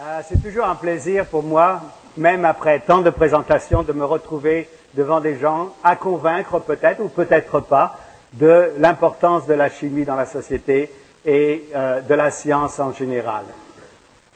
Euh, 0.00 0.20
c'est 0.28 0.40
toujours 0.40 0.66
un 0.66 0.76
plaisir 0.76 1.26
pour 1.26 1.42
moi, 1.42 1.80
même 2.16 2.44
après 2.44 2.78
tant 2.78 3.00
de 3.00 3.10
présentations, 3.10 3.82
de 3.82 3.92
me 3.92 4.04
retrouver 4.04 4.68
devant 4.94 5.18
des 5.18 5.36
gens 5.36 5.74
à 5.82 5.96
convaincre 5.96 6.60
peut-être 6.60 7.02
ou 7.02 7.08
peut-être 7.08 7.58
pas 7.58 7.98
de 8.34 8.70
l'importance 8.78 9.48
de 9.48 9.54
la 9.54 9.68
chimie 9.68 10.04
dans 10.04 10.14
la 10.14 10.26
société 10.26 10.88
et 11.26 11.64
euh, 11.74 12.00
de 12.00 12.14
la 12.14 12.30
science 12.30 12.78
en 12.78 12.92
général. 12.92 13.42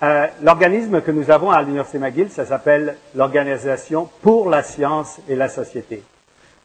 Euh, 0.02 0.26
l'organisme 0.42 1.00
que 1.00 1.12
nous 1.12 1.30
avons 1.30 1.52
à 1.52 1.62
l'Université 1.62 2.00
McGill, 2.00 2.30
ça 2.30 2.44
s'appelle 2.44 2.96
l'Organisation 3.14 4.08
pour 4.20 4.50
la 4.50 4.64
science 4.64 5.20
et 5.28 5.36
la 5.36 5.48
société. 5.48 6.02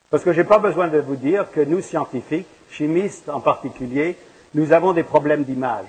Parce 0.09 0.23
que 0.23 0.34
je 0.34 0.41
n'ai 0.41 0.48
pas 0.48 0.57
besoin 0.57 0.88
de 0.88 0.98
vous 0.98 1.18
dire 1.18 1.52
que 1.52 1.61
nous, 1.61 1.82
scientifiques, 1.82 2.48
chimistes 2.71 3.29
en 3.29 3.41
particulier, 3.41 4.18
nous 4.55 4.73
avons 4.73 4.93
des 4.93 5.04
problèmes 5.04 5.43
d'image. 5.43 5.86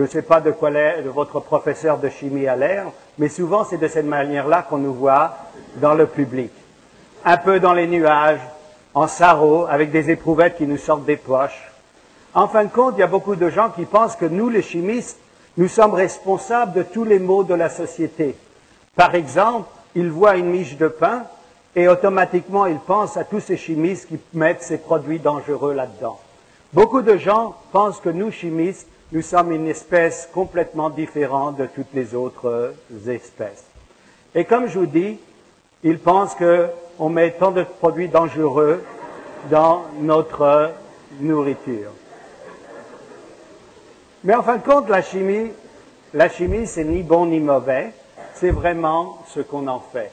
Je 0.00 0.04
ne 0.06 0.08
sais 0.08 0.22
pas 0.22 0.40
de 0.40 0.50
quoi 0.50 0.70
votre 1.12 1.40
professeur 1.40 1.98
de 1.98 2.08
chimie 2.08 2.46
a 2.46 2.56
l'air, 2.56 2.86
mais 3.18 3.28
souvent 3.28 3.64
c'est 3.64 3.76
de 3.76 3.86
cette 3.86 4.06
manière-là 4.06 4.62
qu'on 4.62 4.78
nous 4.78 4.94
voit 4.94 5.36
dans 5.76 5.92
le 5.92 6.06
public. 6.06 6.50
Un 7.22 7.36
peu 7.36 7.60
dans 7.60 7.74
les 7.74 7.86
nuages, 7.86 8.40
en 8.94 9.06
sarrau, 9.06 9.66
avec 9.68 9.90
des 9.90 10.08
éprouvettes 10.08 10.56
qui 10.56 10.66
nous 10.66 10.78
sortent 10.78 11.04
des 11.04 11.18
poches. 11.18 11.70
En 12.32 12.48
fin 12.48 12.64
de 12.64 12.70
compte, 12.70 12.94
il 12.96 13.00
y 13.00 13.02
a 13.02 13.08
beaucoup 13.08 13.36
de 13.36 13.50
gens 13.50 13.68
qui 13.68 13.84
pensent 13.84 14.16
que 14.16 14.24
nous, 14.24 14.48
les 14.48 14.62
chimistes, 14.62 15.18
nous 15.58 15.68
sommes 15.68 15.92
responsables 15.92 16.72
de 16.72 16.82
tous 16.82 17.04
les 17.04 17.18
maux 17.18 17.44
de 17.44 17.52
la 17.52 17.68
société. 17.68 18.36
Par 18.96 19.14
exemple, 19.14 19.68
ils 19.94 20.10
voient 20.10 20.38
une 20.38 20.48
miche 20.48 20.78
de 20.78 20.88
pain 20.88 21.24
et 21.76 21.88
automatiquement 21.88 22.64
ils 22.64 22.78
pensent 22.78 23.18
à 23.18 23.24
tous 23.24 23.40
ces 23.40 23.58
chimistes 23.58 24.08
qui 24.08 24.18
mettent 24.32 24.62
ces 24.62 24.78
produits 24.78 25.18
dangereux 25.18 25.74
là-dedans. 25.74 26.18
Beaucoup 26.72 27.02
de 27.02 27.18
gens 27.18 27.54
pensent 27.70 28.00
que 28.00 28.08
nous, 28.08 28.30
chimistes, 28.30 28.88
nous 29.12 29.22
sommes 29.22 29.50
une 29.50 29.66
espèce 29.66 30.28
complètement 30.32 30.88
différente 30.88 31.56
de 31.56 31.66
toutes 31.66 31.92
les 31.94 32.14
autres 32.14 32.74
espèces. 33.08 33.64
Et 34.34 34.44
comme 34.44 34.68
je 34.68 34.78
vous 34.78 34.86
dis, 34.86 35.18
ils 35.82 35.98
pensent 35.98 36.36
qu'on 36.36 37.08
met 37.08 37.32
tant 37.32 37.50
de 37.50 37.64
produits 37.64 38.08
dangereux 38.08 38.84
dans 39.50 39.82
notre 40.00 40.70
nourriture. 41.20 41.90
Mais 44.22 44.34
en 44.34 44.42
fin 44.42 44.58
de 44.58 44.62
compte, 44.62 44.88
la 44.88 45.02
chimie, 45.02 45.50
la 46.14 46.28
chimie, 46.28 46.66
c'est 46.66 46.84
ni 46.84 47.02
bon 47.02 47.26
ni 47.26 47.40
mauvais, 47.40 47.92
c'est 48.34 48.50
vraiment 48.50 49.18
ce 49.28 49.40
qu'on 49.40 49.66
en 49.66 49.80
fait. 49.80 50.12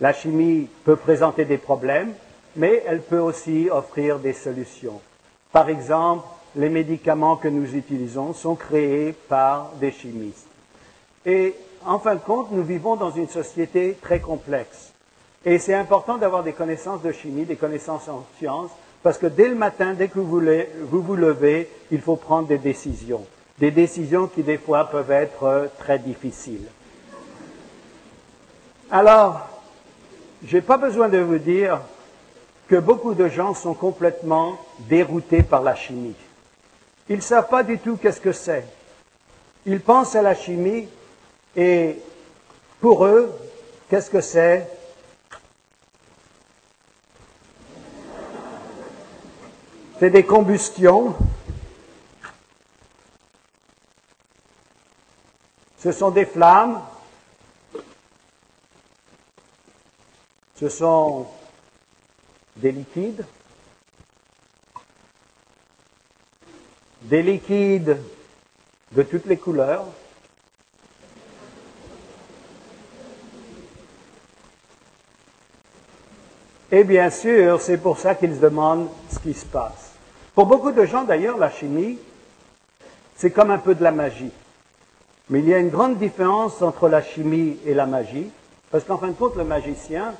La 0.00 0.12
chimie 0.12 0.68
peut 0.84 0.96
présenter 0.96 1.44
des 1.44 1.58
problèmes, 1.58 2.12
mais 2.56 2.82
elle 2.88 3.02
peut 3.02 3.20
aussi 3.20 3.68
offrir 3.70 4.18
des 4.18 4.32
solutions. 4.32 5.00
Par 5.52 5.68
exemple, 5.68 6.26
les 6.56 6.68
médicaments 6.68 7.36
que 7.36 7.48
nous 7.48 7.74
utilisons 7.74 8.32
sont 8.32 8.54
créés 8.54 9.12
par 9.12 9.72
des 9.80 9.92
chimistes. 9.92 10.46
Et 11.24 11.54
en 11.84 11.98
fin 11.98 12.14
de 12.14 12.20
compte, 12.20 12.50
nous 12.52 12.62
vivons 12.62 12.96
dans 12.96 13.10
une 13.10 13.28
société 13.28 13.96
très 14.00 14.20
complexe. 14.20 14.92
Et 15.44 15.58
c'est 15.58 15.74
important 15.74 16.18
d'avoir 16.18 16.42
des 16.42 16.52
connaissances 16.52 17.02
de 17.02 17.12
chimie, 17.12 17.44
des 17.44 17.56
connaissances 17.56 18.08
en 18.08 18.24
sciences, 18.38 18.70
parce 19.02 19.18
que 19.18 19.26
dès 19.26 19.48
le 19.48 19.56
matin, 19.56 19.94
dès 19.94 20.08
que 20.08 20.20
vous 20.20 20.26
vous, 20.26 21.16
levez, 21.16 21.68
il 21.90 22.00
faut 22.00 22.16
prendre 22.16 22.46
des 22.46 22.58
décisions 22.58 23.24
des 23.58 23.70
décisions 23.70 24.26
qui 24.26 24.42
des 24.42 24.58
fois 24.58 24.90
peuvent 24.90 25.12
être 25.12 25.44
euh, 25.44 25.66
très 25.78 25.98
difficiles. 25.98 26.66
Alors, 28.90 29.48
je 30.44 30.56
n'ai 30.56 30.62
pas 30.62 30.78
besoin 30.78 31.08
de 31.08 31.18
vous 31.18 31.38
dire 31.38 31.80
que 32.68 32.76
beaucoup 32.76 33.14
de 33.14 33.28
gens 33.28 33.54
sont 33.54 33.74
complètement 33.74 34.58
déroutés 34.88 35.42
par 35.42 35.62
la 35.62 35.74
chimie. 35.74 36.16
Ils 37.08 37.16
ne 37.16 37.20
savent 37.20 37.48
pas 37.48 37.62
du 37.62 37.78
tout 37.78 37.96
qu'est-ce 37.96 38.20
que 38.20 38.32
c'est. 38.32 38.64
Ils 39.66 39.80
pensent 39.80 40.14
à 40.14 40.22
la 40.22 40.34
chimie 40.34 40.88
et 41.56 41.96
pour 42.80 43.04
eux, 43.04 43.32
qu'est-ce 43.88 44.10
que 44.10 44.20
c'est? 44.20 44.68
C'est 49.98 50.10
des 50.10 50.24
combustions, 50.24 51.14
Ce 55.82 55.90
sont 55.90 56.12
des 56.12 56.26
flammes, 56.26 56.80
ce 60.54 60.68
sont 60.68 61.26
des 62.54 62.70
liquides, 62.70 63.26
des 67.02 67.22
liquides 67.22 67.98
de 68.92 69.02
toutes 69.02 69.26
les 69.26 69.36
couleurs, 69.36 69.84
Et 76.74 76.84
bien 76.84 77.10
sûr, 77.10 77.60
c'est 77.60 77.76
pour 77.76 77.98
ça 77.98 78.14
qu'ils 78.14 78.40
demandent 78.40 78.88
ce 79.10 79.18
qui 79.18 79.34
se 79.34 79.44
passe. 79.44 79.92
Pour 80.34 80.46
beaucoup 80.46 80.72
de 80.72 80.86
gens, 80.86 81.04
d'ailleurs, 81.04 81.36
la 81.36 81.50
chimie, 81.50 81.98
c'est 83.14 83.30
comme 83.30 83.50
un 83.50 83.58
peu 83.58 83.74
de 83.74 83.82
la 83.84 83.92
magie. 83.92 84.32
Mais 85.28 85.40
il 85.40 85.48
y 85.48 85.52
a 85.52 85.58
une 85.58 85.68
grande 85.68 85.98
différence 85.98 86.62
entre 86.62 86.88
la 86.88 87.02
chimie 87.02 87.58
et 87.66 87.74
la 87.74 87.84
magie, 87.84 88.30
parce 88.70 88.84
qu'en 88.84 88.96
fin 88.96 89.08
de 89.08 89.12
compte, 89.12 89.36
le 89.36 89.44
magicien, 89.44 90.14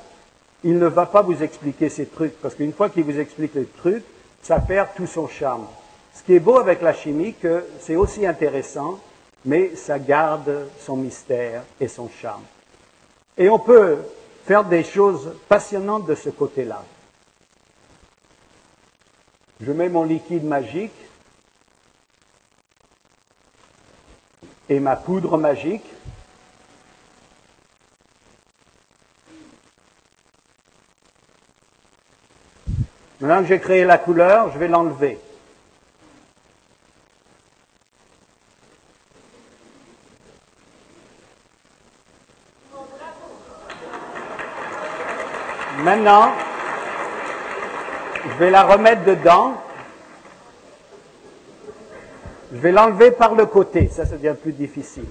il 0.62 0.78
ne 0.78 0.86
va 0.86 1.06
pas 1.06 1.22
vous 1.22 1.42
expliquer 1.42 1.88
ces 1.88 2.04
trucs, 2.04 2.38
parce 2.42 2.54
qu'une 2.54 2.74
fois 2.74 2.90
qu'il 2.90 3.04
vous 3.04 3.18
explique 3.18 3.54
les 3.54 3.64
trucs, 3.64 4.04
ça 4.42 4.58
perd 4.58 4.88
tout 4.94 5.06
son 5.06 5.28
charme. 5.28 5.64
Ce 6.14 6.22
qui 6.22 6.34
est 6.34 6.40
beau 6.40 6.58
avec 6.58 6.82
la 6.82 6.92
chimie, 6.92 7.34
que 7.34 7.64
c'est 7.80 7.96
aussi 7.96 8.26
intéressant, 8.26 9.00
mais 9.44 9.74
ça 9.76 9.98
garde 9.98 10.68
son 10.78 10.96
mystère 10.96 11.64
et 11.80 11.88
son 11.88 12.08
charme. 12.08 12.44
Et 13.36 13.48
on 13.48 13.58
peut 13.58 13.98
faire 14.44 14.64
des 14.64 14.84
choses 14.84 15.34
passionnantes 15.48 16.06
de 16.06 16.14
ce 16.14 16.30
côté-là. 16.30 16.84
Je 19.60 19.72
mets 19.72 19.88
mon 19.88 20.04
liquide 20.04 20.44
magique, 20.44 20.92
et 24.72 24.80
ma 24.80 24.96
poudre 24.96 25.36
magique. 25.36 25.84
Maintenant 33.20 33.42
que 33.42 33.48
j'ai 33.48 33.60
créé 33.60 33.84
la 33.84 33.98
couleur, 33.98 34.50
je 34.52 34.58
vais 34.58 34.68
l'enlever. 34.68 35.18
Maintenant, 45.94 46.32
je 48.24 48.38
vais 48.38 48.50
la 48.50 48.62
remettre 48.62 49.04
dedans 49.04 49.52
je 52.50 52.56
vais 52.56 52.72
l'enlever 52.72 53.10
par 53.10 53.34
le 53.34 53.44
côté, 53.44 53.88
ça, 53.88 54.06
ça 54.06 54.16
devient 54.16 54.34
plus 54.40 54.52
difficile. 54.52 55.04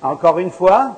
Encore 0.00 0.38
une 0.38 0.52
fois. 0.52 0.96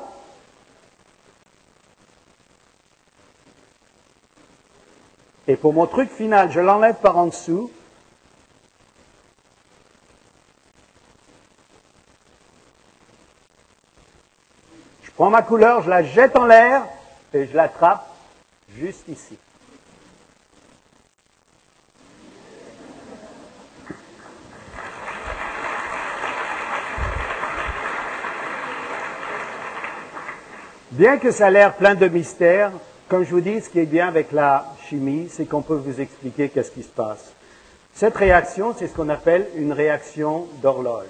Et 5.49 5.57
pour 5.57 5.73
mon 5.73 5.87
truc 5.87 6.11
final, 6.11 6.53
je 6.53 6.61
l'enlève 6.61 6.97
par 6.97 7.17
en 7.17 7.29
dessous. 7.29 7.71
Ma 15.31 15.43
couleur, 15.43 15.83
je 15.83 15.91
la 15.91 16.03
jette 16.03 16.37
en 16.37 16.45
l'air 16.45 16.83
et 17.33 17.47
je 17.47 17.57
l'attrape 17.57 18.07
juste 18.77 19.09
ici. 19.09 19.39
Bien 30.91 31.19
que 31.19 31.33
ça 31.33 31.47
a 31.47 31.51
l'air 31.51 31.75
plein 31.75 31.97
de 31.97 32.07
mystères, 32.07 32.71
comme 33.09 33.25
je 33.25 33.31
vous 33.31 33.41
dis, 33.41 33.61
ce 33.61 33.69
qui 33.69 33.81
est 33.81 33.87
bien 33.87 34.07
avec 34.07 34.31
la 34.31 34.65
chimie, 34.89 35.29
c'est 35.29 35.45
qu'on 35.45 35.61
peut 35.61 35.75
vous 35.75 36.01
expliquer 36.01 36.49
qu'est-ce 36.49 36.71
qui 36.71 36.85
se 36.85 36.89
passe. 36.89 37.33
Cette 37.95 38.17
réaction, 38.17 38.75
c'est 38.79 38.87
ce 38.87 38.95
qu'on 38.95 39.09
appelle 39.09 39.49
une 39.57 39.73
réaction 39.73 40.47
d'horloge. 40.63 41.07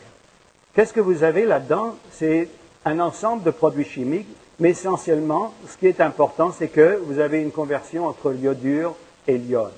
Qu'est-ce 0.75 0.95
que 0.95 1.01
vous 1.01 1.23
avez 1.23 1.45
là-dedans? 1.45 1.97
C'est 2.13 2.49
un 2.85 3.01
ensemble 3.01 3.43
de 3.43 3.51
produits 3.51 3.85
chimiques, 3.85 4.29
mais 4.61 4.71
essentiellement, 4.71 5.53
ce 5.69 5.77
qui 5.77 5.87
est 5.87 6.01
important, 6.01 6.53
c'est 6.53 6.69
que 6.69 7.01
vous 7.07 7.19
avez 7.19 7.41
une 7.41 7.51
conversion 7.51 8.07
entre 8.07 8.31
l'iodure 8.31 8.95
et 9.27 9.39
l'iode. 9.39 9.73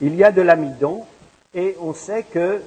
Il 0.00 0.14
y 0.14 0.24
a 0.24 0.30
de 0.30 0.42
l'amidon, 0.42 1.04
et 1.54 1.76
on 1.80 1.94
sait 1.94 2.24
que 2.24 2.60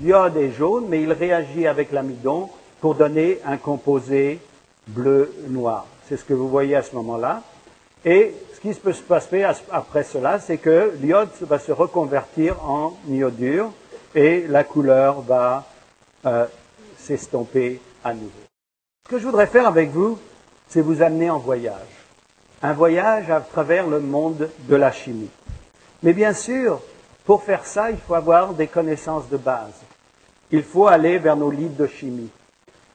l'iode 0.00 0.36
est 0.36 0.52
jaune, 0.52 0.86
mais 0.88 1.02
il 1.02 1.12
réagit 1.12 1.66
avec 1.66 1.92
l'amidon 1.92 2.48
pour 2.80 2.94
donner 2.94 3.38
un 3.44 3.56
composé 3.56 4.38
bleu-noir. 4.86 5.86
C'est 6.08 6.16
ce 6.16 6.24
que 6.24 6.34
vous 6.34 6.48
voyez 6.48 6.76
à 6.76 6.82
ce 6.82 6.94
moment-là. 6.96 7.42
Et 8.04 8.32
ce 8.54 8.60
qui 8.60 8.72
peut 8.74 8.92
se 8.92 9.02
passer 9.02 9.44
après 9.70 10.04
cela, 10.04 10.38
c'est 10.38 10.58
que 10.58 10.92
l'iode 11.00 11.28
va 11.42 11.58
se 11.58 11.72
reconvertir 11.72 12.62
en 12.64 12.96
iodure 13.08 13.72
et 14.14 14.46
la 14.48 14.64
couleur 14.64 15.20
va 15.20 15.66
euh, 16.24 16.46
s'estomper 16.96 17.80
à 18.04 18.14
nouveau. 18.14 18.47
Ce 19.08 19.14
que 19.14 19.20
je 19.20 19.24
voudrais 19.24 19.46
faire 19.46 19.66
avec 19.66 19.88
vous, 19.88 20.18
c'est 20.68 20.82
vous 20.82 21.00
amener 21.00 21.30
en 21.30 21.38
voyage. 21.38 21.72
Un 22.60 22.74
voyage 22.74 23.30
à 23.30 23.40
travers 23.40 23.86
le 23.86 24.00
monde 24.00 24.50
de 24.68 24.76
la 24.76 24.92
chimie. 24.92 25.30
Mais 26.02 26.12
bien 26.12 26.34
sûr, 26.34 26.82
pour 27.24 27.42
faire 27.42 27.64
ça, 27.64 27.90
il 27.90 27.96
faut 27.96 28.12
avoir 28.12 28.52
des 28.52 28.66
connaissances 28.66 29.26
de 29.30 29.38
base. 29.38 29.72
Il 30.50 30.62
faut 30.62 30.88
aller 30.88 31.16
vers 31.16 31.36
nos 31.36 31.50
livres 31.50 31.74
de 31.78 31.86
chimie. 31.86 32.28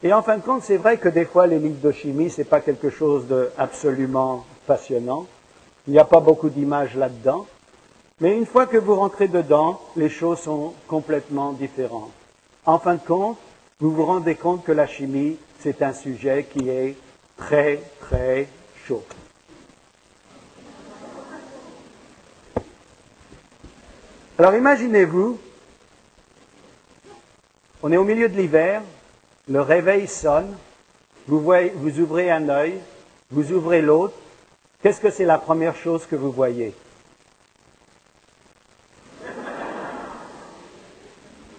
Et 0.04 0.14
en 0.14 0.22
fin 0.22 0.38
de 0.38 0.44
compte, 0.44 0.62
c'est 0.62 0.78
vrai 0.78 0.98
que 0.98 1.10
des 1.10 1.26
fois, 1.26 1.48
les 1.48 1.58
livres 1.58 1.82
de 1.82 1.92
chimie, 1.92 2.30
c'est 2.30 2.44
pas 2.44 2.62
quelque 2.62 2.92
chose 2.92 3.26
d'absolument 3.26 4.46
passionnant. 4.68 5.26
Il 5.88 5.94
n'y 5.94 6.00
a 6.00 6.06
pas 6.06 6.20
beaucoup 6.20 6.50
d'images 6.50 6.96
là-dedans. 6.96 7.48
Mais 8.22 8.38
une 8.38 8.46
fois 8.46 8.68
que 8.68 8.78
vous 8.78 8.94
rentrez 8.94 9.30
dedans, 9.30 9.82
les 9.96 10.10
choses 10.10 10.42
sont 10.42 10.74
complètement 10.88 11.54
différentes. 11.54 12.12
En 12.68 12.78
fin 12.78 12.94
de 12.94 13.04
compte, 13.04 13.40
vous 13.84 13.92
vous 13.92 14.06
rendez 14.06 14.36
compte 14.36 14.64
que 14.64 14.72
la 14.72 14.88
chimie, 14.88 15.38
c'est 15.60 15.82
un 15.82 15.92
sujet 15.92 16.48
qui 16.50 16.70
est 16.70 16.96
très, 17.36 17.82
très 18.00 18.48
chaud. 18.88 19.04
Alors 24.40 24.56
imaginez-vous, 24.56 25.38
on 27.82 27.92
est 27.92 27.98
au 27.98 28.06
milieu 28.06 28.30
de 28.30 28.38
l'hiver, 28.38 28.82
le 29.50 29.60
réveil 29.60 30.08
sonne, 30.08 30.56
vous, 31.28 31.42
vous 31.42 32.00
ouvrez 32.00 32.32
un 32.32 32.48
œil, 32.48 32.80
vous 33.32 33.52
ouvrez 33.52 33.82
l'autre, 33.82 34.16
qu'est-ce 34.82 35.02
que 35.02 35.12
c'est 35.12 35.26
la 35.26 35.38
première 35.38 35.76
chose 35.76 36.06
que 36.06 36.16
vous 36.16 36.32
voyez? 36.32 36.74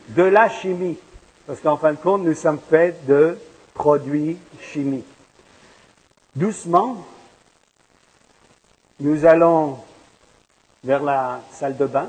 De 0.09 0.23
la 0.23 0.49
chimie, 0.49 0.97
parce 1.46 1.61
qu'en 1.61 1.76
fin 1.76 1.93
de 1.93 1.99
compte, 1.99 2.23
nous 2.23 2.35
sommes 2.35 2.58
faits 2.58 3.05
de 3.06 3.38
produits 3.75 4.38
chimiques. 4.61 5.05
Doucement, 6.35 7.05
nous 9.00 9.25
allons 9.25 9.79
vers 10.82 11.02
la 11.02 11.41
salle 11.52 11.76
de 11.76 11.87
bain, 11.87 12.08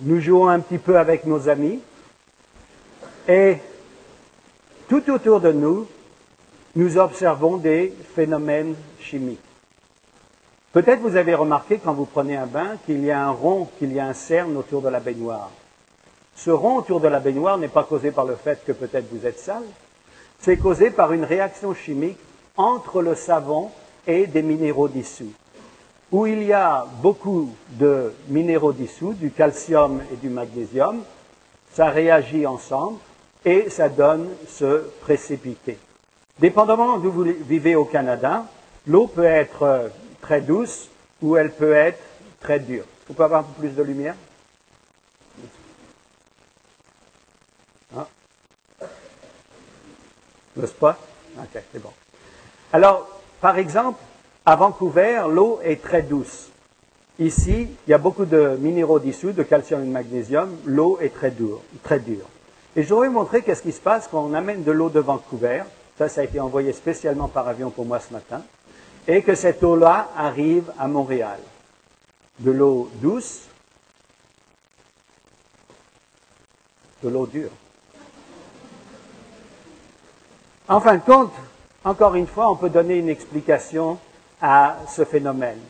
nous 0.00 0.20
jouons 0.20 0.48
un 0.48 0.60
petit 0.60 0.78
peu 0.78 0.98
avec 0.98 1.24
nos 1.24 1.48
amis, 1.48 1.80
et 3.28 3.58
tout 4.88 5.10
autour 5.10 5.40
de 5.40 5.52
nous, 5.52 5.86
nous 6.74 6.98
observons 6.98 7.56
des 7.56 7.92
phénomènes 8.14 8.76
chimiques. 9.00 9.40
Peut-être 10.72 11.00
vous 11.00 11.16
avez 11.16 11.34
remarqué 11.34 11.78
quand 11.82 11.94
vous 11.94 12.04
prenez 12.04 12.36
un 12.36 12.46
bain 12.46 12.76
qu'il 12.84 13.02
y 13.02 13.10
a 13.10 13.24
un 13.24 13.30
rond, 13.30 13.68
qu'il 13.78 13.92
y 13.92 13.98
a 13.98 14.06
un 14.06 14.12
cerne 14.12 14.56
autour 14.56 14.82
de 14.82 14.90
la 14.90 15.00
baignoire. 15.00 15.50
Ce 16.36 16.50
rond 16.50 16.76
autour 16.76 17.00
de 17.00 17.08
la 17.08 17.18
baignoire 17.18 17.56
n'est 17.56 17.68
pas 17.68 17.84
causé 17.84 18.10
par 18.10 18.26
le 18.26 18.36
fait 18.36 18.62
que 18.64 18.72
peut-être 18.72 19.06
vous 19.10 19.26
êtes 19.26 19.38
sale, 19.38 19.64
c'est 20.38 20.58
causé 20.58 20.90
par 20.90 21.12
une 21.12 21.24
réaction 21.24 21.74
chimique 21.74 22.18
entre 22.56 23.00
le 23.00 23.14
savon 23.14 23.70
et 24.06 24.26
des 24.26 24.42
minéraux 24.42 24.88
dissous. 24.88 25.32
Où 26.12 26.26
il 26.26 26.42
y 26.42 26.52
a 26.52 26.86
beaucoup 27.02 27.50
de 27.70 28.12
minéraux 28.28 28.72
dissous, 28.72 29.14
du 29.14 29.30
calcium 29.30 30.00
et 30.12 30.16
du 30.16 30.28
magnésium, 30.28 31.02
ça 31.72 31.88
réagit 31.88 32.46
ensemble 32.46 32.98
et 33.44 33.70
ça 33.70 33.88
donne 33.88 34.28
ce 34.46 34.84
précipité. 35.00 35.78
Dépendamment 36.38 36.98
d'où 36.98 37.10
vous 37.10 37.24
vivez 37.48 37.76
au 37.76 37.86
Canada, 37.86 38.44
l'eau 38.86 39.06
peut 39.06 39.24
être 39.24 39.62
euh, 39.62 39.88
très 40.20 40.42
douce 40.42 40.90
ou 41.22 41.36
elle 41.36 41.50
peut 41.50 41.72
être 41.72 42.02
très 42.40 42.60
dure. 42.60 42.84
Vous 43.08 43.14
pouvez 43.14 43.24
avoir 43.24 43.40
un 43.40 43.44
peu 43.44 43.62
plus 43.62 43.74
de 43.74 43.82
lumière? 43.82 44.14
N'est-ce 50.56 50.72
pas? 50.72 50.98
Ok, 51.38 51.62
c'est 51.72 51.82
bon. 51.82 51.92
Alors, 52.72 53.08
par 53.40 53.58
exemple, 53.58 54.00
à 54.44 54.56
Vancouver, 54.56 55.22
l'eau 55.28 55.60
est 55.62 55.82
très 55.82 56.02
douce. 56.02 56.48
Ici, 57.18 57.68
il 57.86 57.90
y 57.90 57.94
a 57.94 57.98
beaucoup 57.98 58.24
de 58.24 58.56
minéraux 58.60 58.98
dissous, 58.98 59.32
de 59.32 59.42
calcium 59.42 59.82
et 59.82 59.86
de 59.86 59.90
magnésium. 59.90 60.56
L'eau 60.64 60.98
est 61.00 61.14
très 61.14 61.30
dure. 61.30 61.60
Très 61.82 61.98
dure. 61.98 62.26
Et 62.74 62.82
je 62.82 62.88
voudrais 62.88 63.08
vous 63.08 63.14
montrer 63.14 63.42
qu'est-ce 63.42 63.62
qui 63.62 63.72
se 63.72 63.80
passe 63.80 64.08
quand 64.10 64.22
on 64.22 64.34
amène 64.34 64.64
de 64.64 64.72
l'eau 64.72 64.90
de 64.90 65.00
Vancouver. 65.00 65.62
Ça, 65.96 66.08
ça 66.08 66.20
a 66.20 66.24
été 66.24 66.40
envoyé 66.40 66.72
spécialement 66.72 67.28
par 67.28 67.48
avion 67.48 67.70
pour 67.70 67.86
moi 67.86 68.00
ce 68.00 68.12
matin. 68.12 68.42
Et 69.08 69.22
que 69.22 69.34
cette 69.34 69.62
eau-là 69.62 70.10
arrive 70.16 70.70
à 70.78 70.88
Montréal. 70.88 71.38
De 72.38 72.50
l'eau 72.50 72.90
douce, 73.00 73.42
de 77.02 77.08
l'eau 77.08 77.26
dure. 77.26 77.50
En 80.68 80.80
fin 80.80 80.96
de 80.96 81.02
compte, 81.02 81.32
encore 81.84 82.16
une 82.16 82.26
fois, 82.26 82.50
on 82.50 82.56
peut 82.56 82.70
donner 82.70 82.96
une 82.96 83.08
explication 83.08 83.98
à 84.42 84.78
ce 84.88 85.04
phénomène. 85.04 85.60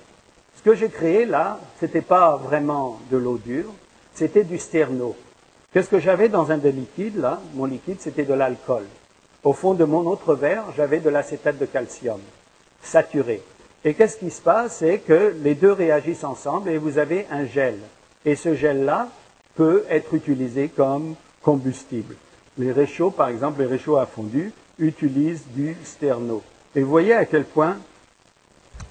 Ce 0.57 0.63
que 0.63 0.75
j'ai 0.75 0.89
créé 0.89 1.27
là, 1.27 1.61
ce 1.79 1.85
n'était 1.85 2.01
pas 2.01 2.37
vraiment 2.37 2.99
de 3.11 3.19
l'eau 3.19 3.37
dure, 3.37 3.71
c'était 4.15 4.43
du 4.43 4.59
sterno. 4.59 5.15
Qu'est-ce 5.71 5.91
que 5.91 5.99
j'avais 5.99 6.31
dans 6.31 6.51
un 6.51 6.57
des 6.57 6.73
liquides 6.73 7.19
là? 7.19 7.43
Mon 7.53 7.67
liquide, 7.67 8.01
c'était 8.01 8.25
de 8.25 8.33
l'alcool. 8.33 8.85
Au 9.45 9.53
fond 9.53 9.75
de 9.75 9.85
mon 9.85 10.07
autre 10.07 10.35
verre, 10.35 10.65
j'avais 10.79 11.01
de 11.01 11.11
l'acétate 11.11 11.59
de 11.59 11.67
calcium, 11.67 12.21
saturé. 12.83 13.43
Et 13.85 13.93
qu'est-ce 13.93 14.17
qui 14.17 14.31
se 14.31 14.41
passe? 14.41 14.77
C'est 14.79 15.01
que 15.01 15.37
les 15.43 15.55
deux 15.55 15.73
réagissent 15.73 16.25
ensemble 16.25 16.71
et 16.71 16.79
vous 16.79 16.97
avez 16.97 17.27
un 17.31 17.45
gel. 17.45 17.77
Et 18.25 18.35
ce 18.35 18.55
gel-là 18.55 19.09
peut 19.57 19.85
être 19.91 20.15
utilisé 20.15 20.69
comme 20.69 21.17
combustible. 21.43 22.17
Les 22.57 22.73
réchauds, 22.73 23.11
par 23.11 23.29
exemple, 23.29 23.61
les 23.61 23.67
réchauds 23.67 23.99
à 23.99 24.07
fondu, 24.07 24.55
utilise 24.78 25.43
du 25.55 25.76
sterno. 25.84 26.43
Et 26.75 26.82
vous 26.82 26.90
voyez 26.90 27.12
à 27.12 27.25
quel 27.25 27.44
point 27.44 27.78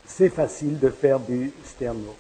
c'est 0.06 0.30
facile 0.30 0.80
de 0.80 0.90
faire 0.90 1.20
du 1.20 1.52
sterno. 1.64 2.16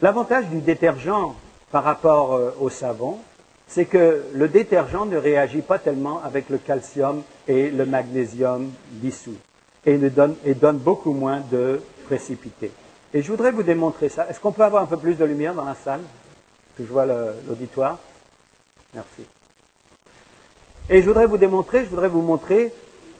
L'avantage 0.00 0.46
du 0.48 0.60
détergent 0.60 1.34
par 1.70 1.84
rapport 1.84 2.34
euh, 2.34 2.50
au 2.60 2.68
savon, 2.68 3.18
c'est 3.66 3.86
que 3.86 4.24
le 4.34 4.48
détergent 4.48 5.06
ne 5.06 5.16
réagit 5.16 5.62
pas 5.62 5.78
tellement 5.78 6.22
avec 6.22 6.50
le 6.50 6.58
calcium 6.58 7.22
et 7.48 7.70
le 7.70 7.86
magnésium 7.86 8.70
dissous 8.90 9.36
et, 9.86 9.96
donne, 9.96 10.36
donne 10.60 10.78
beaucoup 10.78 11.12
moins 11.12 11.40
de 11.50 11.80
précipité. 12.04 12.70
Et 13.14 13.22
je 13.22 13.30
voudrais 13.30 13.52
vous 13.52 13.62
démontrer 13.62 14.08
ça. 14.08 14.28
Est-ce 14.28 14.40
qu'on 14.40 14.52
peut 14.52 14.64
avoir 14.64 14.82
un 14.82 14.86
peu 14.86 14.96
plus 14.96 15.14
de 15.14 15.24
lumière 15.24 15.54
dans 15.54 15.64
la 15.64 15.74
salle? 15.74 16.00
Que 16.76 16.84
je 16.84 16.88
vois 16.90 17.06
l'auditoire. 17.06 17.98
Merci. 18.94 19.26
Et 20.90 21.00
je 21.00 21.06
voudrais 21.06 21.26
vous 21.26 21.38
démontrer, 21.38 21.84
je 21.84 21.90
voudrais 21.90 22.08
vous 22.08 22.22
montrer, 22.22 22.72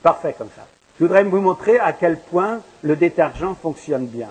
parfait 0.02 0.34
comme 0.36 0.50
ça, 0.54 0.66
je 0.98 1.04
voudrais 1.04 1.22
vous 1.24 1.40
montrer 1.40 1.78
à 1.78 1.92
quel 1.92 2.18
point 2.18 2.60
le 2.82 2.96
détergent 2.96 3.54
fonctionne 3.60 4.06
bien. 4.06 4.28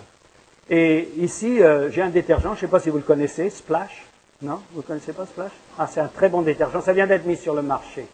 Et 0.70 1.10
ici, 1.18 1.62
euh, 1.62 1.90
j'ai 1.90 2.02
un 2.02 2.10
détergent, 2.10 2.50
je 2.50 2.56
ne 2.56 2.60
sais 2.60 2.68
pas 2.68 2.80
si 2.80 2.90
vous 2.90 2.98
le 2.98 3.04
connaissez, 3.04 3.50
Splash. 3.50 4.06
Non 4.42 4.60
Vous 4.74 4.82
ne 4.82 4.86
connaissez 4.86 5.14
pas 5.14 5.26
Splash? 5.26 5.52
Ah, 5.78 5.88
c'est 5.88 6.02
un 6.02 6.08
très 6.08 6.30
bon 6.30 6.42
détergent, 6.42 6.82
ça 6.82 6.94
vient 6.94 7.08
d'être 7.08 7.26
mis 7.26 7.38
sur 7.38 7.54
le 7.54 7.62
marché. 7.62 8.06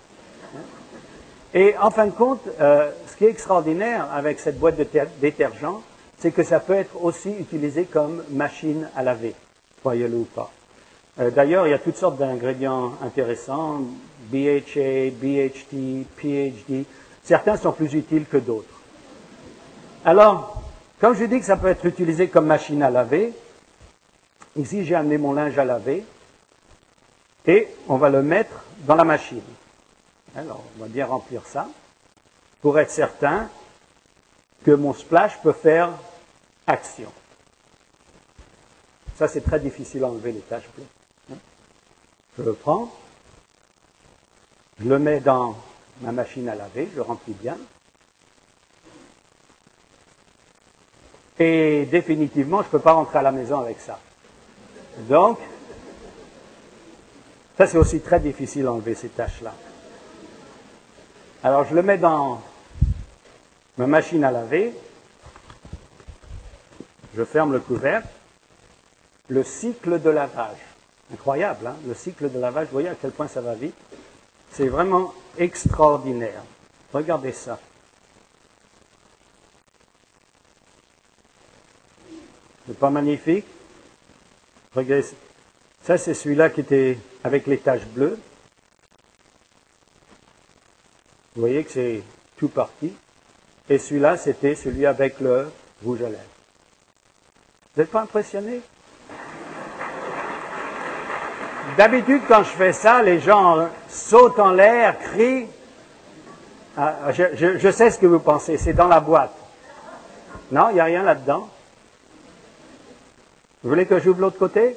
Et 1.53 1.75
en 1.77 1.91
fin 1.91 2.05
de 2.05 2.11
compte, 2.11 2.41
euh, 2.59 2.91
ce 3.07 3.15
qui 3.15 3.25
est 3.25 3.29
extraordinaire 3.29 4.07
avec 4.13 4.39
cette 4.39 4.59
boîte 4.59 4.77
de 4.77 4.87
détergent, 5.19 5.81
c'est 6.19 6.31
que 6.31 6.43
ça 6.43 6.59
peut 6.59 6.73
être 6.73 7.03
aussi 7.03 7.31
utilisé 7.31 7.85
comme 7.85 8.23
machine 8.29 8.89
à 8.95 9.03
laver, 9.03 9.33
croyez-le 9.81 10.15
ou 10.15 10.25
pas. 10.25 10.51
Euh, 11.19 11.31
d'ailleurs, 11.31 11.67
il 11.67 11.71
y 11.71 11.73
a 11.73 11.79
toutes 11.79 11.97
sortes 11.97 12.17
d'ingrédients 12.17 12.93
intéressants, 13.03 13.81
BHA, 14.31 15.11
BHT, 15.11 16.05
PhD. 16.17 16.85
Certains 17.23 17.57
sont 17.57 17.71
plus 17.71 17.93
utiles 17.93 18.25
que 18.25 18.37
d'autres. 18.37 18.67
Alors, 20.05 20.63
comme 20.99 21.15
je 21.15 21.25
dis 21.25 21.39
que 21.39 21.45
ça 21.45 21.57
peut 21.57 21.67
être 21.67 21.85
utilisé 21.85 22.27
comme 22.27 22.45
machine 22.45 22.81
à 22.81 22.89
laver, 22.89 23.33
ici 24.55 24.85
j'ai 24.85 24.95
amené 24.95 25.17
mon 25.17 25.33
linge 25.33 25.57
à 25.57 25.65
laver 25.65 26.03
et 27.45 27.67
on 27.87 27.97
va 27.97 28.09
le 28.09 28.21
mettre 28.21 28.63
dans 28.85 28.95
la 28.95 29.03
machine. 29.03 29.41
Alors, 30.35 30.63
on 30.77 30.81
va 30.83 30.87
bien 30.87 31.05
remplir 31.05 31.45
ça 31.45 31.67
pour 32.61 32.79
être 32.79 32.91
certain 32.91 33.49
que 34.63 34.71
mon 34.71 34.93
splash 34.93 35.39
peut 35.41 35.53
faire 35.53 35.89
action. 36.65 37.11
Ça, 39.15 39.27
c'est 39.27 39.41
très 39.41 39.59
difficile 39.59 40.03
à 40.03 40.07
enlever 40.07 40.31
les 40.31 40.41
taches. 40.41 40.69
Je 42.37 42.43
le 42.43 42.53
prends, 42.53 42.93
je 44.79 44.87
le 44.87 44.99
mets 44.99 45.19
dans 45.19 45.55
ma 46.01 46.11
machine 46.11 46.47
à 46.49 46.55
laver, 46.55 46.89
je 46.95 47.01
remplis 47.01 47.33
bien. 47.33 47.57
Et 51.39 51.87
définitivement, 51.91 52.61
je 52.61 52.67
ne 52.67 52.71
peux 52.71 52.79
pas 52.79 52.93
rentrer 52.93 53.19
à 53.19 53.21
la 53.21 53.31
maison 53.31 53.59
avec 53.59 53.79
ça. 53.79 53.99
Donc, 55.09 55.39
ça 57.57 57.67
c'est 57.67 57.77
aussi 57.77 57.99
très 58.01 58.19
difficile 58.19 58.63
d'enlever 58.63 58.95
ces 58.95 59.09
tâches-là. 59.09 59.53
Alors 61.43 61.65
je 61.65 61.75
le 61.75 61.83
mets 61.83 61.97
dans 61.97 62.41
ma 63.77 63.87
machine 63.87 64.23
à 64.23 64.31
laver, 64.31 64.73
je 67.15 67.23
ferme 67.23 67.53
le 67.53 67.59
couvercle, 67.59 68.07
le 69.27 69.43
cycle 69.43 70.01
de 70.01 70.09
lavage. 70.09 70.57
Incroyable, 71.13 71.67
hein 71.67 71.75
le 71.87 71.93
cycle 71.93 72.31
de 72.31 72.39
lavage, 72.39 72.67
vous 72.67 72.73
voyez 72.73 72.89
à 72.89 72.95
quel 72.95 73.11
point 73.11 73.27
ça 73.27 73.41
va 73.41 73.53
vite. 73.53 73.75
C'est 74.51 74.67
vraiment 74.67 75.13
extraordinaire. 75.37 76.43
Regardez 76.93 77.31
ça. 77.31 77.59
C'est 82.67 82.77
pas 82.77 82.89
magnifique? 82.89 83.45
Regardez, 84.75 85.05
ça 85.83 85.97
c'est 85.97 86.13
celui-là 86.13 86.49
qui 86.49 86.61
était 86.61 86.97
avec 87.23 87.47
les 87.47 87.59
taches 87.59 87.85
bleues. 87.85 88.19
Vous 91.35 91.41
voyez 91.41 91.63
que 91.63 91.71
c'est 91.71 92.03
tout 92.35 92.49
parti. 92.49 92.93
Et 93.69 93.77
celui-là, 93.77 94.17
c'était 94.17 94.55
celui 94.55 94.85
avec 94.85 95.19
le 95.19 95.51
rouge 95.83 96.01
à 96.01 96.09
lèvres. 96.09 96.23
Vous 97.75 97.81
n'êtes 97.81 97.91
pas 97.91 98.01
impressionné? 98.01 98.61
D'habitude, 101.77 102.23
quand 102.27 102.41
je 102.41 102.49
fais 102.49 102.73
ça, 102.73 103.03
les 103.03 103.19
gens 103.19 103.67
sautent 103.87 104.39
en 104.39 104.49
l'air, 104.49 104.97
crient. 104.97 105.45
Ah, 106.75 107.11
je, 107.11 107.71
sais 107.71 107.91
ce 107.91 107.99
que 107.99 108.07
vous 108.07 108.19
pensez, 108.19 108.57
c'est 108.57 108.73
dans 108.73 108.87
la 108.87 108.99
boîte. 108.99 109.35
Non, 110.51 110.69
il 110.71 110.75
n'y 110.75 110.79
a 110.79 110.85
rien 110.85 111.03
là-dedans. 111.03 111.47
Vous 113.63 113.69
voulez 113.69 113.85
que 113.85 113.99
j'ouvre 113.99 114.21
l'autre 114.21 114.39
côté? 114.39 114.75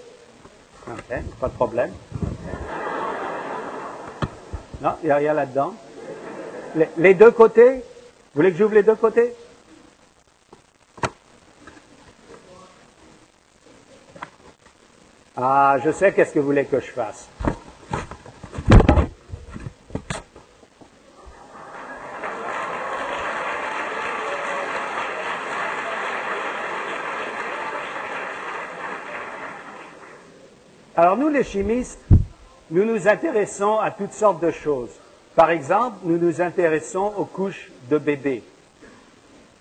Ok, 0.87 1.17
pas 1.41 1.49
de 1.49 1.55
problème. 1.55 1.93
Non, 4.83 4.93
il 5.03 5.07
n'y 5.07 5.13
a 5.13 5.17
rien 5.17 5.33
là-dedans. 5.33 5.75
Les, 6.99 7.15
deux 7.15 7.31
côtés? 7.31 7.77
Vous 7.77 8.43
voulez 8.43 8.53
que 8.53 8.59
j'ouvre 8.59 8.75
les 8.75 8.83
deux 8.83 8.95
côtés? 8.95 9.35
Ah, 15.43 15.79
je 15.83 15.91
sais 15.91 16.13
qu'est-ce 16.13 16.35
que 16.35 16.39
vous 16.39 16.47
voulez 16.47 16.67
que 16.67 16.81
je 16.81 16.91
fasse. 16.91 17.27
Alors 30.95 31.17
nous, 31.17 31.31
les 31.31 31.43
chimistes, 31.43 32.01
nous 32.71 32.85
nous 32.85 33.09
intéressons 33.09 33.79
à 33.79 33.91
toutes 33.91 34.13
sortes 34.13 34.43
de 34.43 34.51
choses. 34.51 34.91
Par 35.35 35.49
exemple, 35.49 35.97
nous 36.03 36.19
nous 36.19 36.43
intéressons 36.43 37.15
aux 37.17 37.25
couches 37.25 37.71
de 37.89 37.97
bébés. 37.97 38.43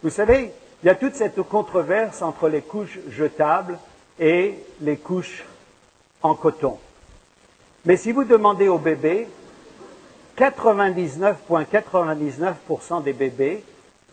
Vous 0.03 0.09
savez, 0.09 0.51
il 0.83 0.87
y 0.87 0.89
a 0.89 0.95
toute 0.95 1.15
cette 1.15 1.41
controverse 1.43 2.21
entre 2.21 2.49
les 2.49 2.61
couches 2.61 2.99
jetables 3.09 3.79
et 4.19 4.55
les 4.81 4.97
couches 4.97 5.45
en 6.21 6.35
coton. 6.35 6.77
Mais 7.85 7.97
si 7.97 8.11
vous 8.11 8.23
demandez 8.23 8.67
aux 8.67 8.77
bébés, 8.77 9.27
99,99% 10.37 13.01
des 13.03 13.13
bébés 13.13 13.63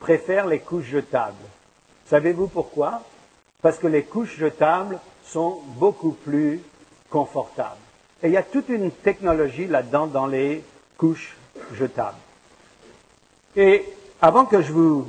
préfèrent 0.00 0.46
les 0.46 0.60
couches 0.60 0.86
jetables. 0.86 1.34
Savez-vous 2.06 2.48
pourquoi? 2.48 3.02
Parce 3.62 3.78
que 3.78 3.86
les 3.86 4.04
couches 4.04 4.36
jetables 4.36 4.98
sont 5.24 5.60
beaucoup 5.76 6.12
plus 6.12 6.60
confortables. 7.10 7.76
Et 8.22 8.28
il 8.28 8.32
y 8.32 8.36
a 8.36 8.42
toute 8.42 8.68
une 8.68 8.90
technologie 8.90 9.66
là-dedans 9.66 10.06
dans 10.06 10.26
les 10.26 10.62
couches 10.96 11.36
jetables. 11.74 12.16
Et 13.56 13.84
avant 14.20 14.44
que 14.44 14.62
je 14.62 14.72
vous 14.72 15.06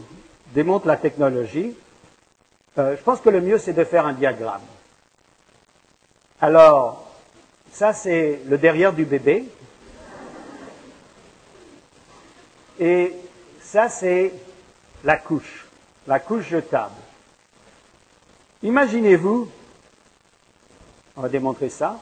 démontre 0.54 0.88
la 0.88 0.98
technologie, 0.98 1.76
euh, 2.78 2.96
je 2.98 3.02
pense 3.02 3.22
que 3.22 3.30
le 3.30 3.42
mieux 3.42 3.58
c'est 3.58 3.74
de 3.74 3.84
faire 3.84 4.06
un 4.06 4.14
diagramme. 4.14 4.62
Alors, 6.40 7.12
ça 7.72 7.94
c'est 7.94 8.42
le 8.46 8.58
derrière 8.58 8.94
du 8.94 9.06
bébé. 9.06 9.46
Et 12.80 13.14
ça 13.62 13.90
c'est 13.90 14.34
la 15.04 15.18
couche, 15.18 15.66
la 16.06 16.20
couche 16.20 16.48
jetable. 16.48 16.94
Imaginez-vous, 18.62 19.50
on 21.16 21.22
va 21.22 21.30
démontrer 21.30 21.70
ça, 21.70 22.00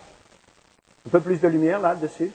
un 1.06 1.10
peu 1.10 1.22
plus 1.22 1.39
de 1.39 1.48
lumière 1.48 1.80
là-dessus. 1.80 2.32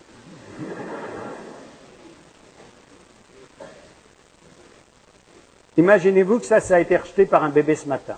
Imaginez-vous 5.77 6.41
que 6.41 6.47
ça, 6.47 6.61
ça 6.61 6.77
a 6.77 6.81
été 6.81 6.97
rejeté 6.97 7.27
par 7.27 7.45
un 7.45 7.49
bébé 7.49 7.75
ce 7.75 7.87
matin. 7.87 8.17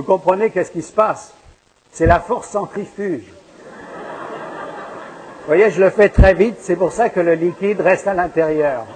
Vous 0.00 0.06
comprenez 0.06 0.48
qu'est-ce 0.48 0.70
qui 0.70 0.80
se 0.80 0.92
passe? 0.92 1.34
C'est 1.92 2.06
la 2.06 2.20
force 2.20 2.48
centrifuge. 2.48 3.24
Vous 5.40 5.46
voyez, 5.46 5.70
je 5.70 5.78
le 5.78 5.90
fais 5.90 6.08
très 6.08 6.32
vite, 6.32 6.56
c'est 6.58 6.74
pour 6.74 6.90
ça 6.90 7.10
que 7.10 7.20
le 7.20 7.34
liquide 7.34 7.82
reste 7.82 8.06
à 8.06 8.14
l'intérieur. 8.14 8.86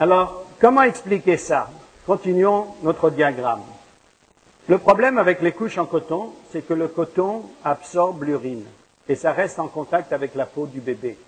Alors, 0.00 0.46
comment 0.58 0.82
expliquer 0.82 1.36
ça? 1.36 1.68
Continuons 2.06 2.68
notre 2.82 3.10
diagramme. 3.10 3.60
Le 4.68 4.78
problème 4.78 5.18
avec 5.18 5.42
les 5.42 5.52
couches 5.52 5.76
en 5.76 5.84
coton, 5.84 6.32
c'est 6.52 6.66
que 6.66 6.72
le 6.72 6.88
coton 6.88 7.42
absorbe 7.66 8.22
l'urine 8.22 8.64
et 9.10 9.14
ça 9.14 9.32
reste 9.32 9.58
en 9.58 9.68
contact 9.68 10.14
avec 10.14 10.34
la 10.36 10.46
peau 10.46 10.64
du 10.64 10.80
bébé. 10.80 11.18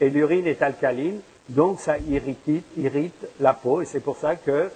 Et 0.00 0.10
l'urine 0.10 0.48
est 0.48 0.60
alcaline, 0.60 1.20
donc 1.48 1.80
ça 1.80 1.96
irrite, 1.98 3.26
la 3.40 3.54
peau 3.54 3.80
et 3.80 3.86
c'est 3.86 4.00
pour 4.00 4.16
ça 4.16 4.36
que 4.36 4.70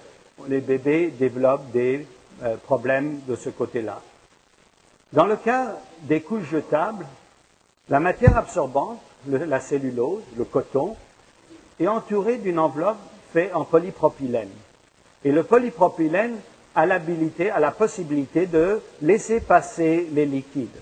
les 0.47 0.59
bébés 0.59 1.13
développent 1.17 1.71
des 1.71 2.07
euh, 2.41 2.55
problèmes 2.57 3.19
de 3.27 3.35
ce 3.35 3.49
côté-là. 3.49 4.01
Dans 5.11 5.25
le 5.25 5.35
cas 5.35 5.77
des 6.01 6.21
couches 6.21 6.49
jetables, 6.49 7.05
la 7.89 7.99
matière 7.99 8.37
absorbante, 8.37 8.99
la 9.27 9.59
cellulose, 9.59 10.23
le 10.35 10.43
coton, 10.43 10.95
est 11.79 11.87
entourée 11.87 12.37
d'une 12.37 12.59
enveloppe 12.59 12.97
faite 13.31 13.51
en 13.53 13.63
polypropylène. 13.63 14.49
Et 15.23 15.31
le 15.31 15.43
polypropylène 15.43 16.35
a 16.75 16.85
l'habilité, 16.85 17.51
a 17.51 17.59
la 17.59 17.71
possibilité 17.71 18.47
de 18.47 18.81
laisser 19.01 19.39
passer 19.39 20.07
les 20.11 20.25
liquides. 20.25 20.81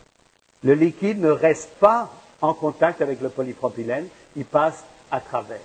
Le 0.63 0.73
liquide 0.73 1.19
ne 1.19 1.29
reste 1.29 1.71
pas 1.79 2.09
en 2.41 2.53
contact 2.53 3.01
avec 3.01 3.21
le 3.21 3.29
polypropylène, 3.29 4.07
il 4.35 4.45
passe 4.45 4.83
à 5.11 5.19
travers. 5.19 5.59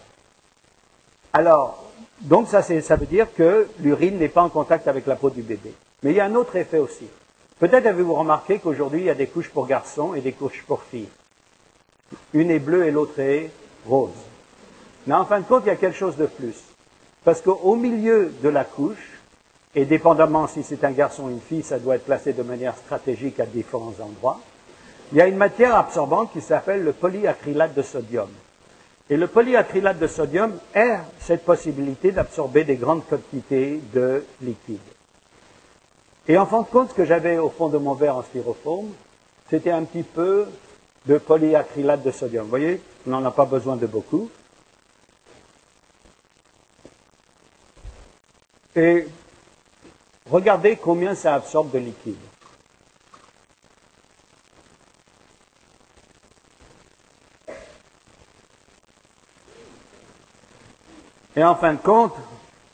Alors, 1.37 1.85
donc 2.23 2.49
ça, 2.49 2.63
ça 2.63 2.97
veut 2.97 3.05
dire 3.05 3.27
que 3.35 3.67
l'urine 3.81 4.19
n'est 4.19 4.31
pas 4.31 4.41
en 4.41 4.49
contact 4.49 4.89
avec 4.89 5.07
la 5.07 5.17
peau 5.17 5.29
du 5.29 5.43
bébé. 5.43 5.75
Mais 6.03 6.13
il 6.13 6.17
y 6.17 6.21
a 6.21 6.25
un 6.25 6.35
autre 6.35 6.57
effet 6.57 6.79
aussi. 6.79 7.07
Peut-être 7.59 7.85
avez-vous 7.85 8.15
remarqué 8.15 8.59
qu'aujourd'hui, 8.59 9.01
il 9.01 9.05
y 9.05 9.11
a 9.11 9.15
des 9.15 9.27
couches 9.27 9.51
pour 9.51 9.67
garçons 9.67 10.15
et 10.15 10.23
des 10.23 10.33
couches 10.33 10.65
pour 10.67 10.83
filles. 10.85 11.11
Une 12.33 12.51
est 12.51 12.59
bleue 12.59 12.87
et 12.87 12.91
l'autre 12.91 13.21
est 13.21 13.51
rose. 13.87 14.09
Mais 15.07 15.13
en 15.13 15.27
fin 15.27 15.41
de 15.41 15.45
compte, 15.45 15.65
il 15.67 15.69
y 15.69 15.73
a 15.73 15.77
quelque 15.77 15.99
chose 15.99 16.17
de 16.17 16.25
plus. 16.25 16.57
Parce 17.23 17.43
qu'au 17.43 17.77
milieu 17.77 18.33
de 18.43 18.49
la 18.49 18.65
couche, 18.65 19.21
et 19.75 19.85
dépendamment 19.85 20.47
si 20.47 20.63
c'est 20.63 20.85
un 20.85 20.93
garçon 20.93 21.25
ou 21.25 21.31
une 21.31 21.43
fille, 21.43 21.63
ça 21.63 21.79
doit 21.79 21.97
être 21.97 22.07
placé 22.07 22.33
de 22.33 22.43
manière 22.45 22.79
stratégique 22.79 23.41
à 23.41 23.45
différents 23.45 23.93
endroits, 24.01 24.41
il 25.13 25.19
y 25.19 25.21
a 25.21 25.27
une 25.27 25.37
matière 25.37 25.77
absorbante 25.77 26.33
qui 26.33 26.41
s'appelle 26.41 26.83
le 26.83 26.95
polyacrylate 26.95 27.75
de 27.75 27.83
sodium. 27.83 28.31
Et 29.09 29.17
le 29.17 29.29
polyacrylate 29.29 29.99
de 29.99 30.07
sodium 30.09 30.59
a 30.75 31.05
cette 31.21 31.45
possibilité 31.45 32.11
d'absorber 32.11 32.65
des 32.65 32.77
grandes 32.77 33.07
quantités 33.07 33.81
de 33.95 34.25
liquide. 34.43 34.81
Et 36.27 36.37
en 36.37 36.47
fin 36.47 36.63
de 36.63 36.67
compte, 36.67 36.91
ce 36.91 36.95
que 36.95 37.05
j'avais 37.05 37.39
au 37.39 37.51
fond 37.51 37.69
de 37.69 37.79
mon 37.79 37.95
verre 37.95 38.17
en 38.17 38.23
styrofoam, 38.23 38.93
c'était 39.49 39.71
un 39.71 39.85
petit 39.85 40.03
peu 40.03 40.47
de 41.07 41.19
polyacrylate 41.19 42.03
de 42.03 42.11
sodium. 42.11 42.45
Vous 42.45 42.51
voyez, 42.51 42.81
on 43.07 43.11
n'en 43.11 43.25
a 43.25 43.31
pas 43.31 43.45
besoin 43.45 43.77
de 43.77 43.87
beaucoup. 43.87 44.29
Et 48.75 49.07
regardez 50.29 50.77
combien 50.77 51.15
ça 51.15 51.35
absorbe 51.35 51.71
de 51.71 51.79
liquide. 51.79 52.17
Et 61.37 61.45
en 61.45 61.55
fin 61.55 61.75
de 61.75 61.79
compte, 61.79 62.15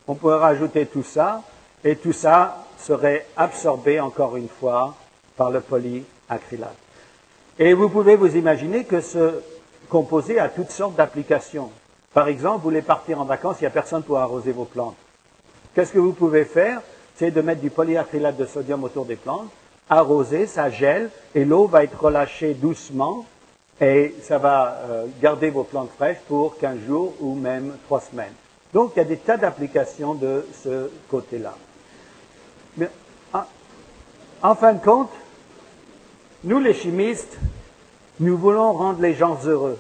on 0.07 0.15
pourrait 0.15 0.39
rajouter 0.39 0.87
tout 0.87 1.03
ça, 1.03 1.43
et 1.85 1.97
tout 1.97 2.13
ça 2.13 2.65
serait 2.79 3.27
absorbé 3.37 3.99
encore 3.99 4.37
une 4.37 4.49
fois 4.49 4.95
par 5.37 5.51
le 5.51 5.61
polyacrylate. 5.61 6.77
Et 7.59 7.75
vous 7.75 7.89
pouvez 7.89 8.15
vous 8.15 8.37
imaginer 8.37 8.85
que 8.85 9.01
ce 9.01 9.43
composé 9.89 10.39
à 10.39 10.49
toutes 10.49 10.71
sortes 10.71 10.95
d'applications. 10.95 11.71
Par 12.15 12.29
exemple, 12.29 12.59
vous 12.59 12.71
voulez 12.71 12.83
partir 12.83 13.21
en 13.21 13.25
vacances, 13.25 13.57
il 13.61 13.65
n'y 13.65 13.69
a 13.69 13.71
personne 13.71 14.03
pour 14.03 14.19
arroser 14.19 14.53
vos 14.53 14.65
plantes. 14.65 14.97
Qu'est-ce 15.75 15.93
que 15.93 15.99
vous 15.99 16.13
pouvez 16.13 16.45
faire? 16.45 16.81
C'est 17.17 17.31
de 17.31 17.41
mettre 17.41 17.61
du 17.61 17.71
polyacrylate 17.71 18.37
de 18.37 18.47
sodium 18.47 18.85
autour 18.85 19.07
des 19.07 19.17
plantes, 19.17 19.49
arroser, 19.91 20.47
ça 20.47 20.71
gèle, 20.71 21.11
et 21.35 21.45
l'eau 21.45 21.67
va 21.67 21.85
être 21.85 22.01
relâchée 22.01 22.55
doucement, 22.55 23.27
et 23.81 24.15
ça 24.23 24.39
va 24.39 24.79
euh, 24.89 25.07
garder 25.21 25.51
vos 25.51 25.65
plantes 25.65 25.91
fraîches 25.97 26.21
pour 26.29 26.57
15 26.59 26.79
jours 26.87 27.15
ou 27.21 27.35
même 27.35 27.77
3 27.87 28.01
semaines. 28.01 28.33
Donc 28.73 28.93
il 28.97 28.99
y 28.99 29.03
a 29.03 29.05
des 29.05 29.19
tas 29.19 29.37
d'applications 29.37 30.15
de 30.15 30.47
ce 30.63 30.91
côté-là. 31.09 31.55
Mais 32.77 32.89
en 34.43 34.55
fin 34.55 34.73
de 34.73 34.83
compte, 34.83 35.11
nous 36.45 36.59
les 36.59 36.75
chimistes, 36.75 37.37
nous 38.19 38.37
voulons 38.37 38.73
rendre 38.73 39.01
les 39.01 39.15
gens 39.15 39.39
heureux, 39.45 39.79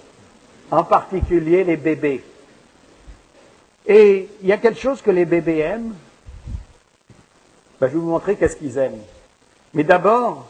en 0.70 0.84
particulier 0.84 1.64
les 1.64 1.76
bébés. 1.76 2.24
Et 3.86 4.28
il 4.42 4.48
y 4.48 4.52
a 4.52 4.58
quelque 4.58 4.78
chose 4.78 5.02
que 5.02 5.10
les 5.10 5.24
bébés 5.24 5.58
aiment. 5.58 5.94
Ben, 7.80 7.88
je 7.88 7.94
vais 7.94 7.98
vous 7.98 8.10
montrer 8.10 8.36
qu'est-ce 8.36 8.56
qu'ils 8.56 8.78
aiment. 8.78 9.00
Mais 9.74 9.82
d'abord, 9.82 10.46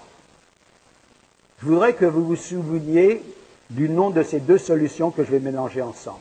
je 1.60 1.66
voudrais 1.66 1.94
que 1.94 2.04
vous 2.04 2.26
vous 2.26 2.36
souveniez 2.36 3.22
du 3.70 3.88
nom 3.88 4.10
de 4.10 4.22
ces 4.22 4.40
deux 4.40 4.58
solutions 4.58 5.10
que 5.10 5.24
je 5.24 5.30
vais 5.30 5.40
mélanger 5.40 5.80
ensemble. 5.80 6.18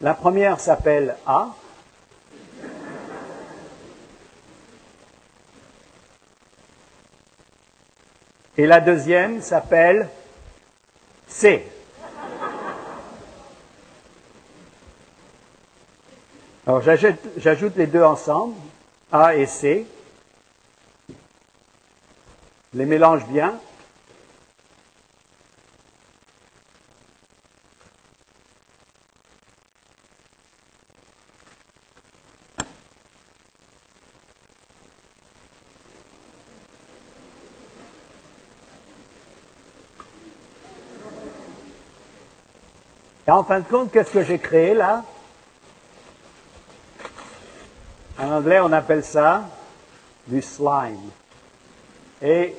La 0.00 0.14
première 0.14 0.60
s'appelle 0.60 1.16
A. 1.26 1.48
Et 8.56 8.66
la 8.66 8.80
deuxième 8.80 9.42
s'appelle 9.42 10.08
C. 11.26 11.66
Alors 16.66 16.82
j'ajoute 16.82 17.76
les 17.76 17.86
deux 17.86 18.02
ensemble, 18.02 18.54
A 19.10 19.34
et 19.34 19.46
C. 19.46 19.86
Les 22.74 22.84
mélange 22.84 23.26
bien. 23.26 23.58
Et 43.28 43.30
en 43.30 43.44
fin 43.44 43.60
de 43.60 43.66
compte, 43.66 43.92
qu'est-ce 43.92 44.10
que 44.10 44.22
j'ai 44.22 44.38
créé 44.38 44.72
là? 44.72 45.04
En 48.18 48.32
anglais, 48.32 48.58
on 48.58 48.72
appelle 48.72 49.04
ça 49.04 49.44
du 50.26 50.40
slime. 50.40 51.10
Et 52.22 52.56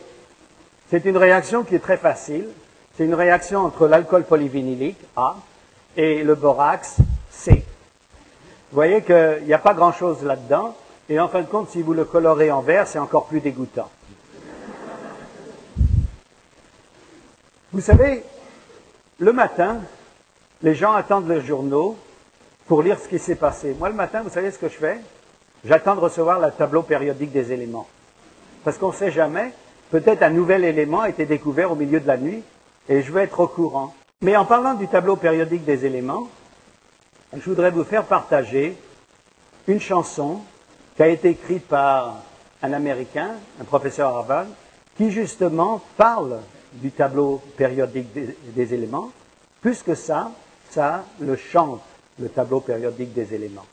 c'est 0.92 1.06
une 1.06 1.18
réaction 1.18 1.64
qui 1.64 1.74
est 1.74 1.80
très 1.80 1.98
facile. 1.98 2.48
C'est 2.96 3.06
une 3.06 3.16
réaction 3.16 3.62
entre 3.66 3.88
l'alcool 3.88 4.26
polyvinylique, 4.26 5.00
A, 5.16 5.38
et 5.98 6.22
le 6.22 6.36
borax, 6.36 6.98
C. 7.32 7.66
Vous 8.72 8.76
voyez 8.76 9.02
qu'il 9.02 9.46
n'y 9.48 9.54
a 9.54 9.58
pas 9.58 9.74
grand-chose 9.74 10.22
là-dedans. 10.24 10.76
Et 11.10 11.20
en 11.20 11.30
fin 11.30 11.42
de 11.42 11.48
compte, 11.48 11.72
si 11.72 11.82
vous 11.82 11.94
le 11.94 12.06
colorez 12.06 12.52
en 12.52 12.62
vert, 12.62 12.88
c'est 12.88 13.00
encore 13.00 13.26
plus 13.26 13.40
dégoûtant. 13.40 13.90
Vous 17.72 17.82
savez, 17.82 18.24
le 19.18 19.34
matin, 19.34 19.80
les 20.62 20.76
gens 20.76 20.94
attendent 20.94 21.30
les 21.30 21.42
journaux 21.42 21.98
pour 22.68 22.82
lire 22.84 23.00
ce 23.00 23.08
qui 23.08 23.20
s'est 23.20 23.36
passé. 23.36 23.76
Moi, 23.78 23.90
le 23.90 23.96
matin, 23.96 24.22
vous 24.22 24.30
savez 24.30 24.52
ce 24.52 24.60
que 24.60 24.68
je 24.68 24.76
fais? 24.76 25.00
J'attends 25.66 25.96
de 25.96 26.02
recevoir 26.02 26.40
le 26.40 26.52
tableau 26.52 26.84
périodique 26.84 27.32
des 27.32 27.52
éléments. 27.52 27.88
Parce 28.64 28.78
qu'on 28.78 28.90
ne 28.90 28.94
sait 28.94 29.12
jamais, 29.12 29.54
peut-être 29.90 30.22
un 30.22 30.30
nouvel 30.30 30.64
élément 30.64 31.02
a 31.02 31.10
été 31.10 31.26
découvert 31.26 31.72
au 31.72 31.76
milieu 31.76 32.00
de 32.00 32.08
la 32.08 32.18
nuit 32.18 32.44
et 32.88 33.02
je 33.02 33.12
veux 33.12 33.22
être 33.22 33.40
au 33.40 33.48
courant. 33.48 33.94
Mais 34.22 34.36
en 34.36 34.46
parlant 34.46 34.74
du 34.74 34.88
tableau 34.88 35.16
périodique 35.16 35.64
des 35.64 35.86
éléments, 35.86 36.28
je 37.34 37.50
voudrais 37.50 37.72
vous 37.72 37.84
faire 37.84 38.04
partager 38.04 38.76
une 39.68 39.80
chanson 39.80 40.42
qui 40.96 41.04
a 41.04 41.08
été 41.08 41.30
écrite 41.30 41.68
par 41.68 42.18
un 42.62 42.74
Américain, 42.74 43.32
un 43.62 43.64
professeur 43.64 44.10
Harvard, 44.16 44.48
qui 44.98 45.12
justement 45.12 45.82
parle 45.96 46.40
du 46.74 46.92
tableau 46.92 47.42
périodique 47.56 48.12
des, 48.14 48.36
des 48.44 48.74
éléments. 48.74 49.12
Plus 49.62 49.82
que 49.84 49.96
ça, 49.96 50.32
ça 50.70 51.06
le 51.20 51.36
chante, 51.36 51.82
le 52.20 52.30
tableau 52.30 52.60
périodique 52.60 53.14
des 53.14 53.34
éléments. 53.34 53.66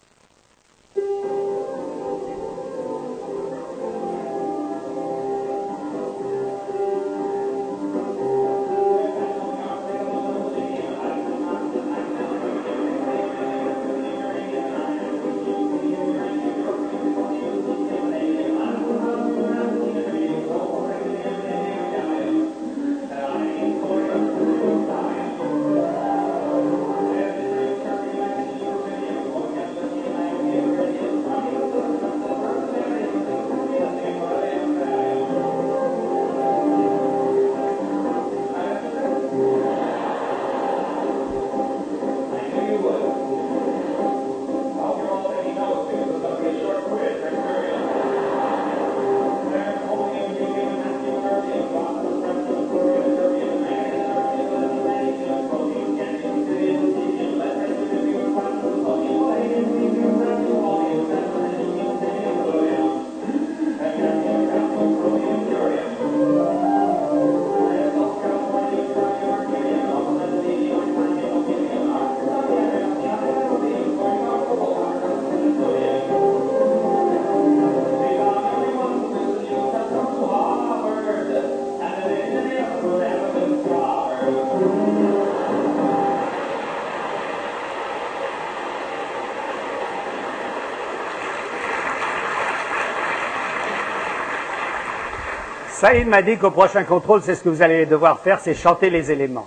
Saïd 95.76 96.08
m'a 96.08 96.22
dit 96.22 96.38
qu'au 96.38 96.50
prochain 96.50 96.84
contrôle, 96.84 97.22
c'est 97.22 97.34
ce 97.34 97.42
que 97.42 97.50
vous 97.50 97.60
allez 97.60 97.84
devoir 97.84 98.20
faire, 98.20 98.40
c'est 98.40 98.54
chanter 98.54 98.88
les 98.88 99.10
éléments. 99.10 99.46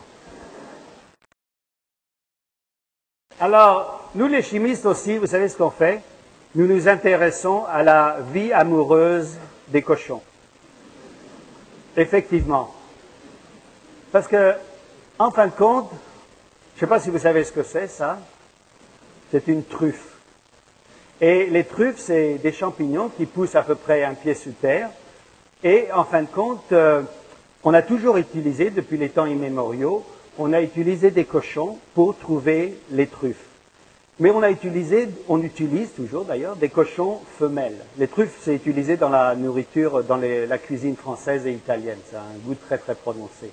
Alors, 3.39 4.12
nous 4.13 4.28
les 4.28 4.44
chimistes 4.44 4.86
aussi, 4.86 5.18
vous 5.18 5.26
savez 5.26 5.50
ce 5.50 5.58
qu'on 5.58 5.72
fait? 5.72 6.04
Nous 6.54 6.68
nous 6.68 6.88
intéressons 6.88 7.65
à 7.65 7.82
la 7.82 8.18
vie 8.32 8.54
amoureuse 8.54 9.39
des 9.70 9.82
cochons. 9.82 10.22
Effectivement. 11.98 12.76
Parce 14.12 14.28
que, 14.28 14.54
en 15.18 15.32
fin 15.32 15.48
de 15.48 15.54
compte, 15.54 15.89
je 16.76 16.76
ne 16.76 16.80
sais 16.82 16.88
pas 16.88 17.00
si 17.00 17.10
vous 17.10 17.18
savez 17.18 17.44
ce 17.44 17.52
que 17.52 17.63
c'est, 17.63 17.88
ça. 17.88 18.20
C'est 19.32 19.48
une 19.48 19.63
truffe. 19.63 20.15
Et 21.22 21.48
les 21.48 21.63
truffes, 21.63 21.98
c'est 21.98 22.36
des 22.36 22.54
champignons 22.54 23.10
qui 23.10 23.26
poussent 23.26 23.56
à 23.56 23.63
peu 23.63 23.74
près 23.74 24.04
un 24.04 24.13
pied 24.13 24.36
sous 24.36 24.52
terre 24.52 24.92
et 25.63 25.88
en 25.93 26.04
fin 26.04 26.22
de 26.22 26.28
compte, 26.28 26.72
euh, 26.72 27.02
on 27.63 27.74
a 27.74 27.82
toujours 27.82 28.17
utilisé, 28.17 28.69
depuis 28.69 28.98
les 28.98 29.10
temps 29.10 29.26
immémoriaux, 29.26 30.06
on 30.38 30.54
a 30.54 30.62
utilisé 30.62 31.12
des 31.12 31.26
cochons 31.26 31.78
pour 31.93 32.17
trouver 32.17 32.76
les 32.91 33.08
truffes. 33.08 33.45
Mais 34.19 34.32
on 34.32 34.41
a 34.41 34.52
utilisé, 34.52 35.08
on 35.30 35.41
utilise 35.41 35.93
toujours 35.93 36.26
d'ailleurs, 36.26 36.56
des 36.56 36.69
cochons 36.69 37.19
femelles. 37.38 37.78
Les 37.98 38.08
truffes, 38.08 38.38
c'est 38.41 38.56
utilisé 38.56 38.98
dans 38.98 39.10
la 39.10 39.36
nourriture, 39.36 40.04
dans 40.04 40.17
la 40.17 40.58
cuisine 40.58 40.98
française 40.98 41.45
et 41.45 41.54
italienne. 41.54 42.00
Ça 42.12 42.19
a 42.19 42.24
un 42.24 42.38
goût 42.45 42.56
très 42.56 42.78
très 42.78 42.95
prononcé. 42.95 43.52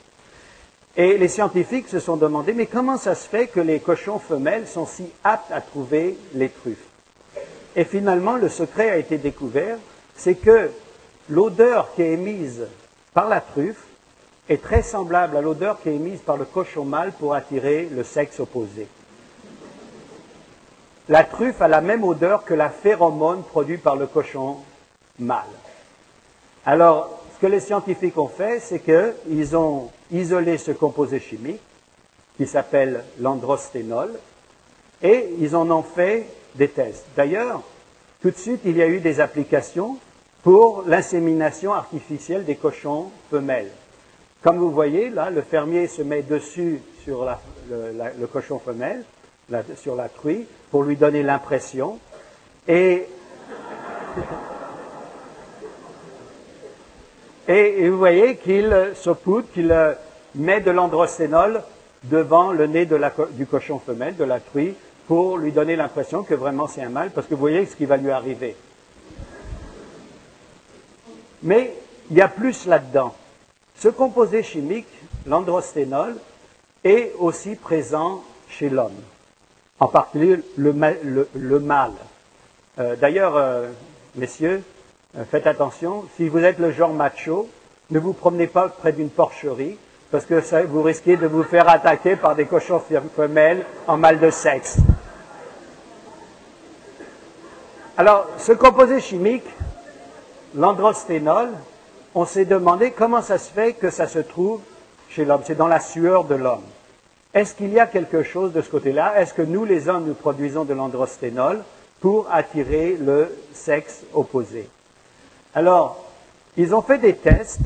Et 0.97 1.19
les 1.19 1.29
scientifiques 1.29 1.89
se 1.89 2.01
sont 2.01 2.17
demandé, 2.17 2.53
mais 2.53 2.67
comment 2.67 2.97
ça 2.97 3.15
se 3.15 3.29
fait 3.29 3.49
que 3.49 3.61
les 3.61 3.81
cochons 3.81 4.19
femelles 4.19 4.67
sont 4.67 4.87
si 4.87 5.05
aptes 5.23 5.53
à 5.53 5.61
trouver 5.61 6.17
les 6.35 6.49
truffes? 6.49 6.87
Et 7.77 7.85
finalement, 7.85 8.37
le 8.37 8.49
secret 8.49 8.91
a 8.91 8.97
été 8.97 9.19
découvert, 9.19 9.77
c'est 10.17 10.37
que 10.37 10.71
l'odeur 11.29 11.93
qui 11.95 12.03
est 12.03 12.13
émise 12.13 12.67
par 13.15 13.29
la 13.29 13.41
truffe 13.41 13.85
est 14.49 14.63
très 14.63 14.83
semblable 14.83 15.37
à 15.37 15.41
l'odeur 15.41 15.81
qui 15.81 15.89
est 15.89 15.95
émise 15.95 16.21
par 16.21 16.37
le 16.37 16.45
cochon 16.45 16.85
mâle 16.85 17.13
pour 17.13 17.35
attirer 17.35 17.89
le 17.91 18.05
sexe 18.05 18.39
opposé. 18.41 18.87
La 21.09 21.25
truffe 21.25 21.63
a 21.63 21.69
la 21.69 21.81
même 21.81 22.05
odeur 22.05 22.45
que 22.45 22.55
la 22.55 22.71
phéromone 22.71 23.43
produite 23.43 23.83
par 23.83 23.97
le 23.97 24.07
cochon 24.07 24.59
mâle. 25.19 25.45
Alors, 26.65 27.23
ce 27.35 27.41
que 27.41 27.47
les 27.47 27.61
scientifiques 27.61 28.19
ont 28.19 28.29
fait, 28.29 28.61
c'est 28.61 28.81
qu'ils 28.81 29.57
ont 29.57 29.91
isolé 30.11 30.59
ce 30.59 30.73
composé 30.73 31.21
chimique 31.21 31.61
qui 32.37 32.47
s'appelle 32.47 33.05
l'androsténol 33.21 34.11
et 35.03 35.29
ils 35.39 35.55
en 35.55 35.71
ont 35.71 35.83
fait 35.83 36.27
des 36.55 36.69
tests. 36.69 37.07
D'ailleurs, 37.17 37.63
tout 38.23 38.31
de 38.31 38.37
suite, 38.37 38.61
il 38.65 38.77
y 38.77 38.83
a 38.83 38.89
eu 38.89 39.01
des 39.01 39.21
applications 39.21 39.99
pour 40.47 40.85
l'insémination 40.87 41.75
artificielle 41.75 42.45
des 42.45 42.55
cochons 42.55 43.11
femelles. 43.33 43.73
Comme 44.45 44.59
vous 44.59 44.71
voyez, 44.71 45.11
là, 45.11 45.29
le 45.29 45.43
fermier 45.43 45.89
se 45.89 46.03
met 46.03 46.23
dessus 46.23 46.81
sur 47.03 47.29
le, 47.69 48.27
cochon 48.29 48.61
femelle, 48.61 49.03
sur 49.75 49.97
la 49.97 50.09
truie, 50.09 50.47
pour 50.71 50.85
lui 50.85 50.95
donner 50.95 51.25
l'impression. 51.25 51.99
Et 52.69 53.09
Et, 57.49 57.89
vous 57.89 57.99
voyez 57.99 58.37
qu'il 58.37 58.73
saupoudre, 58.95 59.49
qu'il 59.53 59.75
met 60.37 60.61
de 60.61 60.71
l'androsténol 60.71 61.61
devant 62.05 62.53
le 62.53 62.69
nez 62.69 62.89
du 63.33 63.47
cochon 63.47 63.81
femelle, 63.81 64.15
de 64.15 64.23
la 64.23 64.39
truie, 64.39 64.77
pour 65.09 65.39
lui 65.39 65.51
donner 65.51 65.75
l'impression 65.75 66.23
que 66.23 66.35
vraiment 66.35 66.69
c'est 66.69 66.83
un 66.83 66.91
mâle, 66.91 67.11
parce 67.11 67.27
que 67.27 67.35
vous 67.35 67.41
voyez 67.41 67.67
ce 67.67 67.75
qui 67.75 67.85
va 67.85 67.97
lui 67.97 68.13
arriver. 68.13 68.55
Mais 71.47 71.73
il 72.11 72.17
y 72.17 72.21
a 72.21 72.29
plus 72.29 72.67
là-dedans. 72.67 73.15
Ce 73.77 73.87
composé 73.87 74.43
chimique, 74.43 74.89
l'androsténol, 75.27 76.17
est 76.83 77.13
aussi 77.21 77.55
présent 77.55 78.25
chez 78.49 78.69
l'homme, 78.69 79.01
en 79.79 79.87
particulier 79.87 80.41
le, 80.57 80.73
mâle. 81.61 81.93
Euh, 82.81 82.97
d'ailleurs, 82.97 83.37
euh, 83.37 83.71
messieurs, 84.17 84.65
euh, 85.17 85.25
faites 85.31 85.47
attention, 85.47 86.05
si 86.17 86.29
vous 86.29 86.41
êtes 86.41 86.59
le 86.59 86.73
genre 86.73 86.93
macho, 86.93 87.49
ne 87.91 88.01
vous 88.01 88.13
promenez 88.13 88.49
pas 88.49 88.69
près 88.69 88.93
d'une 88.93 89.11
porcherie, 89.11 89.79
parce 90.11 90.27
que 90.27 90.65
vous 90.65 90.83
risquez 90.83 91.17
de 91.17 91.29
vous 91.29 91.45
faire 91.45 91.69
attaquer 91.69 92.17
par 92.17 92.35
des 92.35 92.47
cochons 92.47 92.83
femelles 93.15 93.65
en 93.87 93.97
mal 93.97 94.19
de 94.19 94.31
sexe. 94.31 94.79
Alors, 97.97 98.27
ce 98.37 98.53
composé 98.53 99.01
chimique, 99.01 99.47
l'androsténol, 100.57 101.51
on 102.15 102.25
s'est 102.25 102.47
demandé 102.47 102.91
comment 102.91 103.23
ça 103.23 103.39
se 103.39 103.51
fait 103.51 103.75
que 103.75 103.91
ça 103.91 104.09
se 104.09 104.19
trouve 104.19 104.61
chez 105.11 105.25
l'homme. 105.25 105.43
C'est 105.45 105.55
dans 105.55 105.69
la 105.69 105.81
sueur 105.81 106.25
de 106.25 106.35
l'homme. 106.35 106.65
Est-ce 107.35 107.55
qu'il 107.55 107.73
y 107.73 107.79
a 107.79 107.87
quelque 107.87 108.23
chose 108.23 108.53
de 108.53 108.63
ce 108.63 108.71
côté-là? 108.71 109.21
Est-ce 109.21 109.35
que 109.35 109.43
nous, 109.43 109.65
les 109.65 109.89
hommes, 109.89 110.07
nous 110.07 110.15
produisons 110.15 110.65
de 110.65 110.73
l'androsténol 110.73 111.63
pour 112.01 112.27
attirer 112.33 112.97
le 112.99 113.37
sexe 113.53 114.03
opposé? 114.15 114.69
Alors, 115.55 116.03
ils 116.57 116.75
ont 116.75 116.83
fait 116.83 116.99
des 116.99 117.15
tests. 117.15 117.61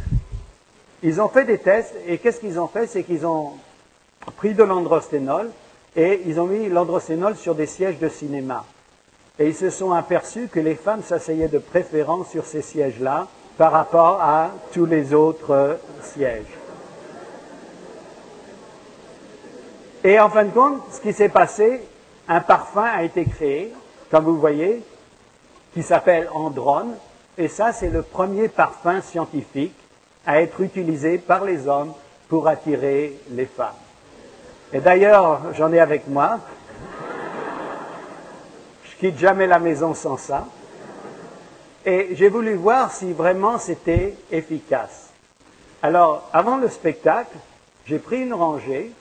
Ils 1.03 1.21
ont 1.21 1.29
fait 1.29 1.45
des 1.45 1.59
tests 1.59 1.95
et 2.07 2.19
qu'est-ce 2.19 2.41
qu'ils 2.41 2.59
ont 2.59 2.67
fait? 2.67 2.87
C'est 2.89 3.05
qu'ils 3.05 3.25
ont 3.25 3.53
pris 4.37 4.55
de 4.55 4.65
l'androsténol 4.65 5.51
et 5.95 6.23
ils 6.27 6.41
ont 6.41 6.47
mis 6.47 6.69
l'androsténol 6.69 7.37
sur 7.37 7.55
des 7.55 7.67
sièges 7.67 7.99
de 7.99 8.09
cinéma. 8.09 8.65
Et 9.39 9.49
ils 9.49 9.55
se 9.55 9.71
sont 9.71 9.93
aperçus 9.93 10.49
que 10.49 10.61
les 10.61 10.75
femmes 10.75 11.03
s'asseyaient 11.03 11.49
de 11.49 11.59
préférence 11.59 12.29
sur 12.29 12.45
ces 12.45 12.63
sièges-là 12.63 13.27
par 13.57 13.73
rapport 13.73 14.21
à 14.23 14.51
tous 14.73 14.87
les 14.87 15.15
autres 15.15 15.79
sièges. 16.03 16.59
Et 20.03 20.19
en 20.19 20.31
fin 20.31 20.45
de 20.45 20.51
compte, 20.51 20.83
ce 20.93 21.01
qui 21.01 21.13
s'est 21.13 21.29
passé, 21.29 21.83
un 22.27 22.41
parfum 22.41 22.85
a 22.85 23.03
été 23.03 23.25
créé, 23.25 23.73
comme 24.11 24.25
vous 24.25 24.39
voyez, 24.39 24.83
qui 25.75 25.83
s'appelle 25.83 26.29
Androne, 26.33 26.95
et 27.37 27.49
ça, 27.49 27.73
c'est 27.73 27.91
le 27.91 28.03
premier 28.03 28.49
parfum 28.49 29.01
scientifique 29.01 29.75
à 30.27 30.43
être 30.43 30.61
utilisé 30.61 31.19
par 31.19 31.45
les 31.45 31.67
hommes 31.67 31.93
pour 32.29 32.49
attirer 32.49 33.19
les 33.31 33.47
femmes. 33.47 33.69
Et 34.73 34.81
d'ailleurs, 34.81 35.41
j'en 35.55 35.73
ai 35.73 35.81
avec 35.81 36.07
moi. 36.07 36.39
Quitte 39.01 39.19
jamais 39.19 39.47
la 39.47 39.59
maison 39.59 39.95
sans 39.95 40.19
ça. 40.19 40.47
Et 41.87 42.11
j'ai 42.13 42.29
voulu 42.29 42.55
voir 42.55 42.93
si 42.93 43.15
vraiment 43.15 43.59
c'était 43.59 44.15
efficace. 44.31 45.09
Alors, 45.83 46.29
avant 46.35 46.59
le 46.59 46.69
spectacle, 46.69 47.35
j'ai 47.87 47.99
pris 47.99 48.21
une 48.21 48.35
rangée 48.35 48.93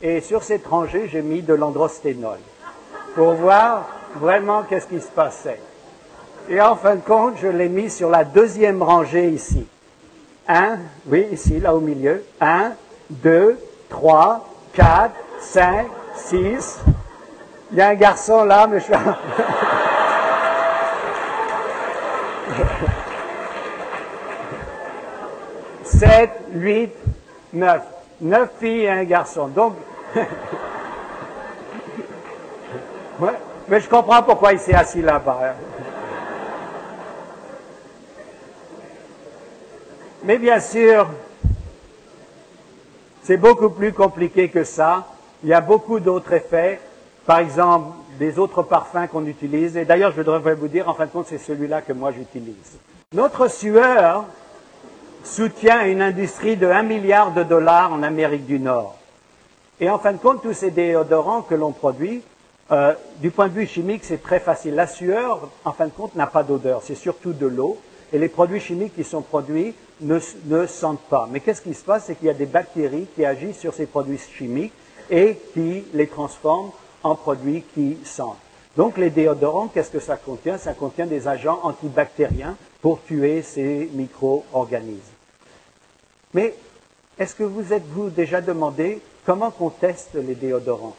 et 0.00 0.22
sur 0.22 0.42
cette 0.42 0.66
rangée, 0.66 1.06
j'ai 1.12 1.20
mis 1.20 1.42
de 1.42 1.52
l'androsténol 1.52 2.38
pour 3.14 3.32
voir 3.32 3.86
vraiment 4.16 4.62
qu'est-ce 4.62 4.86
qui 4.86 5.00
se 5.02 5.08
passait. 5.08 5.60
Et 6.48 6.58
en 6.60 6.74
fin 6.74 6.96
de 6.96 7.02
compte, 7.02 7.34
je 7.42 7.48
l'ai 7.48 7.68
mis 7.68 7.90
sur 7.90 8.08
la 8.08 8.24
deuxième 8.24 8.82
rangée 8.82 9.28
ici. 9.28 9.66
Un, 10.48 10.78
oui, 11.06 11.26
ici, 11.30 11.60
là 11.60 11.74
au 11.74 11.80
milieu. 11.80 12.24
Un, 12.40 12.72
deux, 13.10 13.58
trois, 13.90 14.48
quatre, 14.72 15.14
cinq, 15.40 15.86
six. 16.16 16.78
Il 17.72 17.78
y 17.78 17.80
a 17.80 17.88
un 17.88 17.94
garçon 17.94 18.44
là, 18.44 18.66
mais 18.66 18.80
je. 18.80 18.92
Sept, 25.84 26.32
huit, 26.52 26.92
neuf. 27.54 27.80
Neuf 28.20 28.50
filles 28.60 28.82
et 28.82 28.90
un 28.90 29.04
garçon. 29.04 29.46
Donc, 29.48 29.76
mais 33.68 33.80
je 33.80 33.88
comprends 33.88 34.22
pourquoi 34.22 34.52
il 34.52 34.58
s'est 34.58 34.74
assis 34.74 35.00
là-bas. 35.00 35.54
Mais 40.24 40.36
bien 40.36 40.60
sûr, 40.60 41.08
c'est 43.22 43.38
beaucoup 43.38 43.70
plus 43.70 43.94
compliqué 43.94 44.50
que 44.50 44.62
ça. 44.62 45.06
Il 45.42 45.48
y 45.48 45.54
a 45.54 45.62
beaucoup 45.62 46.00
d'autres 46.00 46.34
effets. 46.34 46.78
Par 47.26 47.38
exemple, 47.38 47.92
des 48.18 48.38
autres 48.38 48.62
parfums 48.62 49.08
qu'on 49.10 49.26
utilise. 49.26 49.76
Et 49.76 49.84
d'ailleurs, 49.84 50.12
je 50.16 50.22
devrais 50.22 50.54
vous 50.54 50.68
dire, 50.68 50.88
en 50.88 50.94
fin 50.94 51.06
de 51.06 51.10
compte, 51.10 51.26
c'est 51.28 51.38
celui-là 51.38 51.82
que 51.82 51.92
moi 51.92 52.12
j'utilise. 52.12 52.78
Notre 53.14 53.48
sueur 53.48 54.24
soutient 55.24 55.84
une 55.86 56.02
industrie 56.02 56.56
de 56.56 56.66
1 56.66 56.82
milliard 56.82 57.32
de 57.32 57.42
dollars 57.42 57.92
en 57.92 58.02
Amérique 58.02 58.46
du 58.46 58.58
Nord. 58.58 58.96
Et 59.80 59.88
en 59.90 59.98
fin 59.98 60.12
de 60.12 60.18
compte, 60.18 60.42
tous 60.42 60.52
ces 60.52 60.70
déodorants 60.70 61.42
que 61.42 61.54
l'on 61.54 61.72
produit, 61.72 62.22
euh, 62.70 62.94
du 63.18 63.30
point 63.30 63.48
de 63.48 63.52
vue 63.52 63.66
chimique, 63.66 64.04
c'est 64.04 64.22
très 64.22 64.40
facile. 64.40 64.74
La 64.74 64.86
sueur, 64.86 65.48
en 65.64 65.72
fin 65.72 65.86
de 65.86 65.92
compte, 65.92 66.14
n'a 66.14 66.26
pas 66.26 66.42
d'odeur. 66.42 66.82
C'est 66.82 66.94
surtout 66.94 67.32
de 67.32 67.46
l'eau. 67.46 67.78
Et 68.12 68.18
les 68.18 68.28
produits 68.28 68.60
chimiques 68.60 68.94
qui 68.94 69.04
sont 69.04 69.22
produits 69.22 69.74
ne, 70.00 70.66
sentent 70.66 71.08
pas. 71.08 71.28
Mais 71.30 71.40
qu'est-ce 71.40 71.62
qui 71.62 71.74
se 71.74 71.84
passe? 71.84 72.04
C'est 72.06 72.14
qu'il 72.14 72.26
y 72.26 72.30
a 72.30 72.34
des 72.34 72.46
bactéries 72.46 73.06
qui 73.14 73.24
agissent 73.24 73.58
sur 73.58 73.74
ces 73.74 73.86
produits 73.86 74.18
chimiques 74.18 74.72
et 75.10 75.38
qui 75.54 75.84
les 75.94 76.06
transforment 76.06 76.70
en 77.02 77.14
produits 77.14 77.64
qui 77.74 77.98
sentent. 78.04 78.38
Donc 78.76 78.96
les 78.96 79.10
déodorants, 79.10 79.68
qu'est-ce 79.68 79.90
que 79.90 80.00
ça 80.00 80.16
contient? 80.16 80.58
Ça 80.58 80.72
contient 80.72 81.06
des 81.06 81.28
agents 81.28 81.60
antibactériens 81.62 82.56
pour 82.80 83.02
tuer 83.02 83.42
ces 83.42 83.90
micro-organismes. 83.92 85.00
Mais 86.32 86.54
est-ce 87.18 87.34
que 87.34 87.44
vous 87.44 87.72
êtes-vous 87.72 88.10
déjà 88.10 88.40
demandé 88.40 89.00
comment 89.26 89.52
on 89.60 89.68
teste 89.68 90.14
les 90.14 90.34
déodorants? 90.34 90.96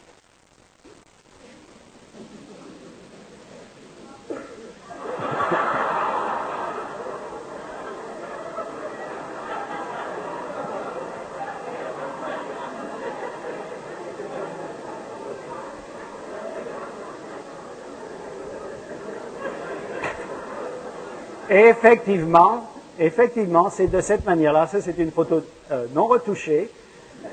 Et 21.54 21.68
effectivement, 21.68 22.64
effectivement, 22.98 23.70
c'est 23.70 23.86
de 23.86 24.00
cette 24.00 24.26
manière-là. 24.26 24.66
Ça, 24.66 24.80
c'est 24.80 24.98
une 24.98 25.12
photo 25.12 25.40
euh, 25.70 25.86
non 25.94 26.06
retouchée. 26.06 26.68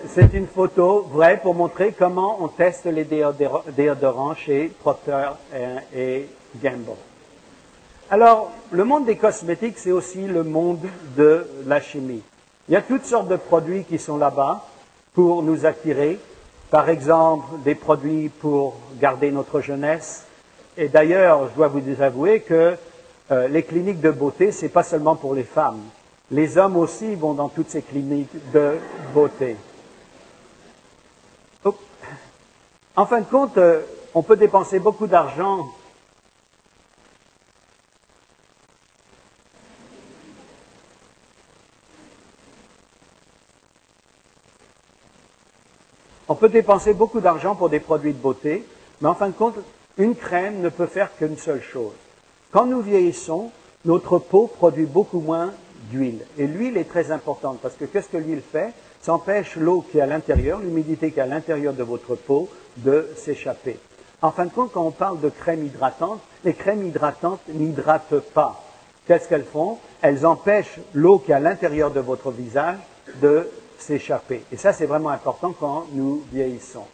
C'est 0.09 0.35
une 0.35 0.45
photo 0.45 1.07
vraie 1.11 1.39
pour 1.41 1.55
montrer 1.55 1.91
comment 1.97 2.37
on 2.39 2.47
teste 2.47 2.85
les 2.85 3.03
déodorants 3.03 4.35
chez 4.35 4.71
Procter 4.79 5.29
et 5.95 6.27
Gamble. 6.61 6.91
Alors, 8.11 8.51
le 8.69 8.83
monde 8.83 9.05
des 9.05 9.15
cosmétiques, 9.17 9.79
c'est 9.79 9.91
aussi 9.91 10.27
le 10.27 10.43
monde 10.43 10.85
de 11.17 11.47
la 11.65 11.81
chimie. 11.81 12.21
Il 12.69 12.75
y 12.75 12.77
a 12.77 12.81
toutes 12.83 13.05
sortes 13.05 13.27
de 13.27 13.37
produits 13.37 13.85
qui 13.85 13.97
sont 13.97 14.17
là-bas. 14.17 14.67
pour 15.13 15.41
nous 15.41 15.65
attirer. 15.65 16.19
Par 16.69 16.89
exemple, 16.89 17.45
des 17.65 17.75
produits 17.75 18.29
pour 18.29 18.75
garder 18.99 19.31
notre 19.31 19.61
jeunesse. 19.61 20.25
Et 20.77 20.89
d'ailleurs, 20.89 21.49
je 21.49 21.55
dois 21.55 21.67
vous 21.67 21.81
avouer 22.01 22.41
que 22.41 22.77
euh, 23.31 23.47
les 23.47 23.63
cliniques 23.63 24.01
de 24.01 24.11
beauté, 24.11 24.51
c'est 24.51 24.69
pas 24.69 24.83
seulement 24.83 25.15
pour 25.15 25.33
les 25.33 25.43
femmes. 25.43 25.81
Les 26.29 26.57
hommes 26.57 26.77
aussi 26.77 27.15
vont 27.15 27.33
dans 27.33 27.49
toutes 27.49 27.69
ces 27.69 27.81
cliniques 27.81 28.51
de 28.53 28.77
beauté. 29.13 29.55
En 32.95 33.05
fin 33.05 33.21
de 33.21 33.25
compte, 33.25 33.57
euh, 33.57 33.81
on 34.13 34.21
peut 34.21 34.35
dépenser 34.35 34.79
beaucoup 34.79 35.07
d'argent 35.07 35.65
On 46.27 46.35
peut 46.35 46.47
dépenser 46.47 46.93
beaucoup 46.93 47.19
d'argent 47.19 47.55
pour 47.55 47.69
des 47.69 47.81
produits 47.81 48.13
de 48.13 48.17
beauté, 48.17 48.65
mais 49.01 49.09
en 49.09 49.15
fin 49.15 49.27
de 49.27 49.33
compte, 49.33 49.55
une 49.97 50.15
crème 50.15 50.61
ne 50.61 50.69
peut 50.69 50.85
faire 50.85 51.13
qu'une 51.17 51.37
seule 51.37 51.61
chose. 51.61 51.91
Quand 52.51 52.65
nous 52.65 52.81
vieillissons, 52.81 53.49
notre 53.85 54.19
peau 54.19 54.47
produit 54.47 54.85
beaucoup 54.85 55.21
moins 55.21 55.53
d'huile. 55.89 56.19
Et 56.37 56.47
l'huile 56.47 56.75
est 56.75 56.89
très 56.89 57.09
importante 57.09 57.59
parce 57.61 57.75
que 57.75 57.85
qu'est-ce 57.85 58.09
que 58.09 58.17
l'huile 58.17 58.41
fait? 58.41 58.73
Ça 59.01 59.13
empêche 59.13 59.55
l'eau 59.55 59.85
qui 59.89 59.99
est 59.99 60.01
à 60.01 60.05
l'intérieur, 60.05 60.59
l'humidité 60.59 61.11
qui 61.11 61.19
est 61.19 61.23
à 61.23 61.27
l'intérieur 61.27 61.73
de 61.73 61.83
votre 61.83 62.15
peau, 62.15 62.49
de 62.77 63.07
s'échapper. 63.15 63.79
En 64.21 64.31
fin 64.31 64.45
de 64.45 64.51
compte, 64.51 64.73
quand 64.73 64.85
on 64.85 64.91
parle 64.91 65.21
de 65.21 65.29
crème 65.29 65.65
hydratante, 65.65 66.19
les 66.43 66.53
crèmes 66.53 66.85
hydratantes 66.85 67.39
n'hydratent 67.47 68.19
pas. 68.33 68.61
Qu'est-ce 69.07 69.29
qu'elles 69.29 69.45
font? 69.45 69.77
Elles 70.01 70.25
empêchent 70.25 70.79
l'eau 70.93 71.19
qui 71.19 71.31
est 71.31 71.35
à 71.35 71.39
l'intérieur 71.39 71.89
de 71.91 72.01
votre 72.01 72.31
visage 72.31 72.77
de 73.21 73.49
s'échapper. 73.79 74.43
Et 74.51 74.57
ça, 74.57 74.73
c'est 74.73 74.85
vraiment 74.85 75.09
important 75.09 75.55
quand 75.57 75.85
nous 75.93 76.21
vieillissons. 76.31 76.85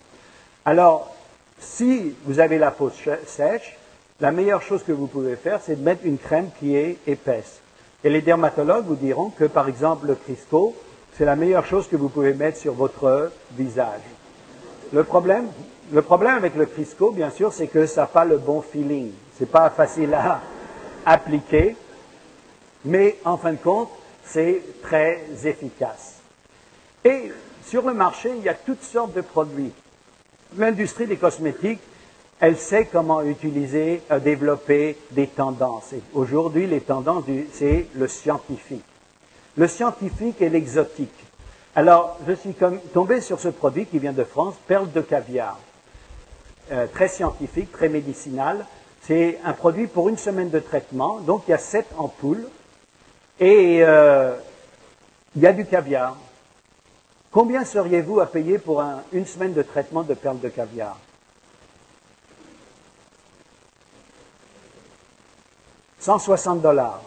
Alors, 0.65 1.13
si 1.59 2.15
vous 2.25 2.39
avez 2.39 2.59
la 2.59 2.69
peau 2.71 2.91
sèche, 3.25 3.76
la 4.19 4.31
meilleure 4.31 4.61
chose 4.61 4.83
que 4.83 4.91
vous 4.91 5.07
pouvez 5.07 5.35
faire, 5.35 5.59
c'est 5.63 5.75
de 5.75 5.83
mettre 5.83 6.05
une 6.05 6.17
crème 6.17 6.49
qui 6.59 6.75
est 6.75 6.97
épaisse. 7.05 7.61
Et 8.03 8.09
les 8.09 8.21
dermatologues 8.21 8.85
vous 8.85 8.95
diront 8.95 9.29
que, 9.29 9.45
par 9.45 9.67
exemple, 9.67 10.07
le 10.07 10.15
Crisco, 10.15 10.75
c'est 11.15 11.25
la 11.25 11.35
meilleure 11.35 11.65
chose 11.65 11.87
que 11.87 11.95
vous 11.95 12.09
pouvez 12.09 12.33
mettre 12.33 12.57
sur 12.57 12.73
votre 12.73 13.31
visage. 13.51 14.01
Le 14.91 15.03
problème, 15.03 15.47
le 15.91 16.01
problème 16.01 16.35
avec 16.35 16.55
le 16.55 16.65
Crisco, 16.65 17.11
bien 17.11 17.29
sûr, 17.29 17.53
c'est 17.53 17.67
que 17.67 17.85
ça 17.85 18.01
n'a 18.01 18.07
pas 18.07 18.25
le 18.25 18.37
bon 18.37 18.61
feeling. 18.61 19.11
C'est 19.37 19.49
pas 19.49 19.69
facile 19.69 20.13
à 20.13 20.41
appliquer, 21.05 21.75
mais 22.85 23.17
en 23.23 23.37
fin 23.37 23.51
de 23.51 23.57
compte, 23.57 23.89
c'est 24.23 24.61
très 24.81 25.21
efficace. 25.45 26.15
Et 27.03 27.31
sur 27.65 27.85
le 27.85 27.93
marché, 27.93 28.31
il 28.35 28.43
y 28.43 28.49
a 28.49 28.53
toutes 28.53 28.83
sortes 28.83 29.13
de 29.13 29.21
produits. 29.21 29.71
L'industrie 30.57 31.05
des 31.05 31.17
cosmétiques, 31.17 31.81
elle 32.39 32.57
sait 32.57 32.85
comment 32.85 33.21
utiliser, 33.21 34.01
euh, 34.11 34.19
développer 34.19 34.97
des 35.11 35.27
tendances. 35.27 35.93
Aujourd'hui, 36.13 36.67
les 36.67 36.81
tendances, 36.81 37.25
c'est 37.53 37.87
le 37.95 38.07
scientifique. 38.07 38.85
Le 39.57 39.67
scientifique 39.67 40.41
et 40.41 40.49
l'exotique. 40.49 41.25
Alors, 41.75 42.17
je 42.27 42.33
suis 42.33 42.55
tombé 42.93 43.21
sur 43.21 43.39
ce 43.39 43.49
produit 43.49 43.85
qui 43.85 43.99
vient 43.99 44.13
de 44.13 44.23
France, 44.23 44.55
perle 44.67 44.91
de 44.91 45.01
caviar. 45.01 45.59
Euh, 46.71 46.85
très 46.87 47.07
scientifique, 47.07 47.71
très 47.71 47.89
médicinal. 47.89 48.65
C'est 49.01 49.39
un 49.43 49.53
produit 49.53 49.87
pour 49.87 50.09
une 50.09 50.17
semaine 50.17 50.49
de 50.49 50.59
traitement. 50.59 51.19
Donc, 51.19 51.43
il 51.47 51.51
y 51.51 51.53
a 51.53 51.57
sept 51.57 51.87
ampoules 51.97 52.47
et 53.39 53.79
euh, 53.81 54.35
il 55.35 55.41
y 55.41 55.47
a 55.47 55.53
du 55.53 55.65
caviar. 55.65 56.17
Combien 57.31 57.63
seriez-vous 57.63 58.19
à 58.19 58.25
payer 58.25 58.57
pour 58.57 58.83
une 59.11 59.25
semaine 59.25 59.53
de 59.53 59.61
traitement 59.61 60.03
de 60.03 60.13
perles 60.13 60.39
de 60.39 60.49
caviar? 60.49 60.97
160 66.07 66.61
dollars. 66.61 67.01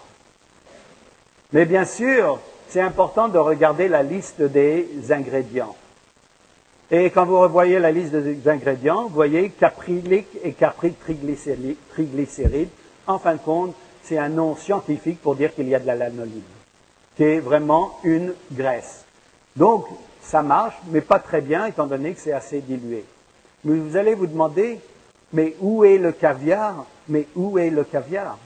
Mais 1.54 1.64
bien 1.64 1.86
sûr, 1.86 2.38
c'est 2.68 2.82
important 2.82 3.28
de 3.28 3.38
regarder 3.38 3.88
la 3.88 4.02
liste 4.02 4.42
des 4.42 4.90
ingrédients. 5.08 5.74
Et 6.90 7.06
quand 7.06 7.24
vous 7.24 7.40
revoyez 7.40 7.78
la 7.78 7.92
liste 7.92 8.14
des 8.14 8.46
ingrédients, 8.46 9.04
vous 9.04 9.14
voyez 9.14 9.48
caprylique 9.48 10.28
et 10.44 10.52
capritriglycérides. 10.52 12.68
En 13.06 13.18
fin 13.18 13.36
de 13.36 13.38
compte, 13.38 13.74
c'est 14.02 14.18
un 14.18 14.28
nom 14.28 14.54
scientifique 14.54 15.22
pour 15.22 15.34
dire 15.34 15.54
qu'il 15.54 15.70
y 15.70 15.74
a 15.74 15.78
de 15.78 15.86
la 15.86 15.96
lanoline, 15.96 16.42
qui 17.16 17.22
est 17.22 17.40
vraiment 17.40 17.98
une 18.04 18.34
graisse. 18.52 19.06
Donc, 19.56 19.86
ça 20.20 20.42
marche, 20.42 20.76
mais 20.88 21.00
pas 21.00 21.20
très 21.20 21.40
bien, 21.40 21.64
étant 21.64 21.86
donné 21.86 22.12
que 22.12 22.20
c'est 22.20 22.32
assez 22.32 22.60
dilué. 22.60 23.06
Mais 23.64 23.78
vous 23.78 23.96
allez 23.96 24.14
vous 24.14 24.26
demander, 24.26 24.78
mais 25.32 25.56
où 25.58 25.86
est 25.86 25.96
le 25.96 26.12
caviar? 26.12 26.84
Mais 27.08 27.26
où 27.34 27.58
est 27.58 27.70
le 27.70 27.84
caviar? 27.84 28.36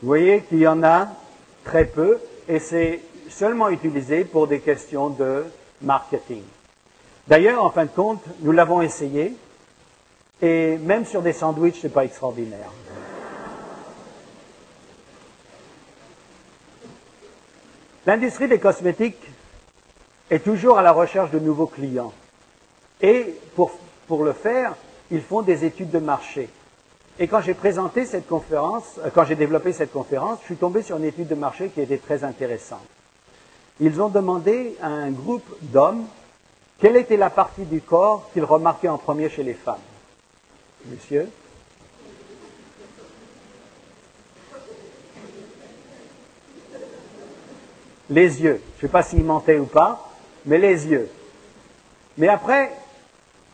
Vous 0.00 0.08
voyez 0.08 0.42
qu'il 0.42 0.58
y 0.58 0.66
en 0.66 0.82
a 0.82 1.08
très 1.64 1.84
peu, 1.84 2.18
et 2.48 2.58
c'est 2.58 3.00
seulement 3.30 3.68
utilisé 3.68 4.24
pour 4.24 4.46
des 4.46 4.60
questions 4.60 5.08
de 5.08 5.44
marketing. 5.82 6.42
D'ailleurs, 7.26 7.64
en 7.64 7.70
fin 7.70 7.84
de 7.84 7.90
compte, 7.90 8.22
nous 8.40 8.52
l'avons 8.52 8.82
essayé, 8.82 9.34
et 10.42 10.76
même 10.78 11.06
sur 11.06 11.22
des 11.22 11.32
sandwichs, 11.32 11.80
ce 11.80 11.86
n'est 11.86 11.92
pas 11.92 12.04
extraordinaire. 12.04 12.70
L'industrie 18.06 18.48
des 18.48 18.58
cosmétiques 18.58 19.30
est 20.28 20.44
toujours 20.44 20.76
à 20.76 20.82
la 20.82 20.92
recherche 20.92 21.30
de 21.30 21.38
nouveaux 21.38 21.66
clients. 21.66 22.12
Et 23.00 23.34
pour, 23.56 23.72
pour 24.06 24.24
le 24.24 24.34
faire, 24.34 24.74
ils 25.10 25.22
font 25.22 25.40
des 25.40 25.64
études 25.64 25.90
de 25.90 25.98
marché. 25.98 26.50
Et 27.18 27.28
quand 27.28 27.40
j'ai 27.40 27.54
présenté 27.54 28.06
cette 28.06 28.26
conférence, 28.26 28.98
euh, 29.04 29.10
quand 29.14 29.24
j'ai 29.24 29.36
développé 29.36 29.72
cette 29.72 29.92
conférence, 29.92 30.38
je 30.40 30.46
suis 30.46 30.56
tombé 30.56 30.82
sur 30.82 30.96
une 30.96 31.04
étude 31.04 31.28
de 31.28 31.34
marché 31.34 31.68
qui 31.68 31.80
était 31.80 31.98
très 31.98 32.24
intéressante. 32.24 32.86
Ils 33.80 34.00
ont 34.00 34.08
demandé 34.08 34.76
à 34.82 34.88
un 34.88 35.10
groupe 35.10 35.46
d'hommes 35.62 36.04
quelle 36.80 36.96
était 36.96 37.16
la 37.16 37.30
partie 37.30 37.64
du 37.64 37.80
corps 37.80 38.28
qu'ils 38.32 38.44
remarquaient 38.44 38.88
en 38.88 38.98
premier 38.98 39.28
chez 39.28 39.44
les 39.44 39.54
femmes. 39.54 39.76
Monsieur 40.86 41.28
Les 48.10 48.42
yeux. 48.42 48.60
Je 48.74 48.84
ne 48.84 48.88
sais 48.88 48.92
pas 48.92 49.02
s'ils 49.02 49.24
mentaient 49.24 49.58
ou 49.58 49.64
pas, 49.64 50.10
mais 50.44 50.58
les 50.58 50.88
yeux. 50.88 51.08
Mais 52.18 52.28
après, 52.28 52.70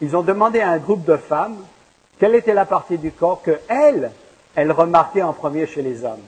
ils 0.01 0.17
ont 0.17 0.23
demandé 0.23 0.61
à 0.61 0.71
un 0.71 0.79
groupe 0.79 1.05
de 1.05 1.17
femmes 1.17 1.57
quelle 2.21 2.35
était 2.35 2.53
la 2.53 2.67
partie 2.67 2.99
du 2.99 3.11
corps 3.11 3.41
que 3.43 3.59
elles, 3.67 4.11
elles 4.55 4.71
remarquaient 4.71 5.23
en 5.23 5.33
premier 5.33 5.67
chez 5.67 5.81
les 5.81 6.05
hommes? 6.05 6.21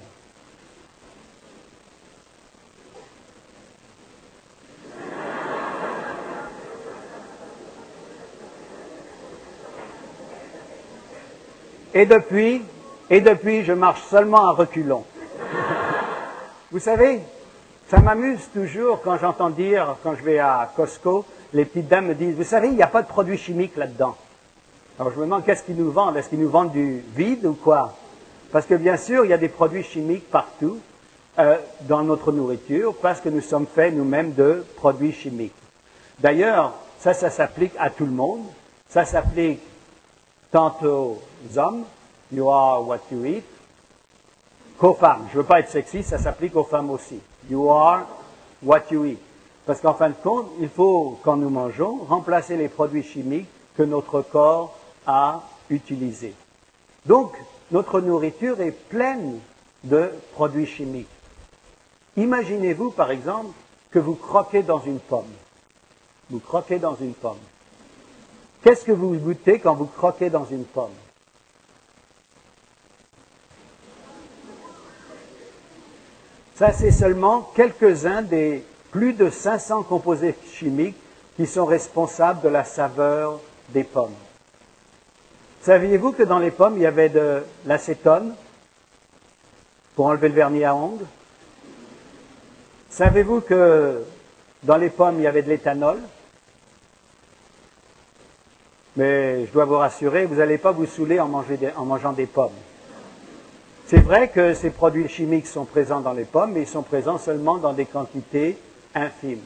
Et 11.95 12.07
depuis, 12.07 12.63
et 13.11 13.21
depuis, 13.21 13.63
je 13.63 13.75
marche 13.75 14.01
seulement 14.09 14.49
à 14.49 14.53
reculons. 14.53 15.05
Vous 16.71 16.79
savez, 16.79 17.21
ça 17.91 17.99
m'amuse 17.99 18.49
toujours 18.55 19.03
quand 19.03 19.19
j'entends 19.19 19.51
dire, 19.51 19.97
quand 20.03 20.15
je 20.15 20.23
vais 20.23 20.39
à 20.39 20.73
Costco, 20.75 21.27
les 21.53 21.67
petites 21.67 21.89
dames 21.89 22.07
me 22.07 22.15
disent, 22.15 22.35
vous 22.35 22.45
savez, 22.45 22.69
il 22.69 22.77
n'y 22.77 22.83
a 22.83 22.87
pas 22.87 23.03
de 23.03 23.09
produits 23.09 23.37
chimiques 23.37 23.77
là-dedans. 23.77 24.17
Alors 24.99 25.13
je 25.13 25.19
me 25.19 25.25
demande 25.25 25.45
qu'est-ce 25.45 25.63
qu'ils 25.63 25.77
nous 25.77 25.91
vendent? 25.91 26.17
Est-ce 26.17 26.29
qu'ils 26.29 26.41
nous 26.41 26.51
vendent 26.51 26.73
du 26.73 27.03
vide 27.17 27.47
ou 27.47 27.55
quoi? 27.55 27.95
Parce 28.51 28.67
que 28.67 28.75
bien 28.75 28.97
sûr, 28.97 29.25
il 29.25 29.31
y 29.31 29.35
a 29.35 29.39
des 29.39 29.49
produits 29.49 29.83
chimiques 29.83 30.31
partout 30.31 30.79
euh, 31.39 31.57
dans 31.83 32.03
notre 32.03 32.31
nourriture 32.31 32.95
parce 33.01 33.21
que 33.21 33.31
nous 33.31 33.41
sommes 33.41 33.67
faits 33.67 33.95
nous-mêmes 33.95 34.35
de 34.35 34.65
produits 34.77 35.13
chimiques. 35.13 35.55
D'ailleurs, 36.19 36.75
ça, 36.99 37.15
ça 37.15 37.31
s'applique 37.31 37.73
à 37.79 37.89
tout 37.89 38.05
le 38.05 38.13
monde. 38.13 38.43
Ça 38.89 39.07
s'applique 39.07 39.61
tant 40.51 40.77
aux 40.83 41.19
hommes, 41.57 41.85
you 42.31 42.51
are 42.51 42.87
what 42.87 43.01
you 43.11 43.25
eat, 43.25 43.45
qu'aux 44.79 44.93
femmes. 44.93 45.27
Je 45.33 45.39
ne 45.39 45.43
veux 45.43 45.49
pas 45.49 45.61
être 45.61 45.71
sexy, 45.71 46.03
ça 46.03 46.19
s'applique 46.19 46.55
aux 46.55 46.65
femmes 46.65 46.91
aussi. 46.91 47.19
You 47.49 47.71
are 47.71 48.03
what 48.63 48.83
you 48.91 49.07
eat. 49.07 49.19
Parce 49.65 49.81
qu'en 49.81 49.95
fin 49.95 50.11
de 50.11 50.15
compte, 50.23 50.51
il 50.61 50.69
faut, 50.69 51.19
quand 51.23 51.37
nous 51.37 51.49
mangeons, 51.49 52.01
remplacer 52.07 52.59
les 52.59 52.69
produits 52.69 53.03
chimiques 53.03 53.49
que 53.75 53.83
notre 53.83 54.21
corps 54.21 54.77
a 55.07 55.43
utilisés. 55.71 56.35
Donc, 57.07 57.37
notre 57.71 58.01
nourriture 58.01 58.61
est 58.61 58.73
pleine 58.73 59.39
de 59.85 60.11
produits 60.33 60.67
chimiques. 60.67 61.09
Imaginez-vous, 62.17 62.91
par 62.91 63.11
exemple, 63.11 63.53
que 63.91 63.99
vous 63.99 64.15
croquez 64.15 64.63
dans 64.63 64.81
une 64.81 65.01
pomme. 65.01 65.33
Vous 66.31 66.41
croquez 66.41 66.79
dans 66.79 66.97
une 66.97 67.15
pomme. 67.15 67.39
Qu'est-ce 68.63 68.85
que 68.85 68.93
vous 68.93 69.15
goûtez 69.15 69.59
quand 69.59 69.75
vous 69.75 69.87
croquez 69.87 70.31
dans 70.31 70.45
une 70.45 70.65
pomme? 70.65 70.93
Ça, 76.55 76.73
c'est 76.73 76.93
seulement 76.93 77.51
quelques-uns 77.57 78.23
des 78.23 78.65
plus 78.93 79.15
de 79.15 79.31
500 79.31 79.83
composés 79.83 80.37
chimiques 80.53 80.97
qui 81.37 81.47
sont 81.47 81.65
responsables 81.65 82.43
de 82.43 82.49
la 82.49 82.63
saveur 82.63 83.41
des 83.71 83.85
pommes. 83.85 84.15
Saviez-vous 85.63 86.11
que 86.11 86.25
dans 86.25 86.41
les 86.41 86.51
pommes, 86.51 86.75
il 86.77 86.83
y 86.83 86.87
avait 86.87 87.09
de 87.09 87.45
l'acétone 87.67 88.35
pour 89.95 90.07
enlever 90.07 90.29
le 90.29 90.35
vernis 90.35 90.65
à 90.65 90.75
ongles? 90.75 91.07
Savez-vous 92.91 93.43
que 93.43 94.03
dans 94.65 94.77
les 94.77 94.91
pommes, 94.91 95.17
il 95.19 95.23
y 95.23 95.27
avait 95.29 95.43
de 95.43 95.49
l'éthanol? 95.49 96.01
Mais 98.97 99.47
je 99.47 99.53
dois 99.53 99.65
vous 99.65 99.79
rassurer, 99.79 100.27
vous 100.27 100.35
n'allez 100.35 100.59
pas 100.59 100.73
vous 100.73 100.85
saouler 100.85 101.21
en, 101.21 101.31
en 101.33 101.85
mangeant 101.85 102.13
des 102.13 102.27
pommes. 102.27 102.51
C'est 103.87 104.01
vrai 104.01 104.31
que 104.31 104.55
ces 104.55 104.71
produits 104.71 105.09
chimiques 105.09 105.47
sont 105.47 105.65
présents 105.65 106.01
dans 106.01 106.13
les 106.13 106.25
pommes, 106.25 106.53
mais 106.55 106.63
ils 106.63 106.69
sont 106.69 106.83
présents 106.83 107.19
seulement 107.19 107.59
dans 107.59 107.73
des 107.73 107.87
quantités 107.87 108.59
infimes. 108.97 109.45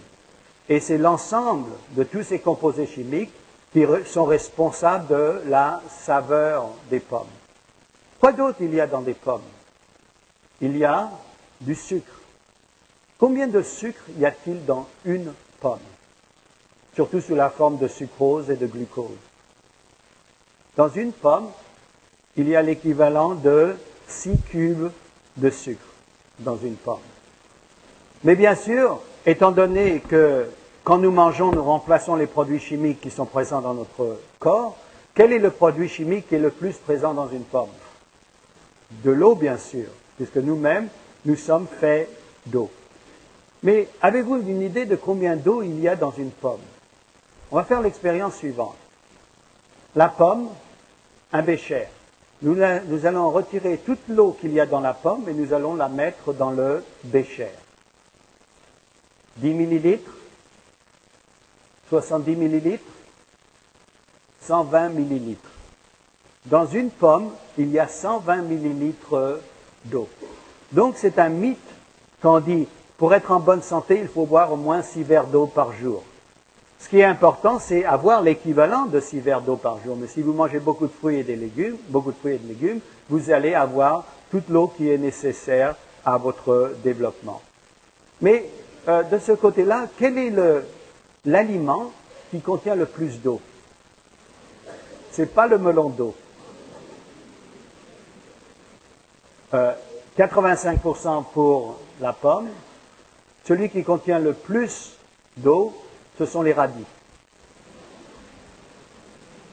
Et 0.71 0.81
c'est 0.81 0.99
l'ensemble 0.99 1.71
de 1.91 2.05
tous 2.05 2.23
ces 2.23 2.39
composés 2.39 2.87
chimiques 2.87 3.33
qui 3.77 3.85
sont 4.07 4.25
responsables 4.25 5.07
de 5.09 5.43
la 5.49 5.83
saveur 6.01 6.71
des 6.89 6.99
pommes. 6.99 7.27
Quoi 8.19 8.33
d'autre 8.33 8.57
il 8.61 8.73
y 8.73 8.81
a 8.81 8.87
dans 8.87 9.03
des 9.03 9.13
pommes? 9.13 9.43
Il 10.63 10.79
y 10.79 10.85
a 10.87 11.11
du 11.61 11.75
sucre. 11.75 12.23
Combien 13.19 13.47
de 13.47 13.61
sucre 13.61 14.01
y 14.19 14.25
a-t-il 14.25 14.65
dans 14.65 14.89
une 15.05 15.31
pomme? 15.61 15.79
Surtout 16.95 17.21
sous 17.21 17.35
la 17.35 17.51
forme 17.51 17.77
de 17.77 17.87
sucrose 17.87 18.49
et 18.49 18.57
de 18.57 18.67
glucose. 18.67 19.11
Dans 20.77 20.89
une 20.89 21.13
pomme, 21.13 21.51
il 22.37 22.49
y 22.49 22.57
a 22.57 22.63
l'équivalent 22.63 23.35
de 23.35 23.77
6 24.09 24.41
cubes 24.49 24.91
de 25.37 25.51
sucre 25.51 25.85
dans 26.39 26.57
une 26.57 26.77
pomme. 26.77 26.97
Mais 28.25 28.37
bien 28.37 28.55
sûr, 28.55 29.03
étant 29.27 29.53
donné 29.53 30.01
que 30.01 30.47
quand 30.87 30.99
nous 30.99 31.11
mangeons, 31.11 31.51
nous 31.51 31.65
remplaçons 31.65 32.15
les 32.15 32.29
produits 32.29 32.61
chimiques 32.61 33.01
qui 33.01 33.11
sont 33.11 33.27
présents 33.27 33.61
dans 33.61 33.75
notre 33.75 34.21
corps. 34.39 34.77
Quel 35.17 35.33
est 35.33 35.41
le 35.41 35.51
produit 35.51 35.89
chimique 35.89 36.29
qui 36.29 36.37
est 36.37 36.39
le 36.39 36.53
plus 36.53 36.77
présent 36.77 37.13
dans 37.13 37.29
une 37.29 37.43
pomme 37.43 37.75
De 39.03 39.11
l'eau, 39.11 39.35
bien 39.35 39.59
sûr, 39.59 39.89
puisque 40.17 40.37
nous-mêmes, 40.37 40.87
nous 41.25 41.35
sommes 41.35 41.67
faits 41.67 42.09
d'eau. 42.47 42.71
Mais 43.65 43.89
avez-vous 44.01 44.37
une 44.49 44.63
idée 44.63 44.87
de 44.87 44.95
combien 44.95 45.35
d'eau 45.35 45.61
il 45.61 45.81
y 45.81 45.89
a 45.89 45.97
dans 45.97 46.13
une 46.17 46.31
pomme? 46.31 46.61
On 47.51 47.57
va 47.57 47.65
faire 47.65 47.83
l'expérience 47.83 48.37
suivante. 48.37 48.77
La 49.97 50.07
pomme, 50.07 50.51
un 51.33 51.43
bécher. 51.43 51.89
Nous, 52.43 52.63
allons 52.63 53.31
retirer 53.31 53.79
toute 53.79 54.07
l'eau 54.09 54.37
qu'il 54.41 54.53
y 54.53 54.61
a 54.61 54.67
dans 54.67 54.81
la 54.81 54.95
pomme 54.95 55.29
et 55.29 55.33
nous 55.33 55.53
allons 55.53 55.75
la 55.75 55.89
mettre 55.89 56.33
dans 56.33 56.53
le 56.53 56.85
bécher. 57.03 57.51
10 59.39 59.53
millilitres 59.53 60.16
70 61.89 62.37
millilitres, 62.37 62.85
120 64.43 64.89
millilitres. 64.91 65.51
Dans 66.47 66.67
une 66.67 66.91
pomme, 66.91 67.31
il 67.59 67.71
y 67.71 67.79
a 67.79 67.89
120 67.89 68.43
millilitres 68.43 69.41
d'eau. 69.85 70.09
Donc 70.73 70.95
c'est 70.97 71.19
un 71.19 71.29
mythe 71.29 71.59
quand 72.23 72.37
on 72.37 72.41
dit 72.41 72.67
pour 72.97 73.13
être 73.15 73.31
en 73.31 73.41
bonne 73.41 73.63
santé, 73.63 73.99
il 74.01 74.09
faut 74.09 74.25
boire 74.25 74.53
au 74.53 74.57
moins 74.57 74.83
6 74.83 75.03
verres 75.03 75.27
d'eau 75.27 75.47
par 75.47 75.73
jour. 75.73 76.03
Ce 76.79 76.89
qui 76.89 76.99
est 76.99 77.05
important, 77.05 77.59
c'est 77.59 77.85
avoir 77.85 78.23
l'équivalent 78.23 78.87
de 78.87 79.01
6 79.01 79.21
verres 79.21 79.43
d'eau 79.43 79.57
par 79.57 79.79
jour. 79.85 79.97
Mais 80.01 80.07
si 80.07 80.23
vous 80.23 80.33
mangez 80.33 80.59
beaucoup 80.59 80.87
de 80.87 80.93
fruits 80.93 81.19
et 81.19 81.23
des 81.23 81.37
légumes, 81.37 81.77
beaucoup 81.89 82.13
de 82.13 82.17
fruits 82.17 82.35
et 82.35 82.39
de 82.39 82.49
légumes, 82.49 82.81
vous 83.09 83.31
allez 83.31 83.55
avoir 83.55 84.05
toute 84.31 84.49
l'eau 84.49 84.69
qui 84.69 84.91
est 84.91 84.99
nécessaire 84.99 85.77
à 86.05 86.17
votre 86.17 86.75
développement. 86.83 87.43
Mais 88.23 88.49
euh, 88.89 89.03
de 89.03 89.19
ce 89.19 89.33
côté-là, 89.33 89.89
quel 89.99 90.17
est 90.17 90.31
le, 90.31 90.65
l'aliment 91.27 91.93
qui 92.31 92.41
contient 92.41 92.75
le 92.75 92.87
plus 92.87 93.21
d'eau. 93.21 93.41
Ce 95.13 95.23
n'est 95.23 95.27
pas 95.27 95.47
le 95.47 95.59
melon 95.59 95.91
d'eau. 95.91 96.15
85% 99.53 101.19
euh, 101.19 101.21
pour 101.33 101.81
la 102.01 102.13
pomme. 102.13 102.49
Celui 103.45 103.71
qui 103.71 103.85
contient 103.85 104.19
le 104.19 104.33
plus 104.33 104.93
d'eau, 105.37 105.75
ce 106.19 106.27
sont 106.27 106.43
les 106.43 106.53
radis. 106.53 106.85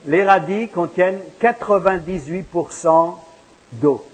Les 0.06 0.24
radis 0.24 0.68
contiennent 0.70 1.22
98% 1.42 3.16
d'eau. 3.74 4.06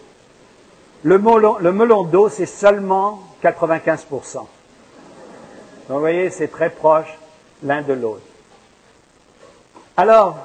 Le 1.04 1.18
melon, 1.18 1.58
le 1.60 1.72
melon 1.72 2.04
d'eau, 2.04 2.30
c'est 2.30 2.46
seulement 2.46 3.24
95%. 3.42 4.34
Donc, 4.34 4.48
vous 5.88 6.00
voyez, 6.00 6.30
c'est 6.30 6.50
très 6.50 6.70
proche 6.70 7.19
l'un 7.64 7.82
de 7.82 7.94
l'autre. 7.94 8.22
Alors, 9.98 10.38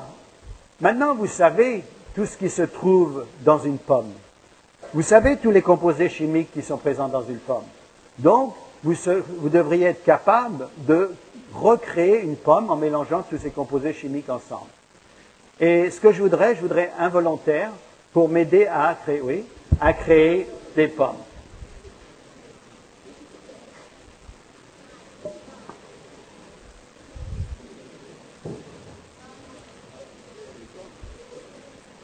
maintenant 0.81 1.15
vous 1.15 1.27
savez 1.27 1.85
tout 2.15 2.27
ce 2.27 2.37
qui 2.37 2.51
se 2.51 2.63
trouve 2.63 3.25
dans 3.41 3.59
une 3.59 3.79
pomme. 3.79 4.13
Vous 4.93 5.03
savez 5.03 5.37
tous 5.37 5.51
les 5.51 5.63
composés 5.63 6.09
chimiques 6.09 6.53
qui 6.53 6.63
sont 6.63 6.77
présents 6.77 7.09
dans 7.09 7.23
une 7.23 7.39
pomme. 7.39 7.65
Donc, 8.19 8.55
vous, 8.85 9.49
devriez 9.49 9.87
être 9.87 10.05
capable 10.05 10.69
de 10.87 11.11
recréer 11.53 12.21
une 12.23 12.37
pomme 12.37 12.71
en 12.71 12.77
mélangeant 12.77 13.23
tous 13.23 13.39
ces 13.39 13.51
composés 13.51 13.93
chimiques 13.93 14.29
ensemble. 14.29 14.71
Et 15.59 15.91
ce 15.91 16.01
que 16.01 16.13
je 16.13 16.23
voudrais, 16.23 16.55
je 16.55 16.61
voudrais 16.61 16.93
un 16.99 17.09
volontaire 17.09 17.71
pour 18.13 18.29
m'aider 18.29 18.67
à 18.67 18.97
à 19.81 19.93
créer 19.93 20.47
des 20.77 20.89
pommes. 20.89 21.17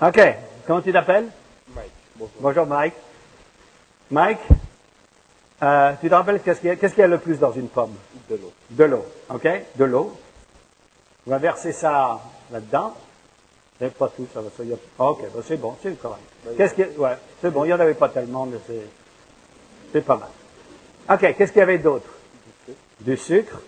OK. 0.02 0.18
Comment 0.66 0.80
tu 0.80 0.92
t'appelles? 0.92 1.28
Mike. 1.74 1.90
Bonjour. 2.40 2.64
Mike. 2.64 2.94
Mike, 4.10 4.38
euh, 5.62 5.92
tu 6.00 6.08
te 6.08 6.14
rappelles 6.14 6.40
qu'est-ce 6.40 6.60
qu'il 6.60 6.98
y, 6.98 7.02
a 7.02 7.06
le 7.06 7.18
plus 7.18 7.38
dans 7.38 7.52
une 7.52 7.68
pomme? 7.68 7.94
De 8.30 8.36
l'eau. 8.36 8.52
De 8.70 8.84
l'eau. 8.84 9.04
OK? 9.28 9.46
De 9.76 9.84
l'eau. 9.84 10.18
On 11.26 11.30
va 11.30 11.38
verser 11.38 11.72
ça 11.72 12.18
là-dedans. 12.50 12.94
pas 13.98 14.08
tout, 14.08 14.26
ça 14.32 14.40
va. 14.40 14.48
Ça, 14.56 14.62
OK, 14.98 15.20
ben 15.20 15.42
c'est 15.46 15.58
bon, 15.58 15.76
c'est 15.82 16.00
correct. 16.00 16.22
Ben, 16.46 16.56
qu'est-ce 16.56 16.74
qu'il 16.74 16.98
Ouais, 16.98 17.16
c'est 17.42 17.50
bon, 17.50 17.64
il 17.64 17.68
n'y 17.68 17.74
en 17.74 17.80
avait 17.80 17.94
pas 17.94 18.08
tellement, 18.08 18.46
mais 18.46 18.58
c'est, 18.66 18.88
c'est 19.92 20.00
pas 20.04 20.16
mal. 20.16 20.30
OK, 21.10 21.36
qu'est-ce 21.36 21.52
qu'il 21.52 21.60
y 21.60 21.62
avait 21.62 21.78
d'autre? 21.78 22.08
Du 23.00 23.18
sucre. 23.18 23.60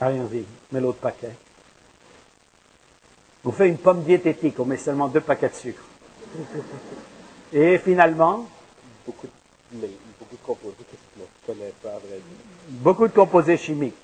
Allez-y, 0.00 0.44
mets 0.72 0.80
l'autre 0.80 0.98
paquet. 0.98 1.36
On 3.44 3.52
fait 3.52 3.68
une 3.68 3.78
pomme 3.78 4.02
diététique, 4.02 4.58
on 4.58 4.64
met 4.64 4.78
seulement 4.78 5.08
deux 5.08 5.20
paquets 5.20 5.48
de 5.48 5.54
sucre. 5.54 5.82
Et 7.52 7.78
finalement 7.78 8.46
Beaucoup 9.04 9.26
de, 9.72 9.88
beaucoup 10.18 10.36
de 10.36 10.40
composés 10.46 10.76
que 10.78 10.96
je 11.16 11.20
ne 11.20 11.26
connais 11.46 11.72
pas, 11.82 11.90
vrai 11.90 12.20
Beaucoup 12.68 13.08
de 13.08 13.12
composés 13.12 13.56
chimiques. 13.56 13.94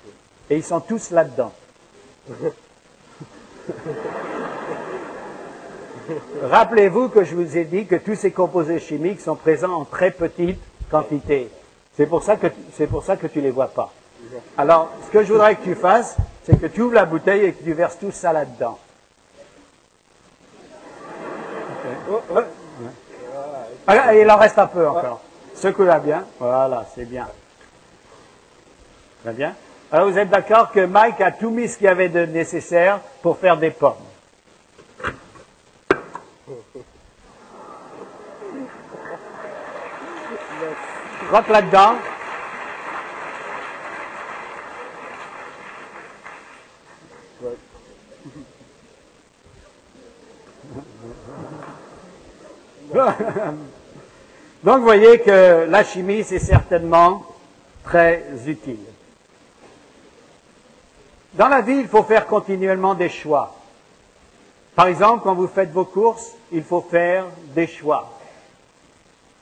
Et 0.49 0.57
ils 0.57 0.63
sont 0.63 0.81
tous 0.81 1.11
là-dedans. 1.11 1.53
Rappelez-vous 6.41 7.09
que 7.09 7.23
je 7.23 7.35
vous 7.35 7.57
ai 7.57 7.65
dit 7.65 7.85
que 7.85 7.95
tous 7.95 8.15
ces 8.15 8.31
composés 8.31 8.79
chimiques 8.79 9.21
sont 9.21 9.35
présents 9.35 9.73
en 9.73 9.85
très 9.85 10.11
petite 10.11 10.59
quantité. 10.89 11.49
C'est 11.95 12.07
pour 12.07 12.23
ça 12.23 12.37
que, 12.37 12.47
c'est 12.73 12.87
pour 12.87 13.03
ça 13.03 13.17
que 13.17 13.27
tu 13.27 13.39
ne 13.39 13.43
les 13.43 13.51
vois 13.51 13.67
pas. 13.67 13.93
Alors, 14.57 14.91
ce 15.05 15.11
que 15.11 15.23
je 15.23 15.31
voudrais 15.31 15.55
que 15.55 15.63
tu 15.63 15.75
fasses, 15.75 16.17
c'est 16.43 16.59
que 16.59 16.67
tu 16.67 16.81
ouvres 16.81 16.95
la 16.95 17.05
bouteille 17.05 17.45
et 17.45 17.53
que 17.53 17.63
tu 17.63 17.73
verses 17.73 17.99
tout 17.99 18.11
ça 18.11 18.33
là-dedans. 18.33 18.79
Ah, 23.87 24.15
il 24.15 24.29
en 24.29 24.37
reste 24.37 24.57
un 24.59 24.67
peu 24.67 24.87
encore. 24.87 25.21
Secoue-la 25.55 25.99
bien. 25.99 26.25
Voilà, 26.39 26.85
c'est 26.93 27.05
bien. 27.05 27.27
Très 29.23 29.33
bien. 29.33 29.55
Alors, 29.91 30.09
vous 30.09 30.17
êtes 30.17 30.29
d'accord 30.29 30.71
que 30.71 30.85
Mike 30.85 31.21
a 31.21 31.31
tout 31.31 31.49
mis 31.49 31.67
ce 31.69 31.77
qu'il 31.77 31.85
y 31.85 31.89
avait 31.89 32.09
de 32.09 32.25
nécessaire 32.25 32.99
pour 33.21 33.37
faire 33.37 33.57
des 33.57 33.71
pommes? 33.71 33.95
Rentre 41.31 41.51
là-dedans. 41.51 41.95
Donc 54.63 54.77
vous 54.77 54.83
voyez 54.83 55.19
que 55.19 55.65
la 55.69 55.83
chimie, 55.83 56.23
c'est 56.23 56.39
certainement 56.39 57.23
très 57.83 58.23
utile. 58.45 58.79
Dans 61.33 61.47
la 61.47 61.61
vie, 61.61 61.77
il 61.77 61.87
faut 61.87 62.03
faire 62.03 62.25
continuellement 62.25 62.95
des 62.95 63.09
choix. 63.09 63.55
Par 64.75 64.87
exemple, 64.87 65.23
quand 65.23 65.35
vous 65.35 65.47
faites 65.47 65.71
vos 65.71 65.85
courses, 65.85 66.33
il 66.51 66.63
faut 66.63 66.81
faire 66.81 67.25
des 67.55 67.67
choix. 67.67 68.11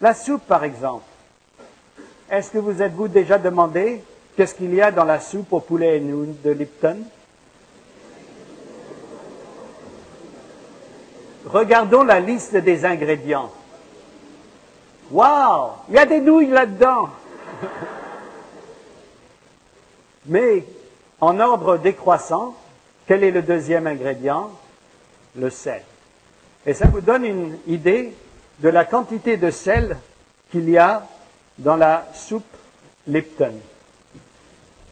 La 0.01 0.13
soupe, 0.13 0.45
par 0.47 0.63
exemple. 0.63 1.05
Est-ce 2.29 2.51
que 2.51 2.57
vous 2.57 2.81
êtes-vous 2.81 3.07
déjà 3.07 3.37
demandé 3.37 4.01
qu'est-ce 4.35 4.55
qu'il 4.55 4.73
y 4.73 4.81
a 4.81 4.91
dans 4.91 5.05
la 5.05 5.19
soupe 5.19 5.53
au 5.53 5.59
poulet 5.59 5.97
et 5.97 5.99
de 5.99 6.51
Lipton? 6.51 6.97
Regardons 11.45 12.03
la 12.03 12.19
liste 12.19 12.55
des 12.55 12.85
ingrédients. 12.85 13.51
Waouh 15.11 15.71
Il 15.89 15.95
y 15.95 15.99
a 15.99 16.05
des 16.05 16.21
nouilles 16.21 16.49
là-dedans 16.49 17.09
Mais 20.25 20.65
en 21.21 21.39
ordre 21.39 21.77
décroissant, 21.77 22.55
quel 23.07 23.23
est 23.23 23.31
le 23.31 23.43
deuxième 23.43 23.85
ingrédient? 23.85 24.49
Le 25.35 25.49
sel. 25.49 25.83
Et 26.65 26.73
ça 26.73 26.87
vous 26.87 27.01
donne 27.01 27.25
une 27.25 27.57
idée 27.67 28.13
de 28.59 28.69
la 28.69 28.85
quantité 28.85 29.37
de 29.37 29.51
sel 29.51 29.97
qu'il 30.51 30.69
y 30.69 30.77
a 30.77 31.05
dans 31.57 31.75
la 31.75 32.07
soupe 32.13 32.43
Lipton. 33.07 33.53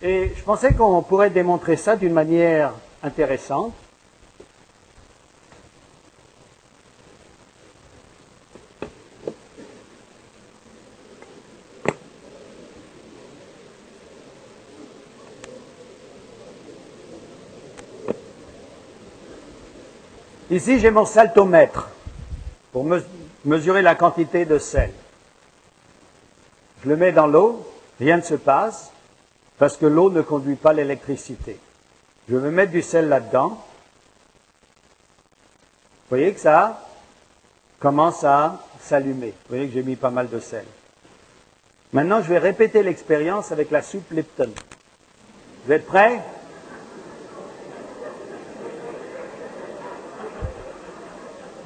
Et 0.01 0.33
je 0.35 0.43
pensais 0.43 0.73
qu'on 0.73 1.01
pourrait 1.01 1.29
démontrer 1.29 1.77
ça 1.77 1.95
d'une 1.95 2.13
manière 2.13 2.73
intéressante. 3.01 3.73
Ici, 20.53 20.79
j'ai 20.79 20.91
mon 20.91 21.05
saltomètre 21.05 21.89
pour 22.71 22.85
mesurer 23.43 23.81
la 23.81 23.95
quantité 23.95 24.45
de 24.45 24.59
sel. 24.59 24.91
Je 26.83 26.89
le 26.89 26.95
mets 26.95 27.11
dans 27.11 27.25
l'eau, 27.25 27.67
rien 27.99 28.17
ne 28.17 28.21
se 28.21 28.35
passe, 28.35 28.91
parce 29.57 29.77
que 29.77 29.87
l'eau 29.87 30.11
ne 30.11 30.21
conduit 30.21 30.55
pas 30.55 30.71
l'électricité. 30.71 31.57
Je 32.29 32.35
vais 32.35 32.51
mettre 32.51 32.71
du 32.71 32.83
sel 32.83 33.09
là-dedans. 33.09 33.49
Vous 33.49 33.57
voyez 36.09 36.31
que 36.31 36.39
ça 36.39 36.87
commence 37.79 38.23
à 38.23 38.59
s'allumer. 38.79 39.29
Vous 39.29 39.55
voyez 39.55 39.67
que 39.67 39.73
j'ai 39.73 39.81
mis 39.81 39.95
pas 39.95 40.11
mal 40.11 40.29
de 40.29 40.39
sel. 40.39 40.65
Maintenant, 41.93 42.21
je 42.21 42.29
vais 42.29 42.37
répéter 42.37 42.83
l'expérience 42.83 43.51
avec 43.51 43.71
la 43.71 43.81
soupe 43.81 44.11
Lipton. 44.11 44.51
Vous 45.65 45.73
êtes 45.73 45.87
prêts? 45.87 46.21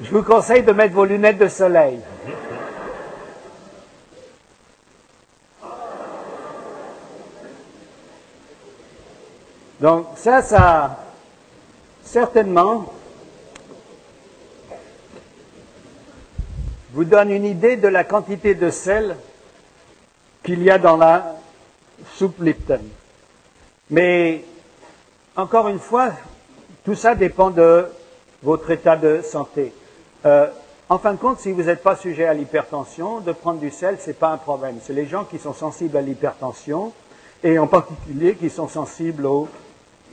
Je 0.00 0.10
vous 0.10 0.22
conseille 0.22 0.62
de 0.62 0.72
mettre 0.72 0.94
vos 0.94 1.04
lunettes 1.04 1.38
de 1.38 1.48
soleil. 1.48 1.98
Donc 9.80 10.06
ça, 10.16 10.42
ça, 10.42 10.98
certainement, 12.02 12.92
vous 16.92 17.04
donne 17.04 17.30
une 17.30 17.44
idée 17.44 17.76
de 17.76 17.88
la 17.88 18.04
quantité 18.04 18.54
de 18.54 18.70
sel 18.70 19.16
qu'il 20.42 20.62
y 20.62 20.70
a 20.70 20.78
dans 20.78 20.96
la 20.96 21.36
soupe 22.14 22.40
Lipton. 22.40 22.80
Mais, 23.90 24.44
encore 25.36 25.68
une 25.68 25.78
fois, 25.78 26.10
tout 26.84 26.94
ça 26.94 27.14
dépend 27.14 27.50
de 27.50 27.86
votre 28.42 28.70
état 28.70 28.96
de 28.96 29.22
santé. 29.22 29.72
Euh, 30.26 30.48
en 30.88 30.98
fin 30.98 31.12
de 31.12 31.18
compte, 31.18 31.38
si 31.38 31.52
vous 31.52 31.64
n'êtes 31.64 31.82
pas 31.82 31.96
sujet 31.96 32.26
à 32.26 32.34
l'hypertension, 32.34 33.20
de 33.20 33.32
prendre 33.32 33.60
du 33.60 33.70
sel, 33.70 33.98
ce 34.00 34.08
n'est 34.08 34.14
pas 34.14 34.30
un 34.30 34.38
problème. 34.38 34.78
C'est 34.82 34.92
les 34.92 35.06
gens 35.06 35.24
qui 35.24 35.38
sont 35.38 35.52
sensibles 35.52 35.96
à 35.96 36.00
l'hypertension 36.00 36.92
et 37.44 37.58
en 37.58 37.66
particulier 37.66 38.34
qui 38.34 38.50
sont 38.50 38.68
sensibles 38.68 39.26
au 39.26 39.48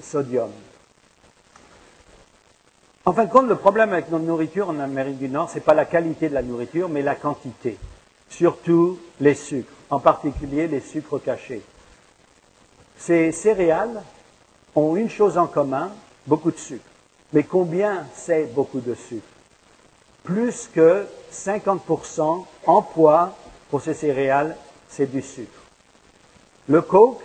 sodium. 0.02 0.50
En 3.06 3.14
fin 3.14 3.26
de 3.26 3.32
compte, 3.32 3.48
le 3.48 3.56
problème 3.56 3.94
avec 3.94 4.10
notre 4.10 4.26
nourriture 4.26 4.70
en 4.70 4.80
Amérique 4.80 5.20
du 5.20 5.30
Nord, 5.30 5.50
ce 5.50 5.56
n'est 5.56 5.62
pas 5.62 5.74
la 5.74 5.86
qualité 5.86 6.28
de 6.28 6.34
la 6.34 6.42
nourriture, 6.42 6.90
mais 6.90 7.02
la 7.02 7.16
quantité. 7.16 7.78
Surtout 8.30 9.00
les 9.22 9.36
sucres, 9.36 9.72
en 9.90 10.00
particulier 10.00 10.68
les 10.68 10.82
sucres 10.82 11.22
cachés. 11.24 11.62
Ces 12.98 13.32
céréales 13.32 14.02
ont 14.76 14.96
une 14.96 15.10
chose 15.10 15.38
en 15.38 15.48
commun, 15.48 15.92
beaucoup 16.26 16.52
de 16.52 16.58
sucre. 16.58 16.84
Mais 17.32 17.44
combien 17.44 18.08
c'est 18.14 18.54
beaucoup 18.54 18.80
de 18.80 18.96
sucre? 18.96 19.35
Plus 20.26 20.70
que 20.74 21.06
50% 21.32 22.46
en 22.66 22.82
poids 22.82 23.36
pour 23.70 23.82
ces 23.82 23.94
céréales, 23.94 24.58
c'est 24.90 25.10
du 25.10 25.22
sucre. 25.22 25.62
Le 26.68 26.82
coke, 26.82 27.22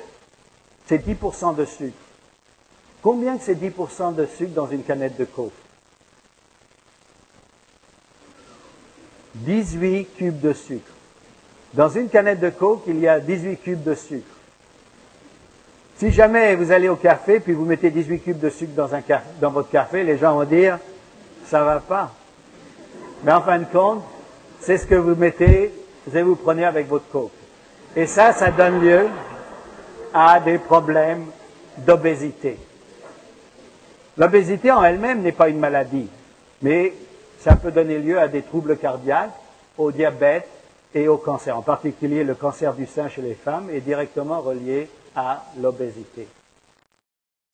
c'est 0.87 1.05
10% 1.05 1.57
de 1.57 1.65
sucre. 1.65 1.97
Combien 3.03 3.39
c'est 3.41 3.55
10% 3.55 4.15
de 4.15 4.27
sucre 4.27 4.53
dans 4.53 4.69
une 4.69 4.83
canette 4.83 5.17
de 5.17 5.25
coke? 5.25 5.53
18 9.35 10.05
cubes 10.17 10.41
de 10.41 10.53
sucre. 10.53 10.93
Dans 11.73 11.89
une 11.89 12.09
canette 12.09 12.41
de 12.41 12.51
coke, 12.51 12.83
il 12.87 12.99
y 12.99 13.09
a 13.09 13.21
18 13.21 13.57
cubes 13.59 13.83
de 13.83 13.95
sucre. 13.95 14.27
Si 15.97 16.11
jamais 16.11 16.57
vous 16.57 16.73
allez 16.73 16.89
au 16.89 16.97
café 16.97 17.41
puis 17.41 17.53
vous 17.53 17.65
mettez 17.65 17.91
18 17.91 18.21
cubes 18.21 18.41
de 18.41 18.51
sucre 18.51 18.73
dans, 18.75 18.89
dans 19.41 19.51
votre 19.51 19.71
café, 19.71 20.03
les 20.03 20.19
gens 20.19 20.35
vont 20.35 20.45
dire 20.45 20.79
ça 21.47 21.63
va 21.65 21.81
pas. 21.81 22.13
Mais 23.23 23.33
en 23.33 23.43
fin 23.43 23.59
de 23.59 23.65
compte, 23.65 24.03
c'est 24.61 24.79
ce 24.79 24.87
que 24.87 24.95
vous 24.95 25.15
mettez 25.15 25.73
et 26.13 26.23
vous 26.23 26.37
prenez 26.37 26.65
avec 26.65 26.89
votre 26.89 27.09
coke. 27.11 27.33
Et 27.97 28.07
ça, 28.07 28.33
ça 28.33 28.51
donne 28.51 28.81
lieu 28.81 29.09
à 30.15 30.41
des 30.41 30.59
problèmes 30.59 31.27
d'obésité. 31.79 32.59
L'obésité 34.17 34.71
en 34.71 34.83
elle-même 34.83 35.23
n'est 35.23 35.33
pas 35.33 35.49
une 35.49 35.59
maladie, 35.59 36.09
mais 36.63 36.93
ça 37.39 37.57
peut 37.57 37.71
donner 37.71 37.99
lieu 37.99 38.19
à 38.19 38.29
des 38.29 38.43
troubles 38.43 38.77
cardiaques, 38.77 39.31
au 39.79 39.93
diabète 39.93 40.49
et 40.95 41.09
au 41.09 41.17
cancer. 41.17 41.57
En 41.57 41.63
particulier, 41.63 42.25
le 42.25 42.35
cancer 42.35 42.75
du 42.75 42.87
sein 42.87 43.09
chez 43.09 43.23
les 43.23 43.35
femmes 43.35 43.69
est 43.73 43.81
directement 43.81 44.41
relié 44.41 44.89
à 45.17 45.45
l'obésité. 45.61 46.29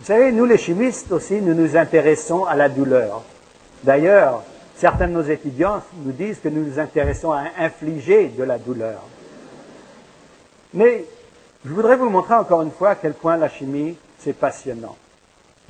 Vous 0.01 0.07
savez, 0.07 0.33
nous 0.33 0.45
les 0.45 0.59
chimistes 0.59 1.12
aussi, 1.12 1.41
nous 1.41 1.55
nous 1.55 1.77
intéressons 1.77 2.45
à 2.45 2.55
la 2.55 2.69
douleur. 2.69 3.23
D'ailleurs, 3.83 4.43
Certains 4.77 5.09
de 5.09 5.12
nos 5.12 5.22
étudiants 5.22 5.83
nous 6.05 6.12
disent 6.12 6.39
que 6.39 6.51
nous 6.51 6.62
nous 6.62 6.79
intéressons 6.79 7.33
à 7.33 7.45
infliger 7.59 8.29
de 8.29 8.43
la 8.43 8.59
douleur. 8.59 9.01
Mais 10.74 11.07
je 11.64 11.70
voudrais 11.70 11.97
vous 11.97 12.11
montrer 12.11 12.35
encore 12.35 12.61
une 12.61 12.70
fois 12.70 12.91
à 12.91 12.95
quel 12.95 13.14
point 13.14 13.39
la 13.39 13.49
chimie, 13.49 13.97
c'est 14.18 14.35
passionnant. 14.35 14.97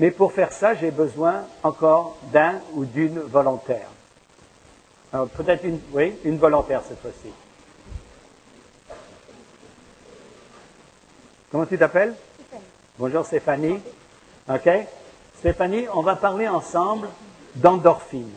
Mais 0.00 0.10
pour 0.10 0.32
faire 0.32 0.52
ça, 0.52 0.74
j'ai 0.74 0.90
besoin 0.90 1.44
encore 1.62 2.18
d'un 2.32 2.60
ou 2.74 2.84
d'une 2.84 3.20
volontaire. 3.20 3.88
peut-être 5.10 5.64
une, 5.64 5.80
oui, 5.92 6.14
une 6.24 6.38
volontaire 6.38 6.82
cette 6.86 7.00
fois-ci. 7.00 7.32
Comment 11.52 11.64
tu 11.64 11.78
t'appelles? 11.78 12.14
Bonjour 12.98 13.24
Stéphanie. 13.24 13.78
OK 14.48 14.68
Stéphanie, 15.38 15.86
on 15.94 16.02
va 16.02 16.16
parler 16.16 16.48
ensemble 16.48 17.08
d'endorphines. 17.54 18.34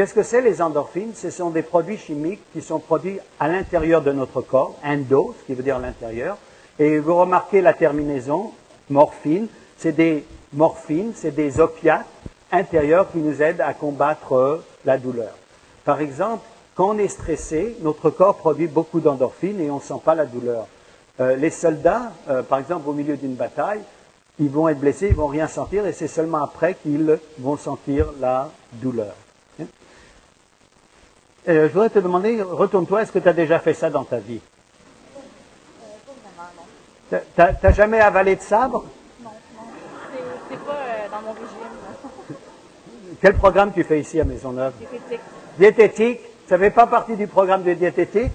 Qu'est-ce 0.00 0.14
que 0.14 0.22
c'est 0.22 0.40
les 0.40 0.62
endorphines? 0.62 1.12
Ce 1.14 1.28
sont 1.28 1.50
des 1.50 1.60
produits 1.60 1.98
chimiques 1.98 2.40
qui 2.54 2.62
sont 2.62 2.78
produits 2.78 3.18
à 3.38 3.48
l'intérieur 3.48 4.00
de 4.00 4.12
notre 4.12 4.40
corps, 4.40 4.74
endo, 4.82 5.34
ce 5.38 5.44
qui 5.44 5.52
veut 5.52 5.62
dire 5.62 5.78
l'intérieur. 5.78 6.38
Et 6.78 6.98
vous 6.98 7.14
remarquez 7.14 7.60
la 7.60 7.74
terminaison, 7.74 8.52
morphine, 8.88 9.46
c'est 9.76 9.92
des 9.92 10.24
morphines, 10.54 11.12
c'est 11.14 11.34
des 11.34 11.60
opiates 11.60 12.06
intérieurs 12.50 13.12
qui 13.12 13.18
nous 13.18 13.42
aident 13.42 13.60
à 13.60 13.74
combattre 13.74 14.32
euh, 14.32 14.64
la 14.86 14.96
douleur. 14.96 15.34
Par 15.84 16.00
exemple, 16.00 16.46
quand 16.74 16.94
on 16.94 16.98
est 16.98 17.08
stressé, 17.08 17.76
notre 17.82 18.08
corps 18.08 18.36
produit 18.36 18.68
beaucoup 18.68 19.00
d'endorphines 19.00 19.60
et 19.60 19.70
on 19.70 19.76
ne 19.76 19.82
sent 19.82 20.00
pas 20.02 20.14
la 20.14 20.24
douleur. 20.24 20.66
Euh, 21.20 21.36
les 21.36 21.50
soldats, 21.50 22.10
euh, 22.30 22.42
par 22.42 22.58
exemple, 22.58 22.88
au 22.88 22.94
milieu 22.94 23.18
d'une 23.18 23.34
bataille, 23.34 23.82
ils 24.38 24.48
vont 24.48 24.66
être 24.66 24.80
blessés, 24.80 25.08
ils 25.08 25.14
vont 25.14 25.26
rien 25.26 25.46
sentir 25.46 25.84
et 25.84 25.92
c'est 25.92 26.08
seulement 26.08 26.42
après 26.42 26.72
qu'ils 26.72 27.18
vont 27.38 27.58
sentir 27.58 28.06
la 28.18 28.48
douleur. 28.72 29.12
Euh, 31.48 31.68
je 31.68 31.72
voudrais 31.72 31.90
te 31.90 31.98
demander, 31.98 32.42
retourne-toi, 32.42 33.02
est-ce 33.02 33.12
que 33.12 33.18
tu 33.18 33.28
as 33.28 33.32
déjà 33.32 33.58
fait 33.58 33.72
ça 33.72 33.88
dans 33.88 34.04
ta 34.04 34.18
vie? 34.18 34.40
Euh, 37.12 37.18
Tu 37.34 37.40
n'as 37.40 37.72
jamais 37.72 38.00
avalé 38.00 38.36
de 38.36 38.42
sabre? 38.42 38.84
Non, 39.22 39.30
non. 39.54 39.60
C'est 40.50 40.58
pas 40.58 40.72
euh, 40.72 41.08
dans 41.10 41.22
mon 41.22 41.32
régime. 41.32 42.36
Quel 43.22 43.34
programme 43.36 43.72
tu 43.72 43.84
fais 43.84 44.00
ici 44.00 44.20
à 44.20 44.24
Maisonneuve? 44.24 44.74
Diététique. 44.78 45.20
Diététique? 45.58 46.20
Ça 46.48 46.58
ne 46.58 46.64
fait 46.64 46.70
pas 46.70 46.86
partie 46.86 47.16
du 47.16 47.26
programme 47.26 47.62
de 47.62 47.72
diététique? 47.74 48.32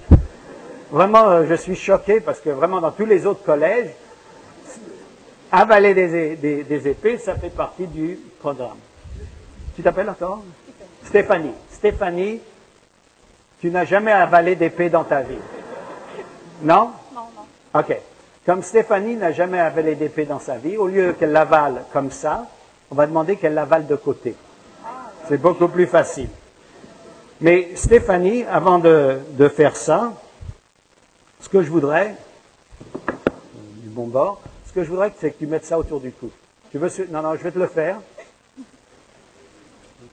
Vraiment, 0.92 1.46
je 1.46 1.54
suis 1.56 1.76
choqué 1.76 2.22
parce 2.22 2.40
que 2.40 2.50
vraiment 2.50 2.80
dans 2.80 2.92
tous 2.92 3.06
les 3.06 3.26
autres 3.26 3.44
collèges, 3.44 3.90
avaler 5.52 5.94
des, 5.94 6.64
des 6.64 6.88
épées, 6.88 7.18
ça 7.18 7.36
fait 7.36 7.50
partie 7.50 7.88
du 7.88 8.20
programme. 8.40 8.78
Tu 9.76 9.84
t'appelles 9.84 10.10
encore? 10.10 10.44
Stéphanie. 11.04 11.54
Stéphanie, 11.72 12.40
tu 13.66 13.72
n'as 13.72 13.86
jamais 13.86 14.12
avalé 14.12 14.56
d'épée 14.56 14.92
dans 14.92 15.04
ta 15.04 15.24
vie. 15.24 15.40
Non? 16.62 16.92
Non, 17.16 17.22
non. 17.36 17.80
OK. 17.80 17.98
Comme 18.46 18.62
Stéphanie 18.62 19.16
n'a 19.16 19.32
jamais 19.32 19.60
avalé 19.60 19.96
d'épée 19.96 20.26
dans 20.26 20.38
sa 20.38 20.58
vie, 20.58 20.78
au 20.78 20.86
lieu 20.86 21.14
qu'elle 21.14 21.32
l'avale 21.32 21.84
comme 21.92 22.12
ça, 22.12 22.46
on 22.92 22.96
va 22.96 23.08
demander 23.08 23.38
qu'elle 23.38 23.56
l'avale 23.56 23.88
de 23.88 23.96
côté. 23.96 24.36
C'est 25.28 25.40
beaucoup 25.40 25.68
plus 25.68 25.88
facile. 25.88 26.30
Mais 27.42 27.72
Stéphanie, 27.74 28.44
avant 28.44 28.78
de, 28.78 29.18
de 29.32 29.48
faire 29.48 29.76
ça, 29.76 30.14
ce 31.42 31.50
que 31.50 31.64
je 31.64 31.72
voudrais, 31.72 32.16
du 33.82 33.90
bon 33.90 34.06
bord, 34.06 34.44
ce 34.68 34.74
que 34.74 34.84
je 34.84 34.90
voudrais, 34.92 35.12
c'est 35.20 35.32
que 35.32 35.40
tu 35.40 35.48
mettes 35.48 35.66
ça 35.66 35.80
autour 35.80 36.02
du 36.02 36.12
cou. 36.12 36.30
Tu 36.70 36.78
veux, 36.78 36.92
non, 37.10 37.24
non, 37.24 37.34
je 37.34 37.42
vais 37.42 37.52
te 37.52 37.58
le 37.58 37.66
faire. 37.66 37.98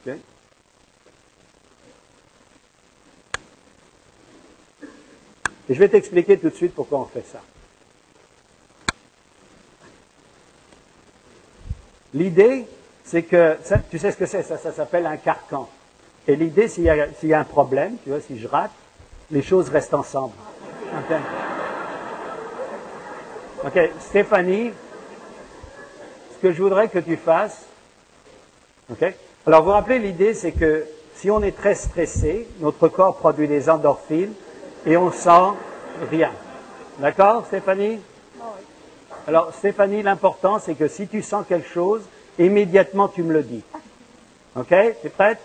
OK. 0.06 0.14
Et 5.68 5.74
je 5.74 5.78
vais 5.78 5.88
t'expliquer 5.88 6.38
tout 6.38 6.50
de 6.50 6.54
suite 6.54 6.74
pourquoi 6.74 6.98
on 7.00 7.04
fait 7.04 7.24
ça. 7.30 7.40
L'idée, 12.14 12.66
c'est 13.04 13.22
que, 13.22 13.56
tu 13.90 13.98
sais 13.98 14.10
ce 14.10 14.16
que 14.16 14.26
c'est, 14.26 14.42
ça, 14.42 14.58
s'appelle 14.58 15.06
un 15.06 15.16
carcan. 15.16 15.68
Et 16.28 16.36
l'idée, 16.36 16.68
s'il 16.68 16.84
y, 16.84 16.90
a- 17.32 17.38
un 17.38 17.44
problème, 17.44 17.96
tu 18.02 18.10
vois, 18.10 18.20
si 18.20 18.38
je 18.38 18.46
rate, 18.46 18.70
les 19.30 19.42
choses 19.42 19.68
restent 19.70 19.94
ensemble. 19.94 20.34
OK, 23.64 23.90
Stéphanie, 24.00 24.72
ce 26.34 26.42
que 26.42 26.52
je 26.52 26.62
voudrais 26.62 26.88
que 26.88 26.98
tu 26.98 27.16
fasses, 27.16 27.64
OK? 28.90 29.14
Alors, 29.46 29.60
vous 29.62 29.66
vous 29.68 29.72
rappelez, 29.72 29.98
l'idée, 29.98 30.34
c'est 30.34 30.52
que 30.52 30.84
si 31.16 31.30
on 31.30 31.42
est 31.42 31.56
très 31.56 31.74
stressé, 31.74 32.46
notre 32.60 32.88
corps 32.88 33.16
produit 33.16 33.48
des 33.48 33.70
endorphines 33.70 34.32
et 34.86 34.96
on 34.96 35.10
sent 35.10 35.56
rien. 36.10 36.30
D'accord, 36.98 37.46
Stéphanie? 37.46 38.00
Alors, 39.26 39.52
Stéphanie, 39.54 40.02
l'important, 40.02 40.58
c'est 40.58 40.74
que 40.74 40.88
si 40.88 41.06
tu 41.06 41.22
sens 41.22 41.46
quelque 41.48 41.68
chose, 41.68 42.02
immédiatement, 42.38 43.08
tu 43.08 43.22
me 43.22 43.32
le 43.32 43.42
dis. 43.42 43.62
OK? 44.56 44.68
Tu 44.68 44.74
es 44.74 45.10
prête? 45.10 45.38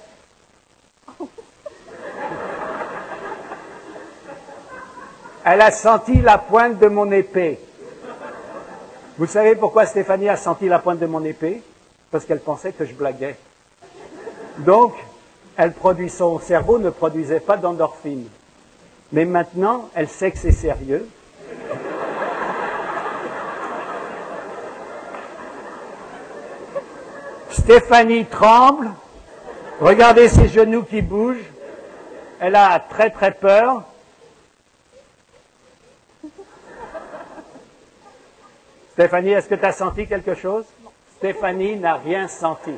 Elle 5.46 5.62
a 5.62 5.72
senti 5.72 6.20
la 6.20 6.38
pointe 6.38 6.78
de 6.78 6.88
mon 6.88 7.10
épée. 7.12 7.60
Vous 9.18 9.28
savez 9.28 9.56
pourquoi 9.56 9.86
Stéphanie 9.86 10.28
a 10.28 10.36
senti 10.36 10.68
la 10.68 10.80
pointe 10.80 11.00
de 11.00 11.06
mon 11.06 11.24
épée? 11.24 11.62
Parce 12.12 12.26
qu'elle 12.26 12.42
pensait 12.42 12.74
que 12.74 12.84
je 12.84 12.94
blaguais. 12.94 13.38
Donc, 14.58 14.94
elle 15.56 15.72
produit, 15.72 16.10
son 16.10 16.40
cerveau 16.40 16.80
ne 16.80 16.90
produisait 16.90 17.40
pas 17.40 17.58
d'endorphine. 17.58 18.28
Mais 19.12 19.26
maintenant, 19.26 19.90
elle 19.96 20.10
sait 20.10 20.32
que 20.32 20.38
c'est 20.38 20.52
sérieux. 20.52 21.08
Stéphanie 27.50 28.26
tremble. 28.26 28.92
Regardez 29.80 30.28
ses 30.30 30.48
genoux 30.48 30.84
qui 30.84 31.02
bougent. 31.02 31.52
Elle 32.40 32.56
a 32.56 32.80
très 32.80 33.10
très 33.10 33.32
peur. 33.32 33.84
Stéphanie, 38.94 39.32
est-ce 39.32 39.48
que 39.48 39.56
tu 39.56 39.66
as 39.66 39.74
senti 39.74 40.08
quelque 40.08 40.34
chose? 40.34 40.66
Stéphanie 41.18 41.76
n'a 41.76 41.96
rien 41.96 42.28
senti. 42.28 42.74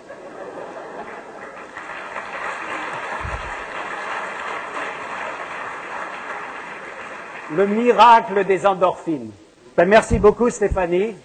Le 7.56 7.66
miracle 7.66 8.46
des 8.46 8.66
endorphines. 8.66 9.32
Ben, 9.76 9.86
merci 9.86 10.20
beaucoup, 10.20 10.50
Stéphanie. 10.50 11.16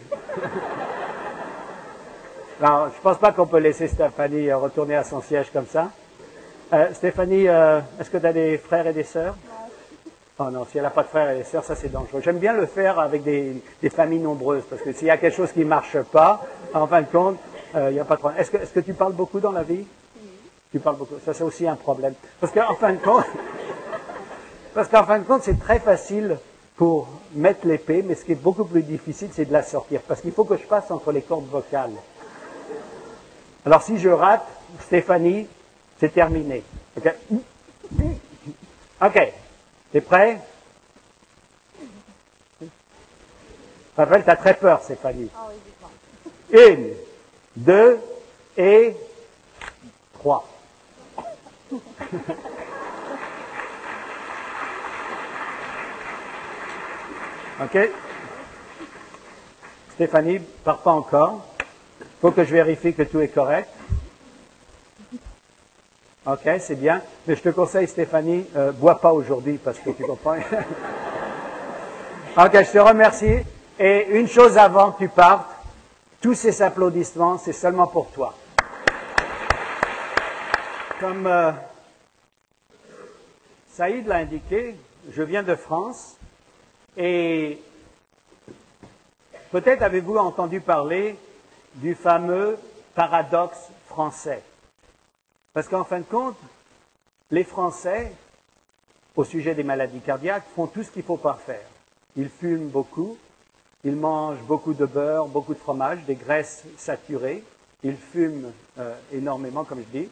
Non, 2.61 2.85
je 2.85 2.97
ne 2.97 3.03
pense 3.03 3.19
pas 3.19 3.33
qu'on 3.33 3.47
peut 3.47 3.59
laisser 3.59 3.89
Stéphanie 3.89 4.49
euh, 4.49 4.57
retourner 4.57 4.95
à 4.97 5.05
son 5.05 5.21
siège 5.21 5.51
comme 5.53 5.67
ça. 5.67 5.91
Euh, 6.73 6.95
Stéphanie, 6.95 7.49
euh, 7.49 7.81
est-ce 8.01 8.11
que 8.11 8.17
tu 8.17 8.27
as 8.27 8.33
des 8.33 8.59
frères 8.59 8.87
et 8.87 8.93
des 8.93 9.03
sœurs? 9.03 9.35
Oh 10.39 10.51
non, 10.51 10.65
si 10.65 10.79
elle 10.79 10.85
n'a 10.85 10.91
pas 10.91 11.03
de 11.03 11.09
frères 11.09 11.31
et 11.31 11.39
des 11.39 11.45
sœurs, 11.45 11.65
ça 11.65 11.77
c'est 11.77 11.91
dangereux. 11.91 12.21
J'aime 12.25 12.39
bien 12.39 12.53
le 12.53 12.67
faire 12.67 12.99
avec 12.99 13.23
des, 13.23 13.63
des 13.83 13.91
familles 13.91 14.21
nombreuses, 14.21 14.65
parce 14.69 14.83
que 14.83 14.93
s'il 14.93 15.07
y 15.07 15.11
a 15.11 15.17
quelque 15.17 15.37
chose 15.37 15.53
qui 15.53 15.61
ne 15.61 15.67
marche 15.67 15.99
pas, 16.01 16.45
en 16.73 16.87
fin 16.87 17.03
de 17.03 17.07
compte, 17.07 17.39
euh, 17.75 17.91
il 17.91 17.95
n'y 17.95 18.01
a 18.01 18.05
pas 18.05 18.15
de 18.15 18.21
problème. 18.21 18.41
Est-ce 18.41 18.51
que, 18.51 18.81
tu 18.81 18.95
parles 18.95 19.13
beaucoup 19.13 19.41
dans 19.41 19.53
la 19.53 19.63
vie? 19.63 19.87
Tu 20.73 20.81
parles 20.81 20.97
beaucoup. 20.97 21.15
Ça 21.25 21.35
c'est 21.35 21.45
aussi 21.45 21.69
un 21.69 21.77
problème. 21.77 22.15
Parce 22.41 22.53
qu'en 22.53 22.75
fin 22.75 22.93
de 22.93 22.99
compte, 22.99 23.27
parce 24.75 24.89
qu'en 24.89 25.05
fin 25.05 25.19
de 25.19 25.25
compte, 25.25 25.43
c'est 25.45 25.59
très 25.59 25.79
facile 25.79 26.39
pour 26.77 27.09
mettre 27.33 27.67
l'épée, 27.67 28.03
mais 28.03 28.15
ce 28.17 28.25
qui 28.25 28.33
est 28.33 28.35
beaucoup 28.35 28.65
plus 28.65 28.83
difficile, 28.83 29.29
c'est 29.33 29.45
de 29.45 29.53
la 29.53 29.63
sortir. 29.63 30.01
Parce 30.03 30.21
qu'il 30.21 30.33
faut 30.33 30.45
que 30.45 30.57
je 30.57 30.65
passe 30.65 30.91
entre 30.91 31.13
les 31.13 31.23
cordes 31.23 31.49
vocales. 31.49 31.93
Alors 33.65 33.83
si 33.83 33.99
je 33.99 34.09
rate, 34.09 34.47
Stéphanie, 34.81 35.47
c'est 35.99 36.13
terminé. 36.13 36.63
OK 36.97 37.15
OK. 39.01 39.33
T'es 39.93 40.01
prêt? 40.01 40.41
Raphaël, 43.97 44.25
t'as 44.27 44.37
très 44.37 44.55
peur, 44.55 44.83
Stéphanie. 44.83 45.31
Ah. 45.37 45.51
Une, 46.53 46.91
deux 47.57 48.01
et 48.57 48.97
trois. 50.15 50.49
OK? 57.63 57.79
Stéphanie, 59.95 60.41
pars 60.65 60.79
pas 60.79 60.91
encore. 60.91 61.47
faut 62.21 62.33
que 62.33 62.45
je 62.45 62.53
vérifie 62.53 62.95
que 62.95 63.03
tout 63.03 63.21
est 63.21 63.29
correct. 63.29 63.69
OK, 66.27 66.49
c'est 66.59 66.75
bien. 66.75 67.03
Mais 67.27 67.37
je 67.37 67.43
te 67.43 67.51
conseille, 67.51 67.87
Stéphanie, 67.87 68.47
euh, 68.57 68.73
bois 68.73 68.99
pas 68.99 69.13
aujourd'hui 69.13 69.59
parce 69.63 69.79
que 69.79 69.91
tu 69.91 70.05
comprends. 70.05 70.37
OK, 72.37 72.53
je 72.53 72.73
te 72.73 72.79
remercie. 72.79 73.39
Et 73.79 74.19
une 74.19 74.27
chose 74.27 74.59
avant 74.59 74.93
que 74.93 75.05
tu 75.05 75.09
partes, 75.09 75.51
tous 76.21 76.35
ces 76.35 76.63
applaudissements, 76.63 77.39
c'est 77.39 77.53
seulement 77.53 77.87
pour 77.87 78.11
toi. 78.11 78.35
Comme 80.99 81.27
euh, 81.27 81.53
Saïd 83.71 84.09
l'a 84.09 84.17
indiqué, 84.17 84.75
je 85.13 85.23
viens 85.23 85.43
de 85.43 85.55
France 85.55 86.17
et 86.97 87.59
peut-être 89.51 89.83
avez-vous 89.83 90.17
entendu 90.17 90.61
parler 90.61 91.17
du 91.75 91.95
fameux 91.95 92.57
paradoxe 92.95 93.69
français. 93.87 94.43
Parce 95.53 95.69
qu'en 95.69 95.85
fin 95.85 96.01
de 96.01 96.05
compte, 96.05 96.37
les 97.31 97.45
Français, 97.45 98.13
au 99.17 99.25
sujet 99.25 99.55
des 99.55 99.63
maladies 99.63 100.01
cardiaques, 100.01 100.45
font 100.55 100.67
tout 100.67 100.83
ce 100.83 100.91
qu'il 100.91 101.03
faut 101.03 101.17
pas 101.17 101.39
faire. 101.45 101.67
Ils 102.17 102.29
fument 102.29 102.69
beaucoup, 102.69 103.17
ils 103.85 103.97
mangent 103.97 104.43
beaucoup 104.43 104.75
de 104.75 104.87
beurre, 104.87 105.27
beaucoup 105.27 105.55
de 105.55 105.59
fromage, 105.59 105.99
des 106.07 106.15
graisses 106.15 106.65
saturées, 106.77 107.43
ils 107.83 107.97
fument 107.97 108.53
euh, 108.79 108.95
énormément, 109.13 109.65
comme 109.65 109.81
je 109.81 109.99
dis. 109.99 110.09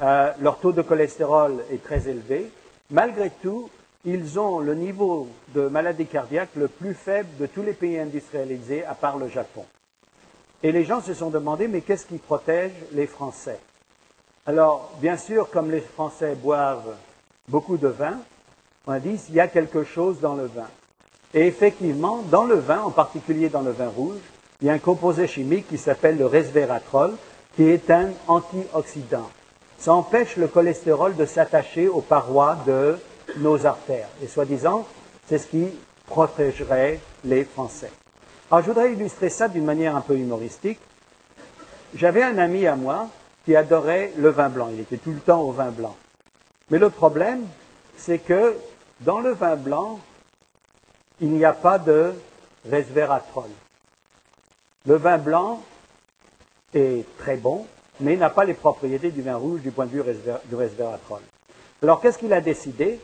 Euh, 0.00 0.32
leur 0.40 0.58
taux 0.58 0.72
de 0.72 0.82
cholestérol 0.82 1.62
est 1.70 1.82
très 1.82 2.08
élevé. 2.08 2.50
Malgré 2.90 3.30
tout, 3.30 3.70
ils 4.04 4.38
ont 4.38 4.60
le 4.60 4.74
niveau 4.74 5.28
de 5.54 5.68
maladie 5.68 6.06
cardiaque 6.06 6.50
le 6.56 6.68
plus 6.68 6.94
faible 6.94 7.28
de 7.38 7.46
tous 7.46 7.62
les 7.62 7.72
pays 7.72 7.98
industrialisés, 7.98 8.84
à 8.84 8.94
part 8.94 9.18
le 9.18 9.28
Japon. 9.28 9.64
Et 10.62 10.72
les 10.72 10.84
gens 10.84 11.00
se 11.00 11.14
sont 11.14 11.30
demandé, 11.30 11.68
mais 11.68 11.80
qu'est-ce 11.80 12.06
qui 12.06 12.18
protège 12.18 12.72
les 12.92 13.06
Français? 13.06 13.58
Alors, 14.46 14.92
bien 15.00 15.16
sûr, 15.16 15.50
comme 15.50 15.70
les 15.70 15.80
Français 15.80 16.34
boivent 16.34 16.96
beaucoup 17.48 17.76
de 17.76 17.88
vin, 17.88 18.18
on 18.86 18.92
a 18.92 19.00
dit, 19.00 19.20
il 19.28 19.34
y 19.34 19.40
a 19.40 19.48
quelque 19.48 19.84
chose 19.84 20.20
dans 20.20 20.34
le 20.34 20.46
vin. 20.46 20.68
Et 21.34 21.46
effectivement, 21.46 22.22
dans 22.30 22.44
le 22.44 22.56
vin, 22.56 22.82
en 22.82 22.90
particulier 22.90 23.48
dans 23.48 23.60
le 23.60 23.70
vin 23.70 23.88
rouge, 23.88 24.18
il 24.60 24.66
y 24.66 24.70
a 24.70 24.74
un 24.74 24.78
composé 24.78 25.26
chimique 25.26 25.68
qui 25.68 25.78
s'appelle 25.78 26.18
le 26.18 26.26
resveratrol, 26.26 27.14
qui 27.54 27.64
est 27.64 27.90
un 27.90 28.10
antioxydant. 28.26 29.30
Ça 29.78 29.94
empêche 29.94 30.36
le 30.36 30.48
cholestérol 30.48 31.16
de 31.16 31.24
s'attacher 31.24 31.88
aux 31.88 32.00
parois 32.00 32.56
de 32.66 32.98
nos 33.38 33.66
artères. 33.66 34.08
Et 34.22 34.26
soi-disant, 34.26 34.86
c'est 35.26 35.38
ce 35.38 35.46
qui 35.46 35.68
protégerait 36.06 37.00
les 37.24 37.44
Français. 37.44 37.90
Alors, 38.50 38.62
je 38.64 38.68
voudrais 38.70 38.92
illustrer 38.92 39.28
ça 39.28 39.48
d'une 39.48 39.64
manière 39.64 39.94
un 39.96 40.00
peu 40.00 40.16
humoristique. 40.16 40.80
J'avais 41.94 42.22
un 42.22 42.38
ami 42.38 42.66
à 42.66 42.76
moi 42.76 43.08
qui 43.44 43.54
adorait 43.56 44.12
le 44.16 44.30
vin 44.30 44.48
blanc. 44.48 44.68
Il 44.72 44.80
était 44.80 44.96
tout 44.96 45.12
le 45.12 45.20
temps 45.20 45.42
au 45.42 45.52
vin 45.52 45.70
blanc. 45.70 45.96
Mais 46.70 46.78
le 46.78 46.90
problème, 46.90 47.46
c'est 47.96 48.18
que 48.18 48.56
dans 49.00 49.20
le 49.20 49.30
vin 49.32 49.56
blanc, 49.56 50.00
il 51.20 51.30
n'y 51.30 51.44
a 51.44 51.52
pas 51.52 51.78
de 51.78 52.12
resveratrol. 52.68 53.50
Le 54.86 54.94
vin 54.96 55.18
blanc 55.18 55.62
est 56.74 57.04
très 57.18 57.36
bon, 57.36 57.66
mais 58.00 58.16
n'a 58.16 58.30
pas 58.30 58.44
les 58.44 58.54
propriétés 58.54 59.10
du 59.10 59.22
vin 59.22 59.36
rouge 59.36 59.60
du 59.60 59.70
point 59.70 59.86
de 59.86 59.90
vue 59.90 60.02
du 60.46 60.54
resveratrol. 60.54 61.20
Alors 61.82 62.00
qu'est-ce 62.00 62.18
qu'il 62.18 62.32
a 62.32 62.40
décidé? 62.40 63.00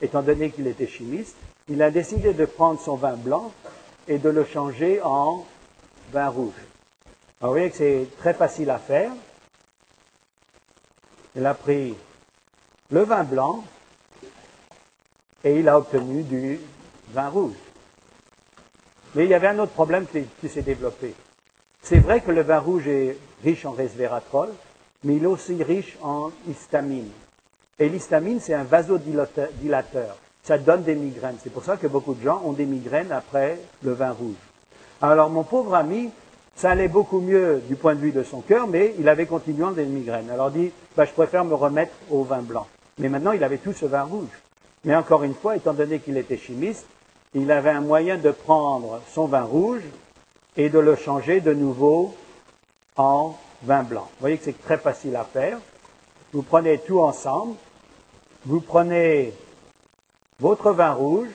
Étant 0.00 0.22
donné 0.22 0.50
qu'il 0.50 0.66
était 0.66 0.86
chimiste, 0.86 1.36
il 1.68 1.82
a 1.82 1.90
décidé 1.90 2.32
de 2.32 2.44
prendre 2.44 2.80
son 2.80 2.96
vin 2.96 3.16
blanc 3.16 3.52
et 4.06 4.18
de 4.18 4.28
le 4.28 4.44
changer 4.44 5.02
en 5.02 5.44
vin 6.12 6.28
rouge. 6.28 6.54
Alors, 7.40 7.52
vous 7.52 7.58
voyez 7.58 7.70
que 7.70 7.76
c'est 7.76 8.06
très 8.18 8.34
facile 8.34 8.70
à 8.70 8.78
faire. 8.78 9.12
Il 11.36 11.44
a 11.44 11.54
pris 11.54 11.94
le 12.90 13.02
vin 13.02 13.22
blanc 13.24 13.64
et 15.44 15.58
il 15.58 15.68
a 15.68 15.78
obtenu 15.78 16.22
du 16.22 16.58
vin 17.10 17.28
rouge. 17.28 17.56
Mais 19.14 19.24
il 19.24 19.30
y 19.30 19.34
avait 19.34 19.48
un 19.48 19.58
autre 19.58 19.72
problème 19.72 20.06
qui, 20.06 20.48
s'est 20.48 20.62
développé. 20.62 21.14
C'est 21.82 21.98
vrai 21.98 22.20
que 22.20 22.30
le 22.30 22.42
vin 22.42 22.58
rouge 22.58 22.88
est 22.88 23.16
riche 23.42 23.64
en 23.64 23.72
resveratrol, 23.72 24.50
mais 25.04 25.16
il 25.16 25.24
est 25.24 25.26
aussi 25.26 25.62
riche 25.62 25.96
en 26.02 26.30
histamine. 26.48 27.10
Et 27.78 27.88
l'histamine, 27.88 28.40
c'est 28.40 28.54
un 28.54 28.64
vasodilateur. 28.64 30.16
Ça 30.42 30.58
donne 30.58 30.82
des 30.82 30.94
migraines. 30.94 31.36
C'est 31.42 31.52
pour 31.52 31.64
ça 31.64 31.76
que 31.76 31.86
beaucoup 31.86 32.14
de 32.14 32.22
gens 32.22 32.42
ont 32.44 32.52
des 32.52 32.66
migraines 32.66 33.12
après 33.12 33.58
le 33.82 33.92
vin 33.92 34.10
rouge. 34.10 34.34
Alors 35.00 35.30
mon 35.30 35.44
pauvre 35.44 35.74
ami, 35.74 36.10
ça 36.56 36.70
allait 36.70 36.88
beaucoup 36.88 37.20
mieux 37.20 37.62
du 37.68 37.76
point 37.76 37.94
de 37.94 38.00
vue 38.00 38.10
de 38.10 38.24
son 38.24 38.40
cœur, 38.40 38.66
mais 38.66 38.94
il 38.98 39.08
avait 39.08 39.26
continuellement 39.26 39.70
des 39.70 39.84
migraines. 39.84 40.30
Alors 40.30 40.50
il 40.54 40.62
dit, 40.62 40.72
bah, 40.96 41.04
je 41.04 41.12
préfère 41.12 41.44
me 41.44 41.54
remettre 41.54 41.92
au 42.10 42.24
vin 42.24 42.42
blanc. 42.42 42.66
Mais 42.98 43.08
maintenant, 43.08 43.32
il 43.32 43.44
avait 43.44 43.58
tout 43.58 43.72
ce 43.72 43.86
vin 43.86 44.02
rouge. 44.02 44.26
Mais 44.84 44.96
encore 44.96 45.22
une 45.22 45.34
fois, 45.34 45.54
étant 45.54 45.72
donné 45.72 46.00
qu'il 46.00 46.16
était 46.16 46.36
chimiste, 46.36 46.86
il 47.34 47.50
avait 47.52 47.70
un 47.70 47.80
moyen 47.80 48.16
de 48.16 48.30
prendre 48.30 49.00
son 49.12 49.26
vin 49.26 49.42
rouge 49.42 49.82
et 50.56 50.68
de 50.68 50.78
le 50.80 50.96
changer 50.96 51.40
de 51.40 51.52
nouveau 51.52 52.14
en 52.96 53.36
vin 53.62 53.84
blanc. 53.84 54.08
Vous 54.14 54.20
voyez 54.20 54.38
que 54.38 54.44
c'est 54.44 54.60
très 54.60 54.78
facile 54.78 55.14
à 55.14 55.24
faire. 55.24 55.58
Vous 56.32 56.42
prenez 56.42 56.78
tout 56.78 57.00
ensemble, 57.00 57.54
vous 58.46 58.60
prenez 58.60 59.32
votre 60.40 60.70
vin 60.72 60.92
rouge, 60.92 61.28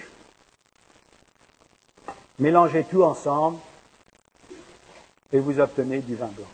mélangez 2.39 2.83
tout 2.83 3.03
ensemble 3.03 3.57
et 5.31 5.39
vous 5.39 5.59
obtenez 5.59 5.99
du 5.99 6.15
vin 6.15 6.27
blanc. 6.27 6.47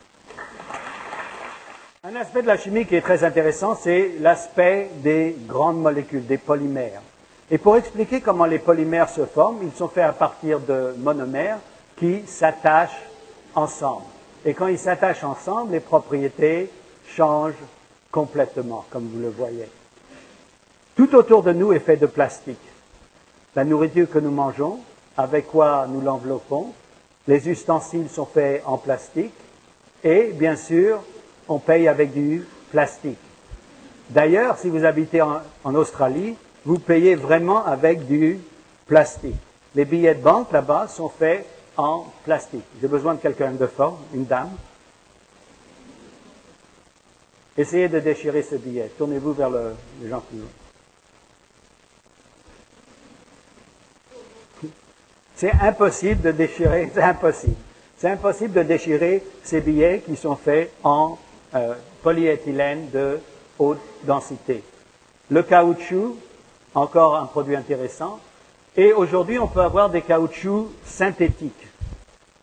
Un 2.04 2.16
aspect 2.16 2.42
de 2.42 2.48
la 2.48 2.58
chimie 2.58 2.86
qui 2.86 2.96
est 2.96 3.02
très 3.02 3.24
intéressant, 3.24 3.76
c'est 3.76 4.14
l'aspect 4.20 4.90
des 5.04 5.36
grandes 5.48 5.82
molécules, 5.82 6.26
des 6.26 6.38
polymères. 6.38 7.02
Et 7.52 7.58
pour 7.58 7.76
expliquer 7.76 8.22
comment 8.22 8.46
les 8.46 8.60
polymères 8.60 9.10
se 9.10 9.26
forment, 9.26 9.60
ils 9.64 9.78
sont 9.78 9.90
faits 9.90 10.06
à 10.06 10.14
partir 10.14 10.60
de 10.60 10.96
monomères 10.98 11.60
qui 11.98 12.26
s'attachent 12.26 13.02
ensemble. 13.54 14.06
Et 14.46 14.54
quand 14.54 14.68
ils 14.68 14.80
s'attachent 14.80 15.24
ensemble, 15.24 15.74
les 15.74 15.80
propriétés 15.82 16.72
changent 17.06 17.54
complètement, 18.12 18.86
comme 18.90 19.08
vous 19.08 19.20
le 19.20 19.30
voyez. 19.30 19.68
Tout 21.00 21.16
autour 21.16 21.44
de 21.44 21.54
nous 21.54 21.72
est 21.72 21.80
fait 21.80 21.96
de 21.96 22.08
plastique. 22.08 22.60
La 23.56 23.64
nourriture 23.64 24.10
que 24.10 24.20
nous 24.20 24.32
mangeons, 24.32 24.80
avec 25.16 25.48
quoi 25.48 25.88
nous 25.88 26.02
l'enveloppons, 26.02 26.74
les 27.26 27.48
ustensiles 27.48 28.10
sont 28.10 28.26
faits 28.26 28.64
en 28.66 28.78
plastique, 28.78 29.34
et 30.04 30.34
bien 30.34 30.58
sûr, 30.58 31.00
on 31.48 31.58
paye 31.58 31.88
avec 31.88 32.12
du 32.12 32.46
plastique. 32.70 33.18
D'ailleurs, 34.10 34.58
si 34.58 34.68
vous 34.68 34.84
habitez 34.84 35.22
en, 35.22 35.74
Australie, 35.74 36.36
vous 36.66 36.80
payez 36.80 37.16
vraiment 37.16 37.66
avec 37.66 38.06
du 38.06 38.38
plastique. 38.86 39.40
Les 39.76 39.86
billets 39.86 40.16
de 40.16 40.22
banque 40.22 40.52
là-bas 40.52 40.90
sont 40.90 41.08
faits 41.08 41.46
en 41.78 42.08
plastique. 42.26 42.66
J'ai 42.82 42.90
besoin 42.90 43.14
de 43.14 43.22
quelqu'un 43.22 43.52
de 43.52 43.68
fort, 43.68 44.00
une 44.14 44.26
dame. 44.26 44.52
Essayez 47.58 47.88
de 47.88 48.02
déchirer 48.02 48.44
ce 48.44 48.56
billet. 48.56 48.92
Tournez-vous 48.98 49.32
vers 49.32 49.50
le, 49.50 49.76
les 50.02 50.10
gens 50.10 50.20
plus 50.30 50.40
C'est 55.40 55.54
impossible 55.54 56.20
de 56.22 56.32
déchirer, 56.32 56.92
c'est 56.94 57.02
impossible. 57.02 57.56
C'est 57.98 58.10
impossible 58.10 58.52
de 58.52 58.64
déchirer 58.64 59.24
ces 59.42 59.62
billets 59.62 60.04
qui 60.06 60.18
sont 60.18 60.36
faits 60.36 60.70
en 60.84 61.18
euh, 61.56 61.76
polyéthylène 62.04 62.90
de 62.90 63.22
haute 63.58 63.80
densité. 64.04 64.62
Le 65.32 65.42
caoutchouc, 65.42 66.18
encore 66.76 67.16
un 67.16 67.26
produit 67.26 67.56
intéressant. 67.56 68.20
Et 68.76 68.92
aujourd'hui, 68.92 69.40
on 69.40 69.48
peut 69.48 69.62
avoir 69.62 69.90
des 69.90 70.02
caoutchoucs 70.02 70.72
synthétiques. 70.84 71.68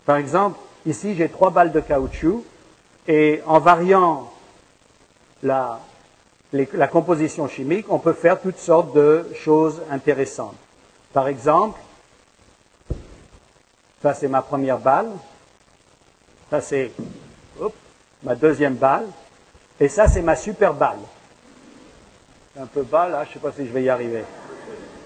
Par 0.06 0.16
exemple, 0.16 0.58
ici, 0.86 1.14
j'ai 1.16 1.28
trois 1.28 1.50
balles 1.50 1.72
de 1.72 1.80
caoutchouc 1.80 2.44
et 3.06 3.42
en 3.44 3.58
variant 3.58 4.32
la, 5.42 5.80
composition 6.90 7.46
chimique, 7.46 7.84
on 7.90 7.98
peut 7.98 8.14
faire 8.14 8.40
toutes 8.40 8.58
sortes 8.58 8.94
de 8.94 9.26
choses 9.34 9.82
intéressantes. 9.90 10.56
Par 11.12 11.28
exemple, 11.28 11.78
ça 14.02 14.14
c'est 14.14 14.28
ma 14.28 14.42
première 14.42 14.78
balle, 14.78 15.10
ça 16.50 16.60
c'est 16.60 16.92
ma 18.22 18.34
deuxième 18.34 18.74
balle, 18.74 19.06
et 19.80 19.88
ça 19.88 20.08
c'est 20.08 20.22
ma 20.22 20.36
super 20.36 20.74
balle. 20.74 20.98
Un 22.58 22.66
peu 22.66 22.82
bas 22.82 23.08
là, 23.08 23.24
je 23.24 23.30
ne 23.30 23.34
sais 23.34 23.40
pas 23.40 23.52
si 23.52 23.66
je 23.66 23.72
vais 23.72 23.82
y 23.82 23.88
arriver. 23.88 24.24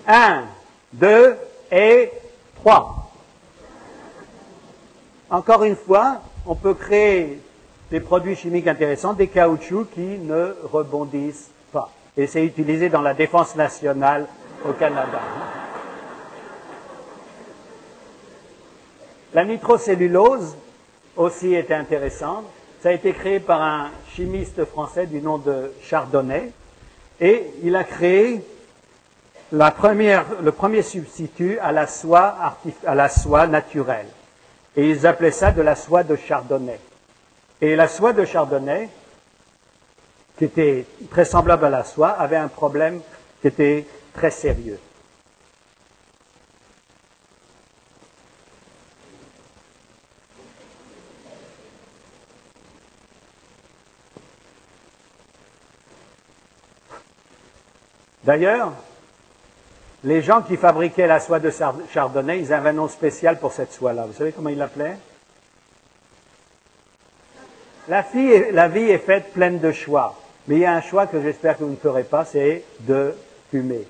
Un, 0.06 0.44
deux 0.92 1.36
et 1.70 2.10
trois. 2.56 3.10
Encore 5.28 5.64
une 5.64 5.76
fois, 5.76 6.22
on 6.46 6.54
peut 6.54 6.74
créer 6.74 7.40
des 7.90 8.00
produits 8.00 8.36
chimiques 8.36 8.66
intéressants, 8.66 9.12
des 9.12 9.28
caoutchoucs 9.28 9.90
qui 9.92 10.00
ne 10.00 10.54
rebondissent 10.72 11.50
pas. 11.72 11.90
Et 12.16 12.26
c'est 12.26 12.44
utilisé 12.44 12.88
dans 12.88 13.02
la 13.02 13.14
défense 13.14 13.56
nationale 13.56 14.26
au 14.68 14.72
Canada. 14.72 15.20
La 19.32 19.44
nitrocellulose 19.44 20.56
aussi 21.16 21.54
était 21.54 21.74
intéressante. 21.74 22.44
Ça 22.82 22.88
a 22.88 22.92
été 22.92 23.12
créé 23.12 23.38
par 23.38 23.62
un 23.62 23.90
chimiste 24.12 24.64
français 24.64 25.06
du 25.06 25.20
nom 25.22 25.38
de 25.38 25.72
Chardonnay. 25.82 26.50
Et 27.20 27.44
il 27.62 27.76
a 27.76 27.84
créé 27.84 28.42
la 29.52 29.70
première, 29.70 30.24
le 30.42 30.50
premier 30.50 30.82
substitut 30.82 31.58
à 31.58 31.70
la, 31.70 31.86
soie 31.86 32.34
à 32.84 32.94
la 32.94 33.08
soie 33.08 33.46
naturelle. 33.46 34.06
Et 34.76 34.88
ils 34.90 35.06
appelaient 35.06 35.30
ça 35.30 35.52
de 35.52 35.62
la 35.62 35.76
soie 35.76 36.02
de 36.02 36.16
Chardonnay. 36.16 36.80
Et 37.60 37.76
la 37.76 37.86
soie 37.86 38.12
de 38.12 38.24
Chardonnay, 38.24 38.88
qui 40.38 40.46
était 40.46 40.86
très 41.10 41.24
semblable 41.24 41.66
à 41.66 41.70
la 41.70 41.84
soie, 41.84 42.08
avait 42.08 42.36
un 42.36 42.48
problème 42.48 43.00
qui 43.40 43.48
était 43.48 43.86
très 44.12 44.30
sérieux. 44.30 44.78
D'ailleurs, 58.24 58.72
les 60.04 60.22
gens 60.22 60.42
qui 60.42 60.56
fabriquaient 60.56 61.06
la 61.06 61.20
soie 61.20 61.40
de 61.40 61.50
Chardonnay, 61.92 62.40
ils 62.40 62.52
avaient 62.52 62.70
un 62.70 62.74
nom 62.74 62.88
spécial 62.88 63.38
pour 63.38 63.52
cette 63.52 63.72
soie-là. 63.72 64.06
Vous 64.06 64.14
savez 64.14 64.32
comment 64.32 64.48
ils 64.48 64.58
l'appelaient? 64.58 64.96
La, 67.88 68.04
la 68.52 68.68
vie 68.68 68.90
est 68.90 68.98
faite 68.98 69.32
pleine 69.32 69.58
de 69.58 69.72
choix. 69.72 70.16
Mais 70.46 70.56
il 70.56 70.60
y 70.60 70.64
a 70.64 70.72
un 70.72 70.80
choix 70.80 71.06
que 71.06 71.20
j'espère 71.20 71.58
que 71.58 71.64
vous 71.64 71.70
ne 71.70 71.76
ferez 71.76 72.04
pas, 72.04 72.24
c'est 72.24 72.64
de 72.80 73.14
fumer. 73.50 73.86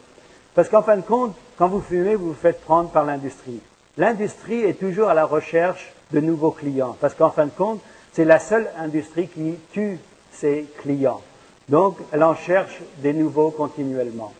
Parce 0.55 0.68
qu'en 0.68 0.83
fin 0.83 0.97
de 0.97 1.03
compte, 1.03 1.37
quand 1.57 1.68
vous 1.68 1.81
fumez, 1.81 2.14
vous 2.16 2.28
vous 2.28 2.35
faites 2.35 2.61
prendre 2.62 2.91
par 2.91 3.05
l'industrie. 3.05 3.61
L'industrie 3.97 4.62
est 4.62 4.78
toujours 4.81 5.11
à 5.11 5.14
la 5.14 5.24
recherche 5.24 5.93
de 6.12 6.20
nouveaux 6.20 6.51
clients. 6.51 6.97
Parce 7.01 7.14
qu'en 7.14 7.31
fin 7.31 7.47
de 7.47 7.51
compte, 7.51 7.81
c'est 8.12 8.24
la 8.24 8.39
seule 8.39 8.68
industrie 8.78 9.28
qui 9.28 9.57
tue 9.72 9.99
ses 10.33 10.66
clients. 10.78 11.22
Donc, 11.71 11.99
elle 12.11 12.25
en 12.25 12.35
cherche 12.35 12.81
des 12.99 13.12
nouveaux 13.12 13.53
continuellement. 13.53 14.33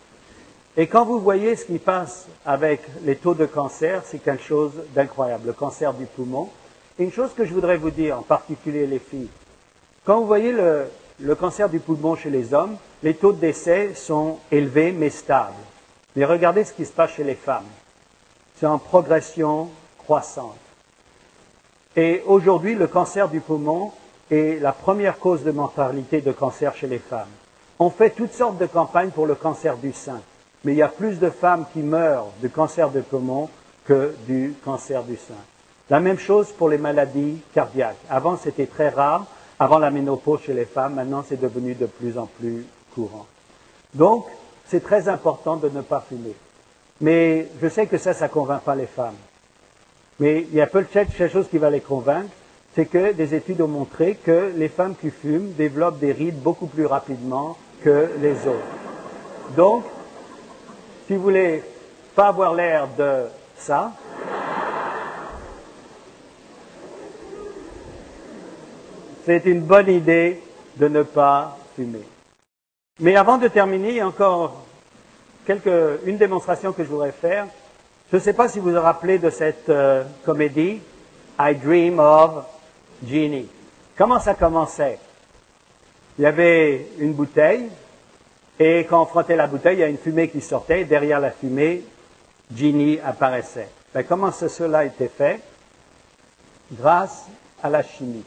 Et 0.77 0.89
quand 0.89 1.05
vous 1.05 1.21
voyez 1.21 1.55
ce 1.55 1.65
qui 1.65 1.79
passe 1.79 2.27
avec 2.45 2.83
les 3.05 3.15
taux 3.15 3.35
de 3.35 3.47
cancer, 3.47 4.03
c'est 4.05 4.19
quelque 4.19 4.43
chose 4.43 4.73
d'incroyable. 4.97 5.47
Le 5.47 5.53
cancer 5.53 5.95
du 5.95 6.07
poumon. 6.07 6.49
Et 6.99 7.05
une 7.05 7.13
chose 7.13 7.31
que 7.33 7.45
je 7.45 7.55
voudrais 7.55 7.77
vous 7.77 7.93
dire, 7.93 8.19
en 8.19 8.23
particulier 8.23 8.85
les 8.85 8.99
filles, 8.99 9.29
quand 10.05 10.19
vous 10.19 10.27
voyez 10.27 10.51
le, 10.51 10.87
le 11.21 11.35
cancer 11.37 11.69
du 11.69 11.79
poumon 11.79 12.17
chez 12.17 12.31
les 12.31 12.53
hommes, 12.53 12.77
les 13.05 13.15
taux 13.15 13.33
de 13.33 13.39
décès 13.39 13.95
sont 13.95 14.39
élevés 14.51 14.91
mais 14.91 15.11
stables. 15.11 15.55
Mais 16.17 16.25
regardez 16.25 16.65
ce 16.65 16.73
qui 16.73 16.85
se 16.85 16.93
passe 16.93 17.13
chez 17.13 17.25
les 17.25 17.37
femmes. 17.37 17.69
C'est 18.57 18.67
en 18.67 18.79
progression 18.79 19.71
croissante. 19.99 20.57
Et 21.95 22.23
aujourd'hui, 22.27 22.75
le 22.75 22.89
cancer 22.89 23.29
du 23.29 23.39
poumon 23.39 23.93
est 24.31 24.61
la 24.61 24.73
première 24.73 25.19
cause 25.19 25.43
de 25.43 25.51
mortalité 25.51 26.21
de 26.21 26.33
cancer 26.33 26.75
chez 26.75 26.87
les 26.87 26.99
femmes. 26.99 27.29
On 27.79 27.91
fait 27.91 28.11
toutes 28.11 28.33
sortes 28.33 28.59
de 28.59 28.67
campagnes 28.67 29.11
pour 29.11 29.27
le 29.27 29.35
cancer 29.35 29.77
du 29.77 29.93
sein, 29.93 30.21
mais 30.65 30.73
il 30.73 30.79
y 30.79 30.83
a 30.83 30.89
plus 30.89 31.19
de 31.19 31.31
femmes 31.31 31.65
qui 31.73 31.81
meurent 31.81 32.29
du 32.41 32.51
cancer 32.51 32.91
du 32.91 33.01
poumon 33.01 33.49
que 33.85 34.15
du 34.27 34.55
cancer 34.65 35.03
du 35.03 35.17
sein. 35.17 35.35
La 35.89 35.99
même 35.99 36.19
chose 36.19 36.53
pour 36.53 36.69
les 36.69 36.79
maladies 36.79 37.41
cardiaques. 37.53 37.97
Avant, 38.09 38.37
c'était 38.37 38.67
très 38.67 38.91
rare, 38.91 39.27
avant 39.59 39.79
la 39.79 39.91
ménopause 39.91 40.41
chez 40.43 40.55
les 40.55 40.65
femmes. 40.65 40.95
Maintenant, 40.95 41.25
c'est 41.29 41.41
devenu 41.41 41.75
de 41.75 41.87
plus 41.87 42.17
en 42.17 42.27
plus 42.27 42.65
courant. 42.95 43.27
Donc, 43.95 44.27
c'est 44.67 44.85
très 44.85 45.09
important 45.09 45.57
de 45.57 45.69
ne 45.69 45.81
pas 45.81 46.05
fumer. 46.09 46.35
Mais 47.01 47.49
je 47.61 47.69
sais 47.69 47.87
que 47.87 47.99
ça, 47.99 48.15
ça 48.15 48.29
ne 48.29 48.31
convainc 48.31 48.63
pas 48.63 48.77
les 48.77 48.87
femmes. 48.87 49.17
Mais 50.21 50.47
il 50.51 50.55
y 50.55 50.61
a 50.61 50.67
peut-être 50.67 51.13
quelque 51.13 51.29
chose 51.29 51.49
qui 51.49 51.59
va 51.59 51.71
les 51.71 51.81
convaincre, 51.81 52.31
c'est 52.75 52.87
que 52.87 53.13
des 53.13 53.35
études 53.35 53.61
ont 53.61 53.69
montré 53.69 54.15
que 54.15 54.53
les 54.57 54.69
femmes 54.69 54.95
qui 54.95 55.11
fument 55.11 55.53
développent 55.53 55.99
des 55.99 56.13
rides 56.13 56.41
beaucoup 56.41 56.67
plus 56.67 56.87
rapidement 56.87 57.57
que 57.83 58.11
les 58.21 58.35
autres. 58.47 59.57
Donc, 59.57 59.85
si 61.07 61.17
vous 61.17 61.23
voulez 61.23 61.63
pas 62.15 62.29
avoir 62.29 62.55
l'air 62.55 62.87
de 62.97 63.25
ça, 63.57 63.93
c'est 69.25 69.45
une 69.45 69.61
bonne 69.61 69.89
idée 69.89 70.41
de 70.77 70.89
ne 70.89 71.03
pas 71.03 71.59
fumer. 71.77 72.05
Mais 73.01 73.17
avant 73.17 73.39
de 73.39 73.49
terminer, 73.49 74.03
encore 74.03 74.65
une 76.07 76.17
démonstration 76.17 76.73
que 76.73 76.85
je 76.85 76.89
voudrais 76.89 77.13
faire. 77.13 77.47
Je 78.11 78.17
ne 78.17 78.21
sais 78.21 78.33
pas 78.33 78.49
si 78.49 78.59
vous 78.59 78.71
vous 78.71 78.81
rappelez 78.81 79.19
de 79.19 79.31
cette 79.31 79.69
euh, 79.69 80.05
comédie 80.25 80.81
I 81.39 81.55
Dream 81.55 81.99
of 81.99 82.45
Jeannie. 83.07 83.49
Comment 83.97 84.21
ça 84.21 84.35
commençait? 84.35 84.99
Il 86.19 86.23
y 86.23 86.27
avait 86.27 86.87
une 86.99 87.13
bouteille, 87.13 87.69
et 88.59 88.87
quand 88.89 89.03
on 89.03 89.07
frottait 89.07 89.37
la 89.37 89.47
bouteille, 89.47 89.77
il 89.77 89.81
y 89.81 89.85
a 89.85 89.89
une 89.89 89.99
fumée 89.99 90.29
qui 90.29 90.41
sortait, 90.41 90.85
derrière 90.85 91.21
la 91.21 91.31
fumée, 91.31 91.83
Jeannie 92.55 92.99
apparaissait. 93.01 93.69
Ben, 93.95 94.05
comment 94.05 94.33
cela 94.33 94.79
a 94.79 94.85
été 94.85 95.09
fait? 95.09 95.41
Grâce 96.73 97.27
à 97.63 97.71
la 97.71 97.83
chimie. 97.83 98.25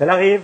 Elle 0.00 0.10
arrive. 0.10 0.42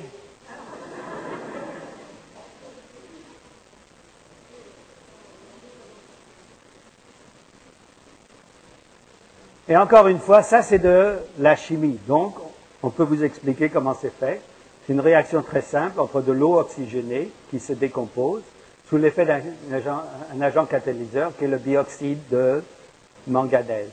Et 9.69 9.77
encore 9.77 10.09
une 10.09 10.19
fois, 10.19 10.43
ça 10.43 10.63
c'est 10.63 10.79
de 10.79 11.17
la 11.39 11.57
chimie. 11.57 11.99
Donc, 12.07 12.35
on 12.83 12.91
peut 12.91 13.05
vous 13.05 13.25
expliquer 13.25 13.71
comment 13.71 13.97
c'est 13.99 14.13
fait. 14.13 14.41
C'est 14.87 14.93
une 14.93 15.01
réaction 15.01 15.41
très 15.43 15.63
simple 15.63 16.01
entre 16.01 16.21
de 16.21 16.33
l'eau 16.33 16.59
oxygénée 16.59 17.31
qui 17.51 17.61
se 17.61 17.73
décompose 17.73 18.43
sous 18.89 18.99
l'effet 18.99 19.25
d'un 19.25 19.41
agent, 19.73 20.03
agent, 20.43 20.67
catalyseur 20.67 21.33
qui 21.39 21.45
est 21.45 21.49
le 21.49 21.57
bioxyde 21.57 22.19
de 22.31 22.63
manganèse. 23.27 23.91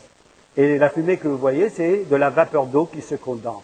Et 0.57 0.78
la 0.78 0.89
fumée 0.89 1.16
que 1.18 1.30
vous 1.30 1.38
voyez, 1.38 1.70
c'est 1.70 2.03
de 2.09 2.16
la 2.18 2.30
vapeur 2.30 2.66
d'eau 2.66 2.86
qui 2.86 3.01
se 3.01 3.16
condense. 3.16 3.64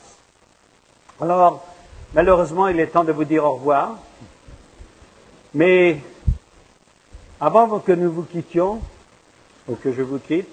Alors, 1.20 1.66
Malheureusement, 2.14 2.68
il 2.68 2.80
est 2.80 2.88
temps 2.88 3.04
de 3.04 3.12
vous 3.12 3.26
dire 3.26 3.44
au 3.44 3.54
revoir. 3.54 3.98
Mais 5.54 6.00
avant 7.40 7.80
que 7.80 7.92
nous 7.92 8.12
vous 8.12 8.24
quittions, 8.24 8.82
ou 9.68 9.76
que 9.76 9.92
je 9.92 10.02
vous 10.02 10.20
quitte, 10.20 10.48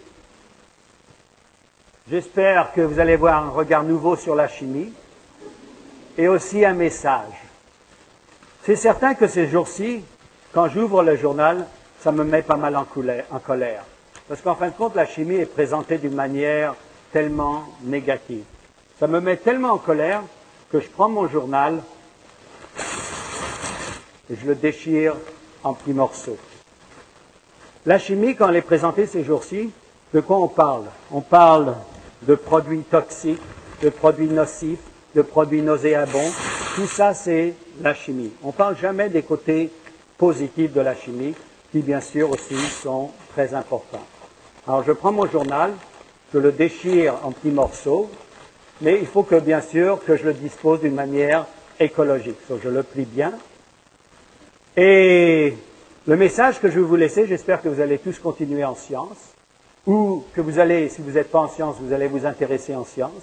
j'espère 2.11 2.73
que 2.73 2.81
vous 2.81 2.99
allez 2.99 3.17
voir 3.17 3.45
un 3.45 3.51
regard 3.51 3.85
nouveau 3.85 4.17
sur 4.17 4.35
la 4.35 4.49
chimie 4.49 4.93
et 6.19 6.29
aussi 6.29 6.65
un 6.65 6.75
message. 6.75 7.45
C'est 8.65 8.77
certain 8.77 9.15
que 9.15 9.29
ces 9.29 9.49
jours-ci, 9.49 10.03
quand 10.53 10.69
j'ouvre 10.69 11.03
le 11.03 11.17
journal, 11.17 11.67
ça 12.01 12.13
me 12.13 12.25
met 12.25 12.43
pas 12.43 12.57
mal 12.57 12.77
en, 12.77 12.85
colère. 12.85 13.85
Parce 14.29 14.41
qu'en 14.41 14.55
fin 14.55 14.69
de 14.69 14.75
compte, 14.75 14.95
la 14.95 15.07
chimie 15.07 15.37
est 15.37 15.47
présentée 15.47 15.99
d'une 15.99 16.15
manière 16.15 16.75
tellement 17.13 17.65
négative. 17.83 18.45
Ça 18.99 19.07
me 19.07 19.21
met 19.21 19.37
tellement 19.37 19.73
en 19.73 19.79
colère 19.79 20.23
que 20.75 20.81
je 20.81 20.89
prends 20.89 21.09
mon 21.09 21.29
journal 21.29 21.81
et 24.29 24.35
je 24.35 24.45
le 24.45 24.57
déchire 24.57 25.15
en 25.63 25.73
petits 25.73 25.93
morceaux. 25.93 26.37
La 27.87 28.01
chimie, 28.01 28.35
quand 28.35 28.49
elle 28.49 28.57
est 28.57 28.61
présentée 28.61 29.07
ces 29.07 29.23
jours-ci, 29.23 29.71
de 30.13 30.21
quoi 30.21 30.39
on 30.39 30.49
parle? 30.49 30.87
On 31.13 31.21
parle 31.21 31.77
de 32.23 32.35
produits 32.35 32.81
toxiques, 32.81 33.41
de 33.83 33.89
produits 33.89 34.27
nocifs, 34.27 34.81
de 35.15 35.23
produits 35.23 35.63
nauséabonds. 35.63 36.33
Tout 36.75 36.89
ça, 36.89 37.15
c'est 37.15 37.55
la 37.81 37.95
chimie. 37.95 38.33
On 38.43 38.49
ne 38.49 38.53
parle 38.53 38.77
jamais 38.77 39.09
des 39.09 39.23
côtés 39.23 39.71
positifs 40.19 40.73
de 40.73 40.81
la 40.81 40.97
chimie, 40.97 41.37
qui 41.71 41.83
bien 41.83 42.01
sûr 42.01 42.33
aussi 42.33 42.57
sont 42.83 43.13
très 43.33 43.55
importants. 43.55 44.07
Alors 44.67 44.83
je 44.83 44.91
prends 44.91 45.13
mon 45.13 45.27
journal, 45.27 45.73
je 46.33 46.39
le 46.39 46.51
déchire 46.51 47.15
en 47.23 47.31
petits 47.31 47.53
morceaux, 47.53 48.11
mais 48.81 48.99
il 49.01 49.07
faut 49.07 49.23
que, 49.23 49.37
bien 49.37 49.61
sûr, 49.61 50.03
que 50.05 50.17
je 50.17 50.25
le 50.25 50.35
dispose 50.35 50.81
d'une 50.81 50.95
manière 50.95 51.47
écologique. 51.79 52.39
Donc, 52.49 52.61
je 52.63 52.69
le 52.69 52.83
plie 52.83 53.05
bien. 53.05 53.33
Et 54.77 55.55
le 56.07 56.17
message 56.17 56.61
que 56.61 56.69
je 56.69 56.81
vais 56.81 56.87
vous 56.87 56.97
laisser, 56.97 57.27
j'espère 57.27 57.63
que 57.63 57.69
vous 57.69 57.81
allez 57.81 57.99
tous 57.99 58.19
continuer 58.19 58.65
en 58.65 58.75
sciences, 58.75 59.35
ou 59.87 60.25
que 60.35 60.41
vous 60.41 60.59
allez, 60.59 60.89
si 60.89 61.03
vous 61.03 61.13
n'êtes 61.13 61.31
pas 61.31 61.41
en 61.41 61.49
sciences, 61.49 61.77
vous 61.81 61.93
allez 61.93 62.09
vous 62.09 62.27
intéresser 62.27 62.75
en 62.75 62.85
sciences. 62.85 63.23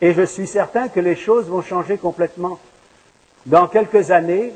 Et 0.00 0.12
je 0.12 0.22
suis 0.22 0.46
certain 0.46 0.88
que 0.88 1.00
les 1.00 1.16
choses 1.16 1.46
vont 1.46 1.62
changer 1.62 1.98
complètement. 1.98 2.58
Dans 3.44 3.66
quelques 3.66 4.10
années, 4.10 4.52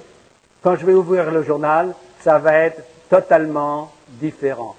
quand 0.62 0.76
je 0.76 0.84
vais 0.84 0.92
ouvrir 0.92 1.30
le 1.30 1.42
journal, 1.42 1.94
ça 2.22 2.38
va 2.38 2.54
être 2.54 2.82
totalement 3.08 3.92
différent. 4.08 4.76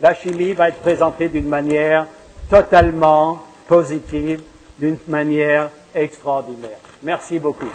La 0.00 0.14
chimie 0.14 0.52
va 0.52 0.68
être 0.68 0.80
présentée 0.80 1.28
d'une 1.28 1.48
manière 1.48 2.06
totalement 2.50 3.42
positive 3.68 4.42
d'une 4.82 4.98
manière 5.06 5.70
extraordinaire. 5.94 6.78
Merci 7.04 7.38
beaucoup. 7.38 7.70